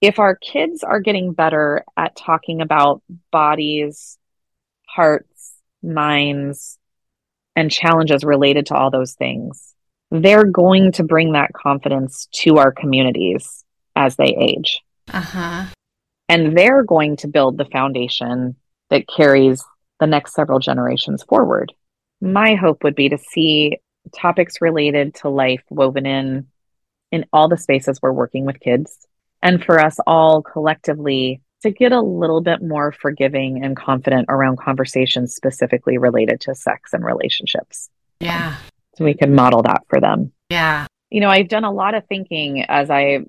If 0.00 0.20
our 0.20 0.36
kids 0.36 0.84
are 0.84 1.00
getting 1.00 1.32
better 1.32 1.84
at 1.96 2.14
talking 2.14 2.60
about 2.60 3.02
bodies, 3.32 4.16
hearts, 4.86 5.54
minds, 5.82 6.78
and 7.56 7.68
challenges 7.68 8.22
related 8.22 8.66
to 8.66 8.76
all 8.76 8.92
those 8.92 9.14
things, 9.14 9.74
they're 10.12 10.44
going 10.44 10.92
to 10.92 11.02
bring 11.02 11.32
that 11.32 11.52
confidence 11.52 12.28
to 12.34 12.58
our 12.58 12.70
communities 12.70 13.64
as 13.96 14.14
they 14.14 14.36
age. 14.36 14.78
Uh-huh. 15.12 15.64
And 16.28 16.56
they're 16.56 16.84
going 16.84 17.16
to 17.16 17.26
build 17.26 17.58
the 17.58 17.64
foundation 17.64 18.54
that 18.90 19.08
carries 19.08 19.64
the 19.98 20.06
next 20.06 20.34
several 20.34 20.60
generations 20.60 21.24
forward. 21.24 21.72
My 22.20 22.54
hope 22.54 22.84
would 22.84 22.94
be 22.94 23.08
to 23.08 23.18
see 23.18 23.78
topics 24.08 24.60
related 24.60 25.14
to 25.16 25.28
life 25.28 25.62
woven 25.70 26.06
in 26.06 26.46
in 27.10 27.24
all 27.32 27.48
the 27.48 27.56
spaces 27.56 28.00
we're 28.02 28.12
working 28.12 28.44
with 28.44 28.60
kids 28.60 29.06
and 29.42 29.64
for 29.64 29.80
us 29.80 29.98
all 30.06 30.42
collectively 30.42 31.40
to 31.62 31.70
get 31.70 31.92
a 31.92 32.00
little 32.00 32.40
bit 32.40 32.62
more 32.62 32.92
forgiving 32.92 33.64
and 33.64 33.76
confident 33.76 34.26
around 34.28 34.58
conversations 34.58 35.34
specifically 35.34 35.98
related 35.98 36.40
to 36.40 36.54
sex 36.54 36.92
and 36.92 37.04
relationships. 37.04 37.90
Yeah. 38.20 38.56
So 38.96 39.04
we 39.04 39.14
can 39.14 39.34
model 39.34 39.62
that 39.62 39.82
for 39.88 40.00
them. 40.00 40.32
Yeah. 40.50 40.86
You 41.10 41.20
know, 41.20 41.28
I've 41.28 41.48
done 41.48 41.64
a 41.64 41.72
lot 41.72 41.94
of 41.94 42.06
thinking 42.06 42.64
as 42.68 42.90
I 42.90 43.20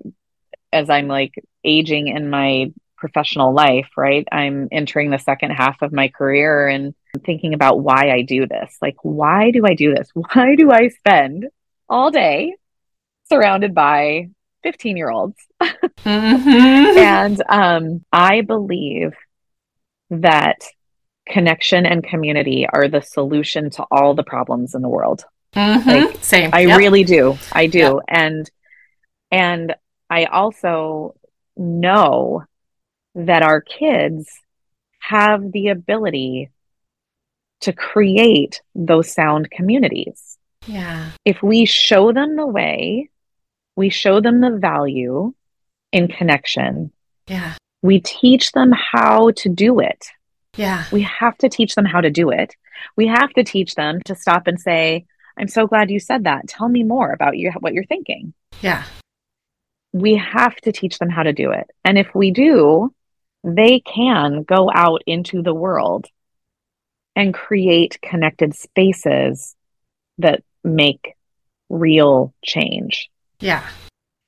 as 0.72 0.88
I'm 0.88 1.08
like 1.08 1.32
aging 1.64 2.08
in 2.08 2.30
my 2.30 2.72
professional 2.96 3.52
life, 3.52 3.88
right? 3.96 4.26
I'm 4.30 4.68
entering 4.70 5.10
the 5.10 5.18
second 5.18 5.50
half 5.50 5.82
of 5.82 5.92
my 5.92 6.08
career 6.08 6.68
and 6.68 6.94
thinking 7.24 7.54
about 7.54 7.80
why 7.80 8.10
I 8.10 8.22
do 8.22 8.46
this. 8.46 8.76
Like, 8.80 8.96
why 9.02 9.50
do 9.50 9.66
I 9.66 9.74
do 9.74 9.94
this? 9.94 10.08
Why 10.14 10.54
do 10.56 10.70
I 10.70 10.88
spend 10.88 11.46
all 11.88 12.10
day 12.10 12.54
surrounded 13.28 13.74
by 13.74 14.28
15 14.62 14.96
year 14.96 15.10
olds. 15.10 15.36
mm-hmm. 15.62 16.98
And 16.98 17.42
um, 17.48 18.04
I 18.12 18.42
believe 18.42 19.12
that 20.10 20.58
connection 21.26 21.86
and 21.86 22.02
community 22.02 22.66
are 22.70 22.88
the 22.88 23.02
solution 23.02 23.70
to 23.70 23.84
all 23.90 24.14
the 24.14 24.24
problems 24.24 24.74
in 24.74 24.82
the 24.82 24.88
world. 24.88 25.24
Mm-hmm. 25.54 25.88
Like, 25.88 26.24
Same. 26.24 26.50
I 26.52 26.60
yep. 26.60 26.78
really 26.78 27.04
do. 27.04 27.38
I 27.52 27.66
do. 27.66 27.78
Yep. 27.78 27.96
And 28.08 28.50
and 29.32 29.74
I 30.08 30.24
also 30.24 31.14
know 31.56 32.44
that 33.14 33.42
our 33.42 33.60
kids 33.60 34.28
have 34.98 35.52
the 35.52 35.68
ability 35.68 36.50
to 37.60 37.72
create 37.72 38.60
those 38.74 39.12
sound 39.12 39.50
communities. 39.50 40.38
Yeah. 40.66 41.10
If 41.24 41.42
we 41.42 41.64
show 41.64 42.12
them 42.12 42.36
the 42.36 42.46
way 42.46 43.10
we 43.80 43.88
show 43.88 44.20
them 44.20 44.42
the 44.42 44.50
value 44.50 45.32
in 45.90 46.08
connection. 46.08 46.92
Yeah. 47.26 47.54
We 47.82 48.00
teach 48.00 48.52
them 48.52 48.72
how 48.72 49.30
to 49.36 49.48
do 49.48 49.80
it. 49.80 50.06
Yeah. 50.56 50.84
We 50.92 51.00
have 51.02 51.38
to 51.38 51.48
teach 51.48 51.74
them 51.74 51.86
how 51.86 52.02
to 52.02 52.10
do 52.10 52.30
it. 52.30 52.54
We 52.96 53.06
have 53.06 53.30
to 53.30 53.42
teach 53.42 53.74
them 53.74 54.00
to 54.04 54.14
stop 54.14 54.46
and 54.46 54.60
say, 54.60 55.06
I'm 55.38 55.48
so 55.48 55.66
glad 55.66 55.90
you 55.90 55.98
said 55.98 56.24
that. 56.24 56.46
Tell 56.46 56.68
me 56.68 56.82
more 56.82 57.10
about 57.12 57.38
you, 57.38 57.50
what 57.60 57.72
you're 57.72 57.84
thinking. 57.84 58.34
Yeah. 58.60 58.84
We 59.94 60.16
have 60.16 60.56
to 60.56 60.72
teach 60.72 60.98
them 60.98 61.08
how 61.08 61.22
to 61.22 61.32
do 61.32 61.50
it. 61.52 61.70
And 61.82 61.96
if 61.96 62.14
we 62.14 62.32
do, 62.32 62.92
they 63.42 63.80
can 63.80 64.42
go 64.42 64.70
out 64.72 65.02
into 65.06 65.42
the 65.42 65.54
world 65.54 66.06
and 67.16 67.34
create 67.34 68.00
connected 68.02 68.54
spaces 68.54 69.56
that 70.18 70.42
make 70.62 71.14
real 71.68 72.34
change. 72.44 73.10
Yeah. 73.40 73.66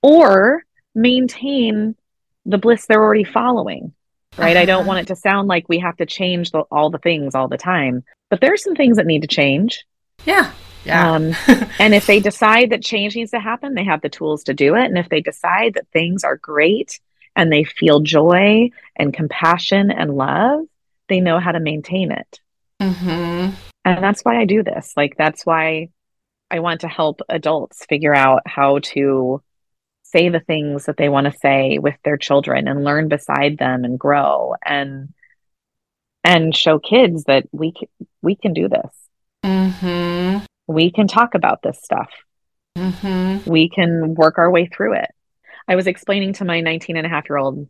Or 0.02 0.64
maintain 0.94 1.96
the 2.44 2.58
bliss 2.58 2.86
they're 2.86 3.02
already 3.02 3.24
following. 3.24 3.92
Right. 4.38 4.56
Uh-huh. 4.56 4.62
I 4.62 4.64
don't 4.64 4.80
uh-huh. 4.80 4.88
want 4.88 5.00
it 5.00 5.06
to 5.08 5.16
sound 5.16 5.48
like 5.48 5.68
we 5.68 5.78
have 5.78 5.96
to 5.98 6.06
change 6.06 6.50
the, 6.50 6.60
all 6.70 6.90
the 6.90 6.98
things 6.98 7.34
all 7.34 7.48
the 7.48 7.58
time, 7.58 8.04
but 8.30 8.40
there's 8.40 8.64
some 8.64 8.74
things 8.74 8.96
that 8.96 9.06
need 9.06 9.22
to 9.22 9.28
change. 9.28 9.84
Yeah. 10.24 10.52
Yeah. 10.84 11.12
Um, 11.12 11.34
and 11.78 11.94
if 11.94 12.06
they 12.06 12.20
decide 12.20 12.70
that 12.70 12.82
change 12.82 13.14
needs 13.14 13.30
to 13.32 13.40
happen, 13.40 13.74
they 13.74 13.84
have 13.84 14.00
the 14.00 14.08
tools 14.08 14.44
to 14.44 14.54
do 14.54 14.74
it. 14.74 14.86
And 14.86 14.98
if 14.98 15.08
they 15.08 15.20
decide 15.20 15.74
that 15.74 15.88
things 15.92 16.24
are 16.24 16.36
great 16.36 16.98
and 17.36 17.52
they 17.52 17.64
feel 17.64 18.00
joy 18.00 18.70
and 18.96 19.14
compassion 19.14 19.90
and 19.90 20.16
love, 20.16 20.60
they 21.08 21.20
know 21.20 21.38
how 21.38 21.52
to 21.52 21.60
maintain 21.60 22.10
it. 22.10 22.40
Mm-hmm. 22.82 23.54
And 23.84 24.04
that's 24.04 24.22
why 24.22 24.38
I 24.40 24.44
do 24.44 24.62
this. 24.62 24.92
Like, 24.96 25.14
that's 25.16 25.46
why 25.46 25.88
I 26.50 26.60
want 26.60 26.82
to 26.82 26.88
help 26.88 27.20
adults 27.28 27.86
figure 27.86 28.14
out 28.14 28.42
how 28.46 28.80
to 28.94 29.42
say 30.02 30.28
the 30.28 30.40
things 30.40 30.86
that 30.86 30.96
they 30.96 31.08
want 31.08 31.26
to 31.26 31.38
say 31.38 31.78
with 31.78 31.94
their 32.04 32.16
children 32.16 32.68
and 32.68 32.84
learn 32.84 33.08
beside 33.08 33.56
them 33.58 33.84
and 33.84 33.98
grow 33.98 34.54
and 34.64 35.14
and 36.24 36.54
show 36.54 36.78
kids 36.78 37.24
that 37.24 37.44
we 37.50 37.72
can, 37.72 37.88
we 38.20 38.36
can 38.36 38.52
do 38.52 38.68
this. 38.68 38.90
Mm-hmm. 39.44 40.44
We 40.68 40.92
can 40.92 41.08
talk 41.08 41.34
about 41.34 41.62
this 41.62 41.80
stuff. 41.82 42.10
Mm-hmm. 42.76 43.50
We 43.50 43.68
can 43.68 44.14
work 44.14 44.38
our 44.38 44.50
way 44.50 44.66
through 44.66 44.94
it. 44.94 45.10
I 45.66 45.74
was 45.74 45.86
explaining 45.86 46.34
to 46.34 46.44
my 46.44 46.60
19 46.60 46.96
and 46.96 47.06
a 47.06 47.10
half 47.10 47.28
year 47.28 47.38
old 47.38 47.68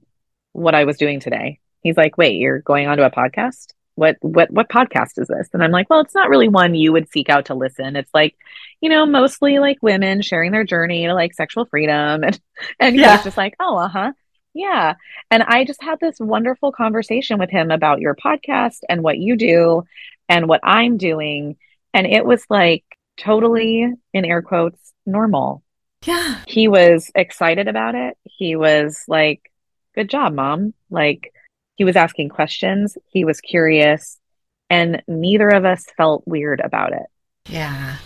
what 0.52 0.74
I 0.74 0.84
was 0.84 0.98
doing 0.98 1.20
today. 1.20 1.60
He's 1.82 1.96
like, 1.96 2.18
wait, 2.18 2.34
you're 2.34 2.60
going 2.60 2.88
onto 2.88 3.02
a 3.02 3.10
podcast? 3.10 3.72
What 3.94 4.16
what 4.20 4.50
what 4.50 4.68
podcast 4.68 5.18
is 5.18 5.28
this? 5.28 5.48
And 5.52 5.62
i'm 5.62 5.70
like 5.70 5.88
well 5.90 6.00
it's 6.00 6.14
not 6.14 6.28
really 6.28 6.48
one 6.48 6.74
you 6.74 6.92
would 6.92 7.10
seek 7.10 7.28
out 7.28 7.46
to 7.46 7.54
listen. 7.54 7.96
It's 7.96 8.12
like 8.14 8.36
you 8.80 8.88
know 8.88 9.06
mostly 9.06 9.58
like 9.58 9.78
women 9.82 10.22
sharing 10.22 10.52
their 10.52 10.64
journey 10.64 11.06
to 11.06 11.14
like 11.14 11.34
sexual 11.34 11.66
freedom. 11.66 12.24
And 12.32 12.40
and 12.80 12.96
yeah. 12.96 13.16
he's 13.16 13.24
just 13.24 13.36
like 13.36 13.54
oh 13.60 13.76
uh-huh. 13.76 14.12
Yeah. 14.54 14.94
And 15.30 15.42
i 15.42 15.64
just 15.64 15.82
had 15.82 15.98
this 16.00 16.16
wonderful 16.20 16.72
conversation 16.72 17.38
with 17.38 17.50
him 17.50 17.70
about 17.70 18.00
your 18.00 18.14
podcast 18.14 18.78
and 18.88 19.02
what 19.02 19.18
you 19.18 19.36
do 19.36 19.84
and 20.28 20.48
what 20.48 20.60
i'm 20.62 20.96
doing. 20.96 21.56
And 21.94 22.06
it 22.06 22.24
was 22.24 22.44
like 22.48 22.84
totally 23.16 23.86
in 24.12 24.24
air 24.24 24.42
quotes 24.42 24.92
normal. 25.06 25.62
Yeah. 26.04 26.40
He 26.46 26.68
was 26.68 27.10
excited 27.14 27.68
about 27.68 27.94
it. 27.94 28.16
He 28.24 28.56
was 28.56 29.04
like 29.06 29.50
good 29.94 30.10
job 30.10 30.34
mom. 30.34 30.74
Like 30.90 31.32
he 31.76 31.84
was 31.84 31.96
asking 31.96 32.28
questions, 32.28 32.96
he 33.08 33.24
was 33.24 33.40
curious, 33.40 34.18
and 34.70 35.02
neither 35.08 35.48
of 35.48 35.64
us 35.64 35.84
felt 35.96 36.22
weird 36.26 36.60
about 36.60 36.92
it. 36.92 37.06
Yeah. 37.48 37.96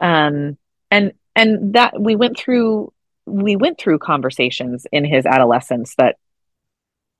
Um 0.00 0.56
and 0.90 1.12
and 1.36 1.74
that 1.74 2.00
we 2.00 2.16
went 2.16 2.38
through 2.38 2.92
we 3.26 3.56
went 3.56 3.78
through 3.78 3.98
conversations 3.98 4.86
in 4.92 5.04
his 5.04 5.26
adolescence 5.26 5.94
that 5.96 6.16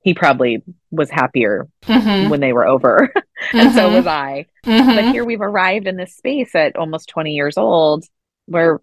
he 0.01 0.13
probably 0.13 0.61
was 0.91 1.09
happier 1.09 1.67
mm-hmm. 1.83 2.29
when 2.29 2.39
they 2.39 2.53
were 2.53 2.67
over. 2.67 3.11
and 3.53 3.69
mm-hmm. 3.69 3.75
so 3.75 3.91
was 3.91 4.05
I. 4.05 4.45
Mm-hmm. 4.63 4.95
But 4.95 5.05
here 5.05 5.25
we've 5.25 5.41
arrived 5.41 5.87
in 5.87 5.97
this 5.97 6.15
space 6.15 6.53
at 6.53 6.75
almost 6.75 7.09
20 7.09 7.31
years 7.31 7.57
old 7.57 8.05
where 8.45 8.79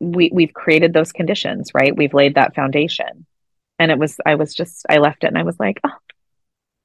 we 0.00 0.30
we've 0.32 0.52
created 0.52 0.92
those 0.92 1.12
conditions, 1.12 1.70
right? 1.72 1.96
We've 1.96 2.14
laid 2.14 2.34
that 2.34 2.56
foundation. 2.56 3.26
And 3.78 3.92
it 3.92 3.98
was 3.98 4.16
I 4.26 4.34
was 4.34 4.52
just 4.52 4.84
I 4.90 4.98
left 4.98 5.22
it 5.22 5.28
and 5.28 5.38
I 5.38 5.44
was 5.44 5.58
like, 5.60 5.78
oh, 5.84 5.96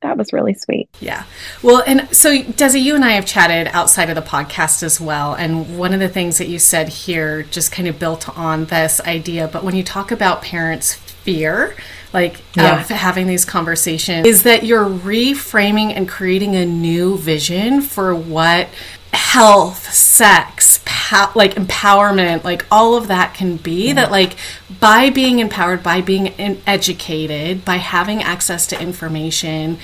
that 0.05 0.17
was 0.17 0.31
really 0.31 0.53
sweet. 0.53 0.87
Yeah. 0.99 1.23
Well, 1.63 1.83
and 1.85 2.07
so 2.15 2.37
Desi, 2.37 2.81
you 2.81 2.95
and 2.95 3.03
I 3.03 3.11
have 3.11 3.25
chatted 3.25 3.67
outside 3.67 4.09
of 4.09 4.15
the 4.15 4.21
podcast 4.21 4.83
as 4.83 5.01
well. 5.01 5.33
And 5.33 5.77
one 5.77 5.93
of 5.93 5.99
the 5.99 6.09
things 6.09 6.37
that 6.37 6.47
you 6.47 6.59
said 6.59 6.89
here 6.89 7.43
just 7.43 7.71
kind 7.71 7.87
of 7.87 7.97
built 7.97 8.29
on 8.37 8.65
this 8.65 9.01
idea. 9.01 9.47
But 9.47 9.63
when 9.63 9.75
you 9.75 9.83
talk 9.83 10.11
about 10.11 10.43
parents' 10.43 10.93
fear, 10.93 11.75
like 12.13 12.41
yeah. 12.55 12.81
of 12.81 12.87
having 12.87 13.25
these 13.25 13.45
conversations, 13.45 14.27
is 14.27 14.43
that 14.43 14.63
you're 14.63 14.85
reframing 14.85 15.91
and 15.95 16.07
creating 16.07 16.55
a 16.55 16.65
new 16.65 17.17
vision 17.17 17.81
for 17.81 18.15
what 18.15 18.69
health, 19.15 19.93
sex, 19.93 20.81
pow- 20.85 21.31
like 21.35 21.55
empowerment, 21.55 22.43
like 22.43 22.65
all 22.69 22.95
of 22.95 23.07
that 23.07 23.33
can 23.33 23.57
be. 23.57 23.87
Mm-hmm. 23.87 23.95
That 23.95 24.11
like 24.11 24.35
by 24.79 25.09
being 25.09 25.39
empowered, 25.39 25.83
by 25.83 26.01
being 26.01 26.29
educated, 26.67 27.65
by 27.65 27.77
having 27.77 28.21
access 28.21 28.67
to 28.67 28.81
information, 28.81 29.77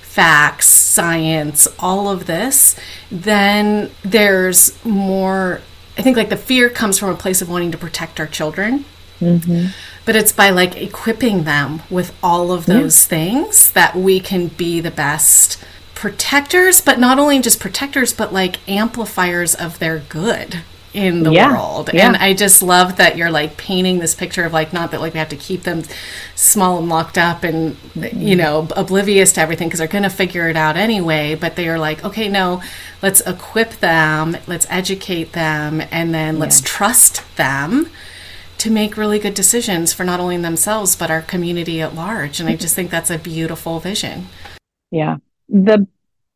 facts, 0.00 0.68
science, 0.68 1.66
all 1.78 2.08
of 2.08 2.26
this, 2.26 2.76
then 3.10 3.90
there's 4.02 4.82
more. 4.84 5.60
I 5.96 6.02
think 6.02 6.16
like 6.16 6.30
the 6.30 6.36
fear 6.36 6.70
comes 6.70 6.98
from 6.98 7.10
a 7.10 7.16
place 7.16 7.42
of 7.42 7.48
wanting 7.50 7.72
to 7.72 7.78
protect 7.78 8.18
our 8.18 8.26
children. 8.26 8.84
Mm-hmm. 9.20 9.66
But 10.04 10.16
it's 10.16 10.32
by 10.32 10.50
like 10.50 10.76
equipping 10.76 11.44
them 11.44 11.82
with 11.88 12.16
all 12.22 12.50
of 12.50 12.66
those 12.66 13.04
yeah. 13.04 13.08
things 13.08 13.70
that 13.72 13.94
we 13.94 14.18
can 14.18 14.48
be 14.48 14.80
the 14.80 14.90
best 14.90 15.62
protectors, 16.02 16.80
but 16.80 16.98
not 16.98 17.20
only 17.20 17.38
just 17.38 17.60
protectors, 17.60 18.12
but 18.12 18.32
like 18.32 18.68
amplifiers 18.68 19.54
of 19.54 19.78
their 19.78 20.00
good 20.00 20.60
in 20.92 21.22
the 21.22 21.30
yeah, 21.30 21.52
world. 21.52 21.90
Yeah. 21.94 22.08
And 22.08 22.16
I 22.16 22.34
just 22.34 22.60
love 22.60 22.96
that 22.96 23.16
you're 23.16 23.30
like 23.30 23.56
painting 23.56 24.00
this 24.00 24.12
picture 24.12 24.44
of 24.44 24.52
like 24.52 24.72
not 24.72 24.90
that 24.90 25.00
like 25.00 25.12
we 25.12 25.20
have 25.20 25.28
to 25.28 25.36
keep 25.36 25.62
them 25.62 25.84
small 26.34 26.78
and 26.78 26.88
locked 26.88 27.16
up 27.16 27.44
and 27.44 27.76
you 27.94 28.34
know 28.34 28.62
mm-hmm. 28.62 28.80
oblivious 28.80 29.32
to 29.34 29.42
everything 29.42 29.68
because 29.68 29.78
they're 29.78 29.86
going 29.86 30.02
to 30.02 30.10
figure 30.10 30.48
it 30.48 30.56
out 30.56 30.76
anyway, 30.76 31.36
but 31.36 31.54
they 31.54 31.68
are 31.68 31.78
like, 31.78 32.04
okay, 32.04 32.28
no, 32.28 32.60
let's 33.00 33.20
equip 33.20 33.74
them, 33.74 34.36
let's 34.48 34.66
educate 34.70 35.30
them 35.34 35.84
and 35.92 36.12
then 36.12 36.40
let's 36.40 36.60
trust 36.60 37.22
them 37.36 37.88
to 38.58 38.72
make 38.72 38.96
really 38.96 39.20
good 39.20 39.34
decisions 39.34 39.92
for 39.92 40.02
not 40.02 40.18
only 40.18 40.36
themselves 40.36 40.96
but 40.96 41.12
our 41.12 41.22
community 41.22 41.80
at 41.80 41.94
large. 41.94 42.40
And 42.40 42.48
I 42.48 42.54
mm-hmm. 42.54 42.60
just 42.60 42.74
think 42.74 42.90
that's 42.90 43.08
a 43.08 43.18
beautiful 43.18 43.78
vision. 43.78 44.26
Yeah 44.90 45.18
the 45.52 45.86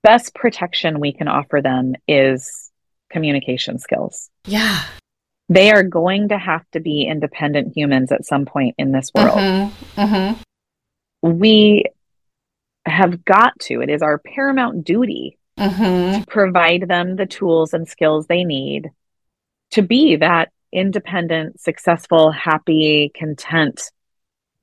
best 0.07 0.37
protection 0.37 1.01
we 1.01 1.13
can 1.13 1.27
offer 1.27 1.61
them 1.61 1.95
is 2.07 2.71
communication 3.11 3.81
skills. 3.81 4.31
Yeah. 4.45 4.85
They 5.49 5.73
are 5.73 5.83
going 5.83 6.29
to 6.29 6.39
have 6.39 6.65
to 6.73 6.81
be 6.81 7.03
independent 7.03 7.77
humans 7.77 8.13
at 8.13 8.25
some 8.25 8.47
point 8.47 8.77
in 8.79 8.93
this 8.93 9.11
world. 9.13 9.39
Mm-hmm. 9.39 10.01
Mm-hmm. 10.01 11.39
We 11.39 11.87
have 12.85 13.25
got 13.25 13.59
to, 13.63 13.81
it 13.81 13.91
is 13.91 14.01
our 14.01 14.19
paramount 14.19 14.85
duty 14.85 15.39
mm-hmm. 15.59 16.21
to 16.21 16.27
provide 16.29 16.87
them 16.87 17.17
the 17.17 17.27
tools 17.27 17.75
and 17.75 17.89
skills 17.89 18.29
they 18.29 18.45
need 18.45 18.91
to 19.73 19.83
be 19.83 20.15
that 20.17 20.53
independent, 20.73 21.61
successful, 21.61 22.31
happy, 22.31 23.11
content 23.13 23.91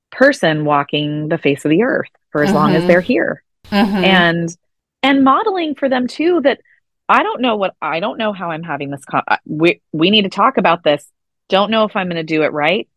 person 0.10 0.64
walking 0.64 1.28
the 1.28 1.38
face 1.38 1.66
of 1.66 1.70
the 1.70 1.84
earth 1.84 2.12
for 2.30 2.44
as 2.44 2.54
long 2.54 2.72
as 2.72 2.80
mm-hmm. 2.80 2.88
they're 2.88 3.02
here 3.02 3.44
mm-hmm. 3.70 4.04
and 4.04 4.58
and 5.04 5.24
modeling 5.24 5.76
for 5.76 5.90
them 5.90 6.08
too 6.08 6.42
that 6.42 6.62
I 7.08 7.22
don't 7.22 7.42
know 7.42 7.58
what 7.58 7.76
I 7.82 8.00
don't 8.00 8.18
know 8.18 8.34
how 8.34 8.50
I'm 8.52 8.64
having 8.64 8.90
this. 8.90 9.06
Con- 9.06 9.24
we 9.46 9.82
we 9.92 10.10
need 10.10 10.24
to 10.24 10.30
talk 10.30 10.58
about 10.58 10.84
this. 10.84 11.06
Don't 11.50 11.70
know 11.70 11.84
if 11.84 11.96
I'm 11.96 12.08
going 12.08 12.16
to 12.16 12.24
do 12.24 12.44
it 12.44 12.54
right. 12.54 12.88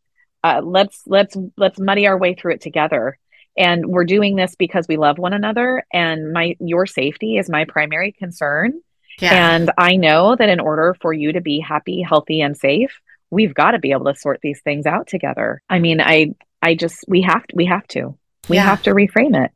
Uh, 0.42 0.62
let's 0.64 1.02
let's 1.06 1.36
let's 1.56 1.78
muddy 1.78 2.06
our 2.06 2.16
way 2.16 2.34
through 2.34 2.54
it 2.54 2.60
together. 2.60 3.18
And 3.58 3.86
we're 3.86 4.04
doing 4.04 4.36
this 4.36 4.54
because 4.54 4.86
we 4.86 4.96
love 4.96 5.18
one 5.18 5.32
another, 5.32 5.84
and 5.92 6.32
my 6.32 6.56
your 6.60 6.86
safety 6.86 7.36
is 7.36 7.50
my 7.50 7.64
primary 7.64 8.12
concern. 8.12 8.80
Yeah. 9.18 9.54
And 9.54 9.70
I 9.78 9.96
know 9.96 10.36
that 10.36 10.48
in 10.48 10.60
order 10.60 10.94
for 11.00 11.12
you 11.12 11.32
to 11.32 11.40
be 11.40 11.58
happy, 11.58 12.02
healthy, 12.02 12.42
and 12.42 12.56
safe, 12.56 13.00
we've 13.30 13.54
got 13.54 13.70
to 13.70 13.78
be 13.78 13.92
able 13.92 14.12
to 14.12 14.14
sort 14.14 14.40
these 14.42 14.60
things 14.60 14.84
out 14.86 15.06
together. 15.06 15.62
I 15.68 15.78
mean, 15.78 16.00
I 16.00 16.34
I 16.62 16.74
just 16.74 17.04
we 17.08 17.22
have 17.22 17.46
to 17.46 17.56
we 17.56 17.66
have 17.66 17.86
to 17.88 18.16
we 18.48 18.56
yeah. 18.56 18.64
have 18.64 18.82
to 18.84 18.90
reframe 18.90 19.42
it. 19.44 19.50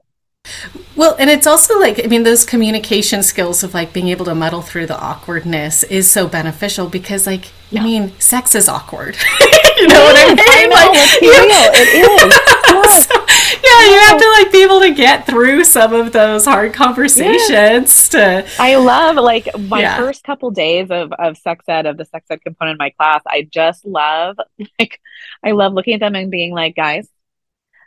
Well, 0.97 1.17
and 1.19 1.31
it's 1.31 1.47
also 1.47 1.79
like, 1.79 2.05
I 2.05 2.09
mean, 2.09 2.25
those 2.25 2.45
communication 2.45 3.23
skills 3.23 3.63
of 3.63 3.73
like 3.73 3.93
being 3.93 4.09
able 4.09 4.27
to 4.27 4.35
muddle 4.35 4.61
through 4.61 4.87
the 4.87 4.99
awkwardness 4.99 5.83
is 5.85 6.11
so 6.11 6.29
beneficial 6.29 6.89
because, 6.89 7.27
like, 7.27 7.53
yeah. 7.71 7.81
I 7.81 7.85
mean, 7.85 8.21
sex 8.21 8.55
is 8.55 8.69
awkward. 8.69 9.17
you 9.41 9.87
know 9.87 10.03
what 10.03 10.17
I 10.19 10.29
mean? 10.29 10.39
I 10.41 10.67
know, 10.67 10.77
like, 10.77 10.91
it's 10.93 11.23
real. 11.23 11.61
It 11.73 12.85
is. 12.85 12.93
so, 12.93 13.15
yeah, 13.65 13.93
you 13.93 14.01
have 14.01 14.21
to 14.21 14.31
like 14.39 14.53
be 14.53 14.63
able 14.63 14.81
to 14.81 14.93
get 14.93 15.27
through 15.27 15.65
some 15.65 15.95
of 15.95 16.13
those 16.13 16.45
hard 16.45 16.75
conversations. 16.75 18.09
To 18.11 18.47
I 18.59 18.77
love 18.77 19.17
like 19.17 19.49
my 19.59 19.81
yeah. 19.81 19.97
first 19.97 20.25
couple 20.25 20.51
days 20.51 20.91
of 20.91 21.13
of 21.13 21.39
sex 21.39 21.65
ed 21.69 21.87
of 21.87 21.97
the 21.97 22.05
sex 22.05 22.27
ed 22.29 22.43
component 22.43 22.75
of 22.75 22.79
my 22.79 22.91
class. 22.91 23.23
I 23.27 23.49
just 23.51 23.87
love 23.87 24.37
like 24.79 25.01
I 25.43 25.53
love 25.53 25.73
looking 25.73 25.95
at 25.95 26.01
them 26.01 26.15
and 26.15 26.31
being 26.31 26.53
like, 26.53 26.77
guys, 26.77 27.09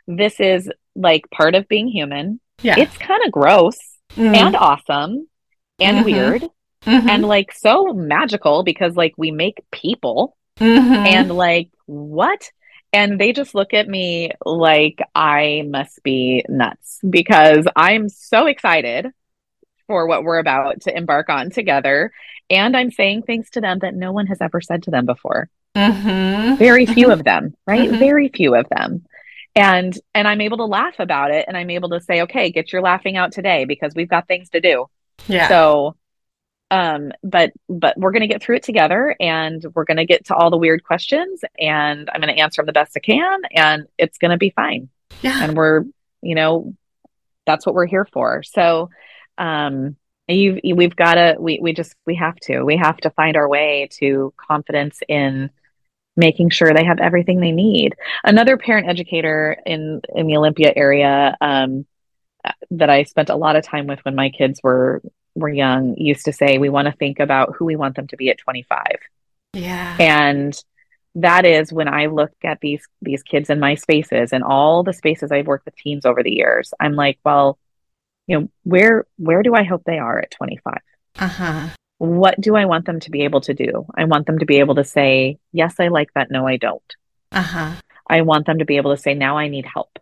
this 0.08 0.40
is 0.40 0.68
like 0.96 1.30
part 1.30 1.54
of 1.54 1.68
being 1.68 1.88
human 1.88 2.40
yeah. 2.64 2.78
It's 2.78 2.96
kind 2.96 3.22
of 3.24 3.32
gross 3.32 3.78
mm. 4.16 4.34
and 4.34 4.56
awesome 4.56 5.28
and 5.78 5.98
mm-hmm. 5.98 6.04
weird 6.04 6.42
mm-hmm. 6.86 7.08
and 7.08 7.24
like 7.24 7.52
so 7.52 7.92
magical 7.92 8.62
because 8.62 8.96
like 8.96 9.14
we 9.16 9.30
make 9.30 9.62
people 9.70 10.36
mm-hmm. 10.58 10.92
and 10.92 11.30
like 11.30 11.70
what? 11.86 12.50
And 12.92 13.20
they 13.20 13.32
just 13.32 13.54
look 13.54 13.74
at 13.74 13.88
me 13.88 14.30
like 14.44 15.00
I 15.14 15.64
must 15.68 16.02
be 16.02 16.44
nuts 16.48 17.00
because 17.08 17.66
I'm 17.74 18.08
so 18.08 18.46
excited 18.46 19.08
for 19.88 20.06
what 20.06 20.22
we're 20.22 20.38
about 20.38 20.82
to 20.82 20.96
embark 20.96 21.28
on 21.28 21.50
together. 21.50 22.12
And 22.48 22.76
I'm 22.76 22.90
saying 22.90 23.22
things 23.22 23.50
to 23.50 23.60
them 23.60 23.80
that 23.80 23.94
no 23.94 24.12
one 24.12 24.26
has 24.28 24.38
ever 24.40 24.60
said 24.60 24.84
to 24.84 24.90
them 24.90 25.06
before. 25.06 25.50
Mm-hmm. 25.74 26.54
Very 26.54 26.86
few 26.86 27.10
of 27.10 27.24
them, 27.24 27.54
right? 27.66 27.88
Mm-hmm. 27.88 27.98
Very 27.98 28.28
few 28.28 28.54
of 28.54 28.66
them 28.68 29.04
and 29.56 29.98
and 30.14 30.26
i'm 30.26 30.40
able 30.40 30.58
to 30.58 30.64
laugh 30.64 30.94
about 30.98 31.30
it. 31.30 31.44
And 31.46 31.56
i'm 31.56 31.70
able 31.70 31.90
to 31.90 32.00
say 32.00 32.22
okay 32.22 32.50
get 32.50 32.72
your 32.72 32.82
laughing 32.82 33.16
out 33.16 33.32
today 33.32 33.64
because 33.64 33.92
we've 33.94 34.08
got 34.08 34.26
things 34.26 34.50
to 34.50 34.60
do. 34.60 34.86
Yeah. 35.26 35.48
So 35.48 35.96
um 36.70 37.12
but 37.22 37.52
but 37.68 37.96
we're 37.98 38.10
going 38.10 38.22
to 38.22 38.26
get 38.26 38.42
through 38.42 38.56
it 38.56 38.62
together 38.62 39.14
and 39.20 39.64
we're 39.74 39.84
going 39.84 39.98
to 39.98 40.06
get 40.06 40.26
to 40.26 40.34
all 40.34 40.50
the 40.50 40.56
weird 40.56 40.82
questions 40.82 41.42
and 41.58 42.08
i'm 42.12 42.22
going 42.22 42.34
to 42.34 42.40
answer 42.40 42.62
them 42.62 42.66
the 42.66 42.72
best 42.72 42.96
i 42.96 43.00
can 43.00 43.42
and 43.52 43.86
it's 43.98 44.18
going 44.18 44.30
to 44.30 44.38
be 44.38 44.50
fine. 44.50 44.88
Yeah. 45.22 45.44
And 45.44 45.56
we're 45.56 45.84
you 46.22 46.34
know 46.34 46.74
that's 47.46 47.66
what 47.66 47.74
we're 47.74 47.86
here 47.86 48.06
for. 48.12 48.42
So 48.42 48.90
um 49.38 49.96
you 50.26 50.60
we've 50.74 50.96
got 50.96 51.14
to 51.14 51.36
we 51.38 51.58
we 51.60 51.74
just 51.74 51.94
we 52.06 52.14
have 52.14 52.36
to 52.36 52.62
we 52.62 52.76
have 52.76 52.96
to 52.98 53.10
find 53.10 53.36
our 53.36 53.48
way 53.48 53.88
to 53.98 54.32
confidence 54.36 55.00
in 55.06 55.50
making 56.16 56.50
sure 56.50 56.72
they 56.72 56.84
have 56.84 57.00
everything 57.00 57.40
they 57.40 57.52
need. 57.52 57.94
Another 58.22 58.56
parent 58.56 58.88
educator 58.88 59.56
in 59.66 60.00
in 60.14 60.26
the 60.26 60.36
Olympia 60.36 60.72
area 60.74 61.36
um, 61.40 61.86
that 62.70 62.90
I 62.90 63.04
spent 63.04 63.30
a 63.30 63.36
lot 63.36 63.56
of 63.56 63.64
time 63.64 63.86
with 63.86 64.00
when 64.04 64.14
my 64.14 64.30
kids 64.30 64.60
were 64.62 65.02
were 65.34 65.48
young 65.48 65.96
used 65.96 66.26
to 66.26 66.32
say 66.32 66.58
we 66.58 66.68
want 66.68 66.86
to 66.86 66.92
think 66.92 67.18
about 67.18 67.56
who 67.56 67.64
we 67.64 67.76
want 67.76 67.96
them 67.96 68.06
to 68.08 68.16
be 68.16 68.30
at 68.30 68.38
25. 68.38 68.84
Yeah. 69.52 69.96
And 69.98 70.56
that 71.16 71.44
is 71.46 71.72
when 71.72 71.88
I 71.88 72.06
look 72.06 72.32
at 72.42 72.60
these 72.60 72.86
these 73.02 73.22
kids 73.22 73.50
in 73.50 73.60
my 73.60 73.74
spaces 73.74 74.32
and 74.32 74.42
all 74.42 74.82
the 74.82 74.92
spaces 74.92 75.30
I've 75.30 75.46
worked 75.46 75.64
with 75.64 75.76
teens 75.76 76.04
over 76.04 76.22
the 76.22 76.32
years. 76.32 76.72
I'm 76.80 76.94
like, 76.94 77.18
well, 77.24 77.58
you 78.26 78.40
know, 78.40 78.48
where 78.64 79.06
where 79.16 79.42
do 79.42 79.54
I 79.54 79.64
hope 79.64 79.82
they 79.84 79.98
are 79.98 80.18
at 80.18 80.30
25? 80.32 80.74
Uh-huh. 81.18 81.68
What 81.98 82.40
do 82.40 82.56
I 82.56 82.64
want 82.64 82.86
them 82.86 83.00
to 83.00 83.10
be 83.10 83.22
able 83.22 83.40
to 83.42 83.54
do? 83.54 83.86
I 83.96 84.04
want 84.04 84.26
them 84.26 84.38
to 84.38 84.46
be 84.46 84.58
able 84.58 84.74
to 84.76 84.84
say, 84.84 85.38
"Yes, 85.52 85.76
I 85.78 85.88
like 85.88 86.12
that. 86.14 86.30
No, 86.30 86.46
I 86.46 86.56
don't." 86.56 86.96
Uh-huh. 87.32 87.72
I 88.08 88.22
want 88.22 88.46
them 88.46 88.58
to 88.58 88.64
be 88.64 88.76
able 88.76 88.94
to 88.94 89.00
say, 89.00 89.14
"Now 89.14 89.38
I 89.38 89.48
need 89.48 89.66
help." 89.66 89.98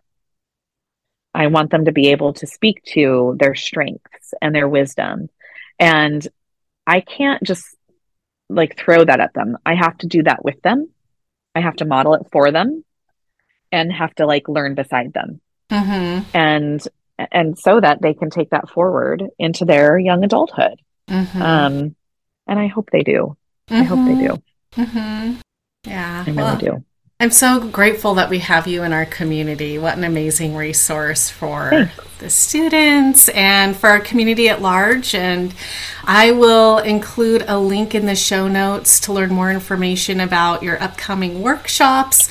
I 1.33 1.47
want 1.47 1.71
them 1.71 1.85
to 1.85 1.91
be 1.91 2.09
able 2.09 2.33
to 2.33 2.47
speak 2.47 2.83
to 2.93 3.35
their 3.39 3.55
strengths 3.55 4.33
and 4.41 4.53
their 4.53 4.69
wisdom. 4.69 5.29
And 5.79 6.25
I 6.85 7.01
can't 7.01 7.41
just 7.43 7.75
like 8.49 8.77
throw 8.77 9.03
that 9.03 9.19
at 9.19 9.33
them. 9.33 9.57
I 9.65 9.75
have 9.75 9.97
to 9.99 10.07
do 10.07 10.23
that 10.23 10.43
with 10.43 10.61
them. 10.61 10.89
I 11.55 11.61
have 11.61 11.75
to 11.77 11.85
model 11.85 12.13
it 12.15 12.27
for 12.31 12.51
them 12.51 12.83
and 13.71 13.91
have 13.91 14.13
to 14.15 14.25
like 14.25 14.47
learn 14.47 14.75
beside 14.75 15.13
them. 15.13 15.41
Mm-hmm. 15.69 16.37
And 16.37 16.87
and 17.31 17.57
so 17.57 17.79
that 17.79 18.01
they 18.01 18.13
can 18.13 18.29
take 18.29 18.51
that 18.51 18.69
forward 18.69 19.23
into 19.39 19.65
their 19.65 19.97
young 19.97 20.23
adulthood. 20.23 20.79
Mm-hmm. 21.09 21.41
Um 21.41 21.95
and 22.47 22.59
I 22.59 22.67
hope 22.67 22.89
they 22.91 23.03
do. 23.03 23.37
I 23.69 23.83
hope 23.83 24.05
they 24.05 24.15
do. 24.15 24.41
Mm-hmm. 24.75 25.35
Yeah. 25.85 26.23
I 26.25 26.29
really 26.29 26.37
Well, 26.37 26.57
do. 26.57 26.83
I'm 27.19 27.31
so 27.31 27.65
grateful 27.69 28.15
that 28.15 28.29
we 28.29 28.39
have 28.39 28.67
you 28.67 28.83
in 28.83 28.91
our 28.91 29.05
community. 29.05 29.77
What 29.77 29.97
an 29.97 30.03
amazing 30.03 30.55
resource 30.57 31.29
for 31.29 31.69
Thanks. 31.69 32.17
the 32.17 32.29
students 32.29 33.29
and 33.29 33.77
for 33.77 33.87
our 33.89 34.01
community 34.01 34.49
at 34.49 34.61
large. 34.61 35.15
And 35.15 35.53
I 36.03 36.31
will 36.31 36.79
include 36.79 37.45
a 37.47 37.57
link 37.57 37.95
in 37.95 38.07
the 38.07 38.15
show 38.15 38.49
notes 38.49 38.99
to 39.01 39.13
learn 39.13 39.33
more 39.33 39.51
information 39.51 40.19
about 40.19 40.63
your 40.63 40.81
upcoming 40.83 41.41
workshops. 41.41 42.29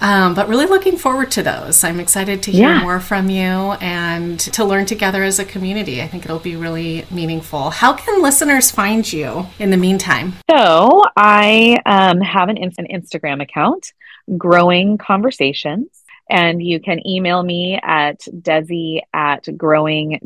Um, 0.00 0.34
but 0.34 0.48
really 0.48 0.66
looking 0.66 0.96
forward 0.96 1.30
to 1.32 1.42
those. 1.42 1.82
I'm 1.82 2.00
excited 2.00 2.42
to 2.44 2.52
hear 2.52 2.68
Yeah. 2.68 2.82
more 2.82 3.00
from 3.00 3.30
you 3.30 3.72
and 3.80 4.38
to 4.40 4.64
learn 4.64 4.86
together 4.86 5.22
as 5.22 5.38
a 5.38 5.44
community. 5.44 6.02
I 6.02 6.06
think 6.06 6.24
it'll 6.24 6.38
be 6.38 6.56
really 6.56 7.04
meaningful. 7.10 7.70
How 7.70 7.92
can 7.94 8.20
listeners 8.22 8.70
find 8.70 9.10
you 9.10 9.46
in 9.58 9.70
the 9.70 9.76
meantime? 9.76 10.34
So 10.50 11.02
I 11.16 11.78
um, 11.86 12.20
have 12.20 12.48
an, 12.48 12.56
in- 12.58 12.72
an 12.78 12.86
Instagram 12.92 13.42
account, 13.42 13.92
Growing 14.36 14.98
Conversations, 14.98 15.86
and 16.28 16.60
you 16.62 16.80
can 16.80 17.06
email 17.06 17.42
me 17.42 17.78
at 17.82 18.20
desi 18.20 19.00
at 19.14 19.46
growing 19.56 20.20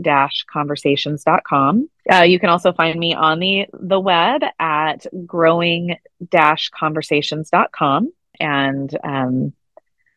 conversations.com. 0.51 1.91
Uh, 2.11 2.23
you 2.23 2.41
can 2.41 2.49
also 2.49 2.73
find 2.73 2.99
me 2.99 3.15
on 3.15 3.39
the, 3.39 3.67
the 3.75 4.01
web 4.01 4.43
at 4.59 5.07
growing 5.27 5.97
conversations.com. 6.73 8.13
And 8.41 8.99
um, 9.05 9.53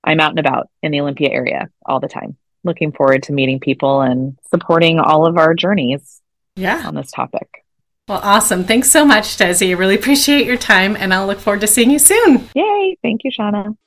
I'm 0.04 0.20
out 0.20 0.32
and 0.32 0.39
about 0.39 0.70
in 0.82 0.91
the 0.91 1.01
Olympia 1.01 1.30
area 1.30 1.70
all 1.86 1.99
the 1.99 2.08
time. 2.08 2.36
Looking 2.64 2.91
forward 2.91 3.24
to 3.24 3.34
meeting 3.34 3.60
people 3.60 4.01
and 4.01 4.38
supporting 4.49 4.99
all 4.99 5.26
of 5.26 5.38
our 5.38 5.54
journeys 5.54 6.22
Yeah. 6.56 6.84
on 6.86 6.95
this 6.95 7.12
topic. 7.12 7.64
Well, 8.08 8.20
awesome. 8.24 8.66
Thanks 8.66 8.91
so 8.91 9.06
much, 9.06 9.38
Desi. 9.38 9.70
I 9.70 9.74
really 9.74 9.95
appreciate 9.95 10.45
your 10.45 10.58
time, 10.58 10.97
and 10.97 11.14
I'll 11.14 11.26
look 11.26 11.39
forward 11.39 11.62
to 11.62 11.68
seeing 11.68 11.89
you 11.89 11.99
soon. 11.99 12.49
Yay! 12.54 12.97
Thank 13.01 13.22
you, 13.24 13.32
Shauna. 13.32 13.78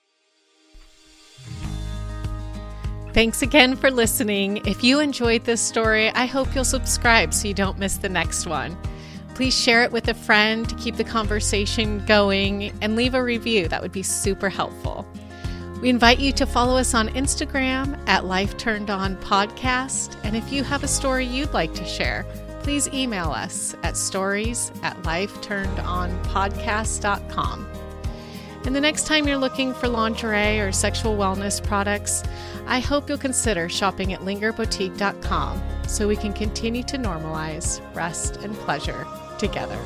Thanks 3.12 3.40
again 3.42 3.76
for 3.76 3.90
listening. 3.90 4.58
If 4.66 4.84
you 4.84 5.00
enjoyed 5.00 5.44
this 5.44 5.60
story, 5.60 6.10
I 6.10 6.26
hope 6.26 6.54
you'll 6.54 6.64
subscribe 6.64 7.32
so 7.32 7.48
you 7.48 7.54
don't 7.54 7.78
miss 7.78 7.96
the 7.96 8.08
next 8.10 8.46
one. 8.46 8.76
Please 9.34 9.58
share 9.58 9.82
it 9.84 9.92
with 9.92 10.08
a 10.08 10.14
friend 10.14 10.68
to 10.68 10.74
keep 10.76 10.96
the 10.96 11.04
conversation 11.04 12.04
going 12.06 12.72
and 12.82 12.94
leave 12.96 13.14
a 13.14 13.22
review. 13.22 13.68
That 13.68 13.80
would 13.82 13.92
be 13.92 14.02
super 14.02 14.48
helpful. 14.50 15.06
We 15.80 15.88
invite 15.90 16.20
you 16.20 16.32
to 16.32 16.46
follow 16.46 16.78
us 16.78 16.94
on 16.94 17.10
Instagram 17.10 17.98
at 18.08 18.24
Life 18.24 18.56
Turned 18.56 18.88
On 18.88 19.14
Podcast. 19.16 20.16
And 20.24 20.34
if 20.34 20.50
you 20.50 20.64
have 20.64 20.82
a 20.82 20.88
story 20.88 21.26
you'd 21.26 21.52
like 21.52 21.74
to 21.74 21.84
share, 21.84 22.24
please 22.62 22.88
email 22.88 23.30
us 23.30 23.76
at 23.82 23.94
stories 23.96 24.72
at 24.82 24.96
lifeturnedonpodcast.com. 25.02 27.68
And 28.64 28.74
the 28.74 28.80
next 28.80 29.06
time 29.06 29.28
you're 29.28 29.36
looking 29.36 29.74
for 29.74 29.86
lingerie 29.86 30.58
or 30.58 30.72
sexual 30.72 31.16
wellness 31.16 31.62
products, 31.62 32.24
I 32.66 32.80
hope 32.80 33.08
you'll 33.08 33.18
consider 33.18 33.68
shopping 33.68 34.12
at 34.12 34.22
lingerboutique.com 34.22 35.62
so 35.86 36.08
we 36.08 36.16
can 36.16 36.32
continue 36.32 36.82
to 36.84 36.96
normalize 36.96 37.80
rest 37.94 38.38
and 38.38 38.52
pleasure 38.54 39.06
together. 39.38 39.78